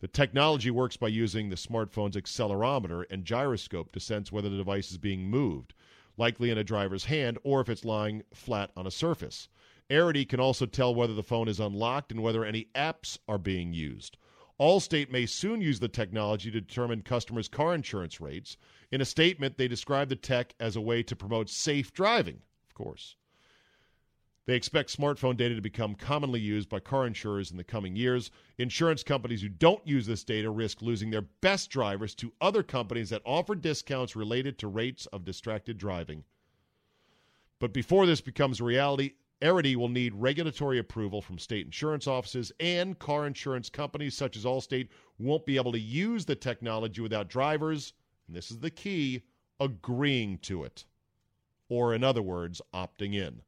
The 0.00 0.08
technology 0.08 0.70
works 0.70 0.96
by 0.96 1.08
using 1.08 1.48
the 1.48 1.56
smartphone's 1.56 2.16
accelerometer 2.16 3.04
and 3.10 3.24
gyroscope 3.24 3.92
to 3.92 4.00
sense 4.00 4.30
whether 4.30 4.48
the 4.48 4.56
device 4.56 4.90
is 4.90 4.98
being 4.98 5.30
moved, 5.30 5.74
likely 6.16 6.50
in 6.50 6.58
a 6.58 6.64
driver's 6.64 7.06
hand 7.06 7.38
or 7.42 7.60
if 7.60 7.68
it's 7.68 7.84
lying 7.84 8.22
flat 8.32 8.70
on 8.76 8.86
a 8.86 8.90
surface. 8.90 9.48
Arity 9.90 10.28
can 10.28 10.40
also 10.40 10.66
tell 10.66 10.94
whether 10.94 11.14
the 11.14 11.22
phone 11.22 11.48
is 11.48 11.60
unlocked 11.60 12.10
and 12.10 12.22
whether 12.22 12.44
any 12.44 12.68
apps 12.74 13.18
are 13.28 13.38
being 13.38 13.72
used. 13.72 14.16
Allstate 14.58 15.10
may 15.10 15.26
soon 15.26 15.60
use 15.60 15.80
the 15.80 15.88
technology 15.88 16.50
to 16.50 16.60
determine 16.60 17.02
customers' 17.02 17.48
car 17.48 17.74
insurance 17.74 18.20
rates. 18.20 18.56
In 18.90 19.00
a 19.00 19.04
statement, 19.04 19.58
they 19.58 19.68
describe 19.68 20.08
the 20.08 20.16
tech 20.16 20.54
as 20.60 20.76
a 20.76 20.80
way 20.80 21.02
to 21.02 21.16
promote 21.16 21.50
safe 21.50 21.92
driving, 21.92 22.40
of 22.66 22.74
course. 22.74 23.16
They 24.46 24.56
expect 24.56 24.94
smartphone 24.94 25.38
data 25.38 25.54
to 25.54 25.62
become 25.62 25.94
commonly 25.94 26.40
used 26.40 26.68
by 26.68 26.80
car 26.80 27.06
insurers 27.06 27.50
in 27.50 27.56
the 27.56 27.64
coming 27.64 27.96
years. 27.96 28.30
Insurance 28.58 29.02
companies 29.02 29.40
who 29.40 29.48
don't 29.48 29.86
use 29.86 30.06
this 30.06 30.22
data 30.22 30.50
risk 30.50 30.82
losing 30.82 31.10
their 31.10 31.22
best 31.22 31.70
drivers 31.70 32.14
to 32.16 32.32
other 32.42 32.62
companies 32.62 33.08
that 33.08 33.22
offer 33.24 33.54
discounts 33.54 34.14
related 34.14 34.58
to 34.58 34.68
rates 34.68 35.06
of 35.06 35.24
distracted 35.24 35.78
driving. 35.78 36.24
But 37.58 37.72
before 37.72 38.04
this 38.04 38.20
becomes 38.20 38.60
a 38.60 38.64
reality, 38.64 39.12
Arity 39.40 39.76
will 39.76 39.88
need 39.88 40.14
regulatory 40.14 40.78
approval 40.78 41.22
from 41.22 41.38
state 41.38 41.64
insurance 41.64 42.06
offices, 42.06 42.52
and 42.60 42.98
car 42.98 43.26
insurance 43.26 43.70
companies 43.70 44.14
such 44.14 44.36
as 44.36 44.44
Allstate 44.44 44.88
won't 45.18 45.46
be 45.46 45.56
able 45.56 45.72
to 45.72 45.80
use 45.80 46.26
the 46.26 46.36
technology 46.36 47.00
without 47.00 47.28
drivers, 47.28 47.94
and 48.26 48.36
this 48.36 48.50
is 48.50 48.58
the 48.58 48.70
key, 48.70 49.22
agreeing 49.58 50.38
to 50.38 50.64
it. 50.64 50.84
Or, 51.68 51.94
in 51.94 52.04
other 52.04 52.22
words, 52.22 52.60
opting 52.74 53.14
in. 53.14 53.40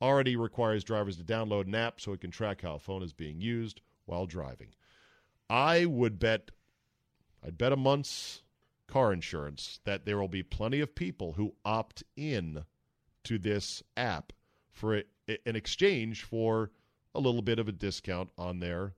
Arity 0.00 0.36
requires 0.38 0.84
drivers 0.84 1.16
to 1.16 1.24
download 1.24 1.66
an 1.66 1.74
app 1.74 2.00
so 2.00 2.12
it 2.12 2.20
can 2.20 2.30
track 2.30 2.62
how 2.62 2.76
a 2.76 2.78
phone 2.78 3.02
is 3.02 3.12
being 3.12 3.40
used 3.40 3.80
while 4.06 4.26
driving. 4.26 4.68
I 5.48 5.84
would 5.84 6.18
bet, 6.18 6.50
I'd 7.44 7.58
bet 7.58 7.72
a 7.72 7.76
month's 7.76 8.42
car 8.86 9.12
insurance 9.12 9.80
that 9.84 10.04
there 10.04 10.18
will 10.18 10.28
be 10.28 10.42
plenty 10.42 10.80
of 10.80 10.94
people 10.94 11.34
who 11.34 11.54
opt 11.64 12.02
in 12.16 12.64
to 13.24 13.38
this 13.38 13.82
app 13.96 14.32
for 14.72 15.02
an 15.28 15.56
exchange 15.56 16.22
for 16.22 16.70
a 17.14 17.20
little 17.20 17.42
bit 17.42 17.58
of 17.58 17.68
a 17.68 17.72
discount 17.72 18.30
on 18.38 18.60
their 18.60 18.94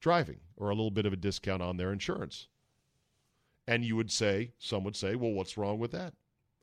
driving 0.00 0.40
or 0.56 0.70
a 0.70 0.74
little 0.74 0.90
bit 0.90 1.06
of 1.06 1.12
a 1.12 1.16
discount 1.16 1.62
on 1.62 1.76
their 1.76 1.92
insurance. 1.92 2.48
And 3.68 3.84
you 3.84 3.96
would 3.96 4.10
say, 4.10 4.52
some 4.58 4.84
would 4.84 4.96
say, 4.96 5.14
well, 5.14 5.32
what's 5.32 5.56
wrong 5.56 5.78
with 5.78 5.92
that? 5.92 6.14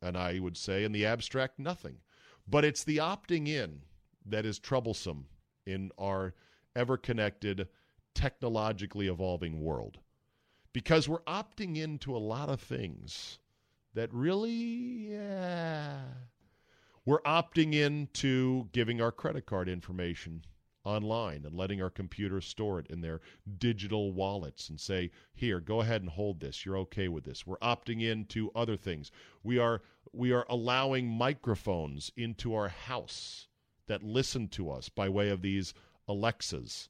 And 0.01 0.17
I 0.17 0.39
would 0.39 0.57
say, 0.57 0.83
in 0.83 0.91
the 0.91 1.05
abstract, 1.05 1.59
nothing. 1.59 1.97
But 2.47 2.65
it's 2.65 2.83
the 2.83 2.97
opting 2.97 3.47
in 3.47 3.81
that 4.25 4.45
is 4.45 4.59
troublesome 4.59 5.27
in 5.65 5.91
our 5.97 6.33
ever 6.75 6.97
connected, 6.97 7.67
technologically 8.13 9.07
evolving 9.07 9.61
world. 9.61 9.99
Because 10.73 11.07
we're 11.07 11.21
opting 11.23 11.77
into 11.77 12.15
a 12.15 12.17
lot 12.17 12.49
of 12.49 12.59
things 12.59 13.39
that 13.93 14.11
really, 14.13 15.11
yeah. 15.11 16.01
We're 17.05 17.21
opting 17.21 17.73
into 17.73 18.69
giving 18.71 19.01
our 19.01 19.11
credit 19.11 19.45
card 19.45 19.69
information 19.69 20.43
online 20.85 21.45
and 21.45 21.53
letting 21.53 21.81
our 21.81 21.89
computers 21.89 22.45
store 22.45 22.79
it 22.79 22.87
in 22.87 23.01
their 23.01 23.21
digital 23.57 24.11
wallets 24.11 24.69
and 24.69 24.79
say, 24.79 25.11
"Here, 25.33 25.59
go 25.59 25.81
ahead 25.81 26.01
and 26.01 26.09
hold 26.09 26.39
this. 26.39 26.65
You're 26.65 26.77
okay 26.79 27.07
with 27.07 27.23
this." 27.23 27.45
We're 27.45 27.57
opting 27.59 28.01
into 28.01 28.51
other 28.55 28.75
things. 28.75 29.11
We 29.43 29.57
are 29.57 29.81
we 30.13 30.31
are 30.31 30.45
allowing 30.47 31.07
microphones 31.07 32.11
into 32.15 32.53
our 32.53 32.69
house 32.69 33.47
that 33.87 34.03
listen 34.03 34.47
to 34.47 34.69
us 34.69 34.87
by 34.87 35.09
way 35.09 35.29
of 35.29 35.41
these 35.41 35.73
Alexas 36.07 36.89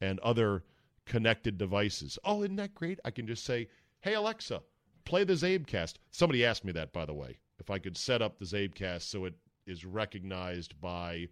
and 0.00 0.18
other 0.20 0.62
connected 1.04 1.58
devices. 1.58 2.18
Oh, 2.24 2.42
isn't 2.42 2.56
that 2.56 2.74
great? 2.74 3.00
I 3.04 3.10
can 3.10 3.26
just 3.26 3.44
say, 3.44 3.68
"Hey 4.00 4.14
Alexa, 4.14 4.62
play 5.04 5.24
the 5.24 5.34
CzabeCast." 5.34 5.94
Somebody 6.10 6.44
asked 6.44 6.64
me 6.64 6.72
that 6.72 6.92
by 6.92 7.04
the 7.04 7.14
way. 7.14 7.38
If 7.58 7.68
I 7.70 7.78
could 7.78 7.96
set 7.96 8.22
up 8.22 8.38
the 8.38 8.46
CzabeCast 8.46 9.02
so 9.02 9.24
it 9.26 9.34
is 9.66 9.84
recognized 9.84 10.80
by 10.80 11.28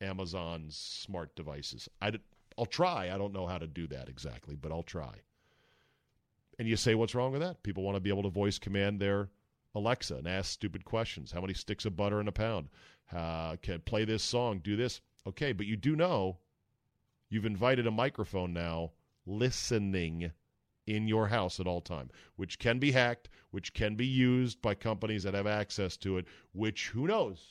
Amazon's 0.00 0.76
smart 0.76 1.34
devices. 1.36 1.88
I, 2.00 2.12
will 2.58 2.66
try. 2.66 3.10
I 3.10 3.18
don't 3.18 3.32
know 3.32 3.46
how 3.46 3.58
to 3.58 3.66
do 3.66 3.86
that 3.88 4.08
exactly, 4.08 4.56
but 4.56 4.72
I'll 4.72 4.82
try. 4.82 5.20
And 6.58 6.68
you 6.68 6.76
say, 6.76 6.94
what's 6.94 7.14
wrong 7.14 7.32
with 7.32 7.40
that? 7.40 7.62
People 7.62 7.82
want 7.82 7.96
to 7.96 8.00
be 8.00 8.10
able 8.10 8.24
to 8.24 8.28
voice 8.28 8.58
command 8.58 9.00
their 9.00 9.30
Alexa 9.74 10.16
and 10.16 10.26
ask 10.26 10.50
stupid 10.50 10.84
questions. 10.84 11.32
How 11.32 11.40
many 11.40 11.54
sticks 11.54 11.84
of 11.84 11.96
butter 11.96 12.20
in 12.20 12.28
a 12.28 12.32
pound? 12.32 12.68
Uh, 13.14 13.56
can 13.56 13.80
play 13.80 14.04
this 14.04 14.22
song? 14.22 14.60
Do 14.62 14.76
this? 14.76 15.00
Okay, 15.26 15.52
but 15.52 15.66
you 15.66 15.76
do 15.76 15.96
know 15.96 16.38
you've 17.30 17.46
invited 17.46 17.86
a 17.86 17.90
microphone 17.90 18.52
now 18.52 18.92
listening 19.26 20.32
in 20.86 21.06
your 21.06 21.28
house 21.28 21.60
at 21.60 21.66
all 21.66 21.80
time, 21.80 22.10
which 22.36 22.58
can 22.58 22.78
be 22.78 22.92
hacked, 22.92 23.28
which 23.50 23.72
can 23.72 23.94
be 23.94 24.06
used 24.06 24.60
by 24.60 24.74
companies 24.74 25.22
that 25.22 25.34
have 25.34 25.46
access 25.46 25.96
to 25.96 26.18
it, 26.18 26.26
which 26.52 26.88
who 26.88 27.06
knows? 27.06 27.42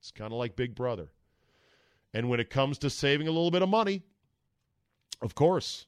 It's 0.00 0.10
kind 0.10 0.32
of 0.32 0.38
like 0.38 0.56
Big 0.56 0.74
Brother. 0.74 1.10
And 2.12 2.28
when 2.28 2.40
it 2.40 2.50
comes 2.50 2.78
to 2.78 2.90
saving 2.90 3.28
a 3.28 3.30
little 3.30 3.50
bit 3.50 3.62
of 3.62 3.68
money, 3.68 4.02
of 5.22 5.34
course, 5.34 5.86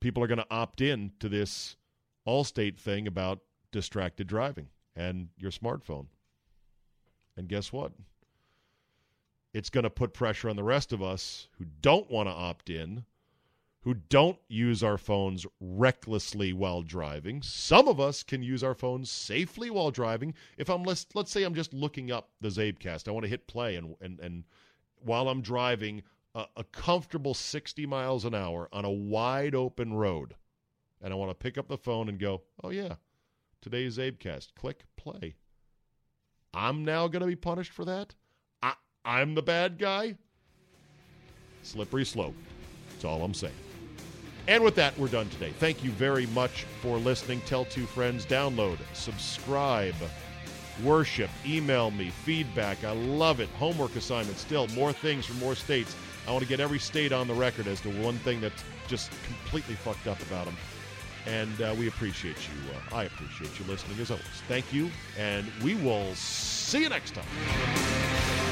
people 0.00 0.22
are 0.22 0.28
going 0.28 0.38
to 0.38 0.46
opt 0.50 0.80
in 0.80 1.12
to 1.20 1.28
this 1.28 1.76
Allstate 2.26 2.78
thing 2.78 3.06
about 3.06 3.40
distracted 3.70 4.26
driving 4.26 4.68
and 4.98 5.28
your 5.38 5.52
smartphone. 5.52 6.06
And 7.36 7.48
guess 7.48 7.72
what? 7.72 7.92
It's 9.54 9.70
going 9.70 9.84
to 9.84 9.90
put 9.90 10.12
pressure 10.12 10.50
on 10.50 10.56
the 10.56 10.64
rest 10.64 10.92
of 10.92 11.02
us 11.02 11.48
who 11.58 11.64
don't 11.80 12.10
want 12.10 12.28
to 12.28 12.32
opt 12.32 12.68
in, 12.68 13.04
who 13.82 13.94
don't 13.94 14.38
use 14.48 14.82
our 14.82 14.98
phones 14.98 15.46
recklessly 15.60 16.52
while 16.52 16.82
driving. 16.82 17.40
Some 17.42 17.86
of 17.88 18.00
us 18.00 18.22
can 18.22 18.42
use 18.42 18.62
our 18.62 18.74
phones 18.74 19.10
safely 19.10 19.70
while 19.70 19.90
driving. 19.90 20.34
If 20.58 20.68
I'm 20.68 20.82
let's, 20.82 21.06
let's 21.14 21.30
say 21.30 21.44
I'm 21.44 21.54
just 21.54 21.72
looking 21.72 22.10
up 22.10 22.30
the 22.40 22.48
CzabeCast, 22.48 23.08
I 23.08 23.12
want 23.12 23.22
to 23.24 23.30
hit 23.30 23.46
play 23.46 23.76
and 23.76 23.94
and 24.00 24.18
and 24.20 24.44
while 25.00 25.28
I'm 25.28 25.40
driving 25.40 26.02
a, 26.34 26.46
a 26.56 26.64
comfortable 26.64 27.34
60 27.34 27.86
miles 27.86 28.24
an 28.24 28.34
hour 28.34 28.68
on 28.72 28.84
a 28.84 28.90
wide 28.90 29.54
open 29.54 29.94
road. 29.94 30.34
And 31.00 31.12
I 31.12 31.16
want 31.16 31.30
to 31.30 31.34
pick 31.34 31.56
up 31.56 31.68
the 31.68 31.78
phone 31.78 32.08
and 32.08 32.18
go, 32.18 32.42
oh, 32.64 32.70
yeah, 32.70 32.96
today's 33.60 33.98
CzabeCast. 33.98 34.54
Click 34.54 34.84
play. 34.96 35.34
I'm 36.54 36.84
now 36.84 37.08
going 37.08 37.20
to 37.20 37.26
be 37.26 37.36
punished 37.36 37.72
for 37.72 37.84
that? 37.84 38.14
I, 38.62 38.74
I'm 39.04 39.34
the 39.34 39.42
bad 39.42 39.78
guy? 39.78 40.16
Slippery 41.62 42.04
slope. 42.04 42.34
That's 42.90 43.04
all 43.04 43.22
I'm 43.22 43.34
saying. 43.34 43.54
And 44.46 44.64
with 44.64 44.74
that, 44.76 44.98
we're 44.98 45.08
done 45.08 45.28
today. 45.28 45.52
Thank 45.58 45.84
you 45.84 45.90
very 45.90 46.26
much 46.26 46.64
for 46.80 46.96
listening. 46.96 47.42
Tell 47.42 47.66
two 47.66 47.84
friends, 47.84 48.24
download, 48.24 48.78
subscribe 48.94 49.94
worship. 50.84 51.30
Email 51.46 51.90
me 51.90 52.10
feedback. 52.10 52.84
I 52.84 52.92
love 52.92 53.40
it. 53.40 53.48
Homework 53.50 53.96
assignments 53.96 54.40
still. 54.40 54.68
More 54.68 54.92
things 54.92 55.26
from 55.26 55.38
more 55.38 55.54
states. 55.54 55.94
I 56.26 56.30
want 56.30 56.42
to 56.42 56.48
get 56.48 56.60
every 56.60 56.78
state 56.78 57.12
on 57.12 57.26
the 57.26 57.34
record 57.34 57.66
as 57.66 57.80
to 57.82 57.90
one 58.02 58.18
thing 58.18 58.40
that's 58.40 58.62
just 58.86 59.10
completely 59.26 59.74
fucked 59.74 60.06
up 60.06 60.20
about 60.22 60.44
them. 60.44 60.56
And 61.28 61.60
uh, 61.60 61.74
we 61.78 61.88
appreciate 61.88 62.38
you. 62.48 62.72
Uh, 62.72 62.96
I 62.96 63.04
appreciate 63.04 63.58
you 63.60 63.66
listening 63.66 64.00
as 64.00 64.10
always. 64.10 64.24
Thank 64.48 64.72
you, 64.72 64.90
and 65.18 65.46
we 65.62 65.74
will 65.74 66.14
see 66.14 66.80
you 66.80 66.88
next 66.88 67.14
time. 67.14 68.47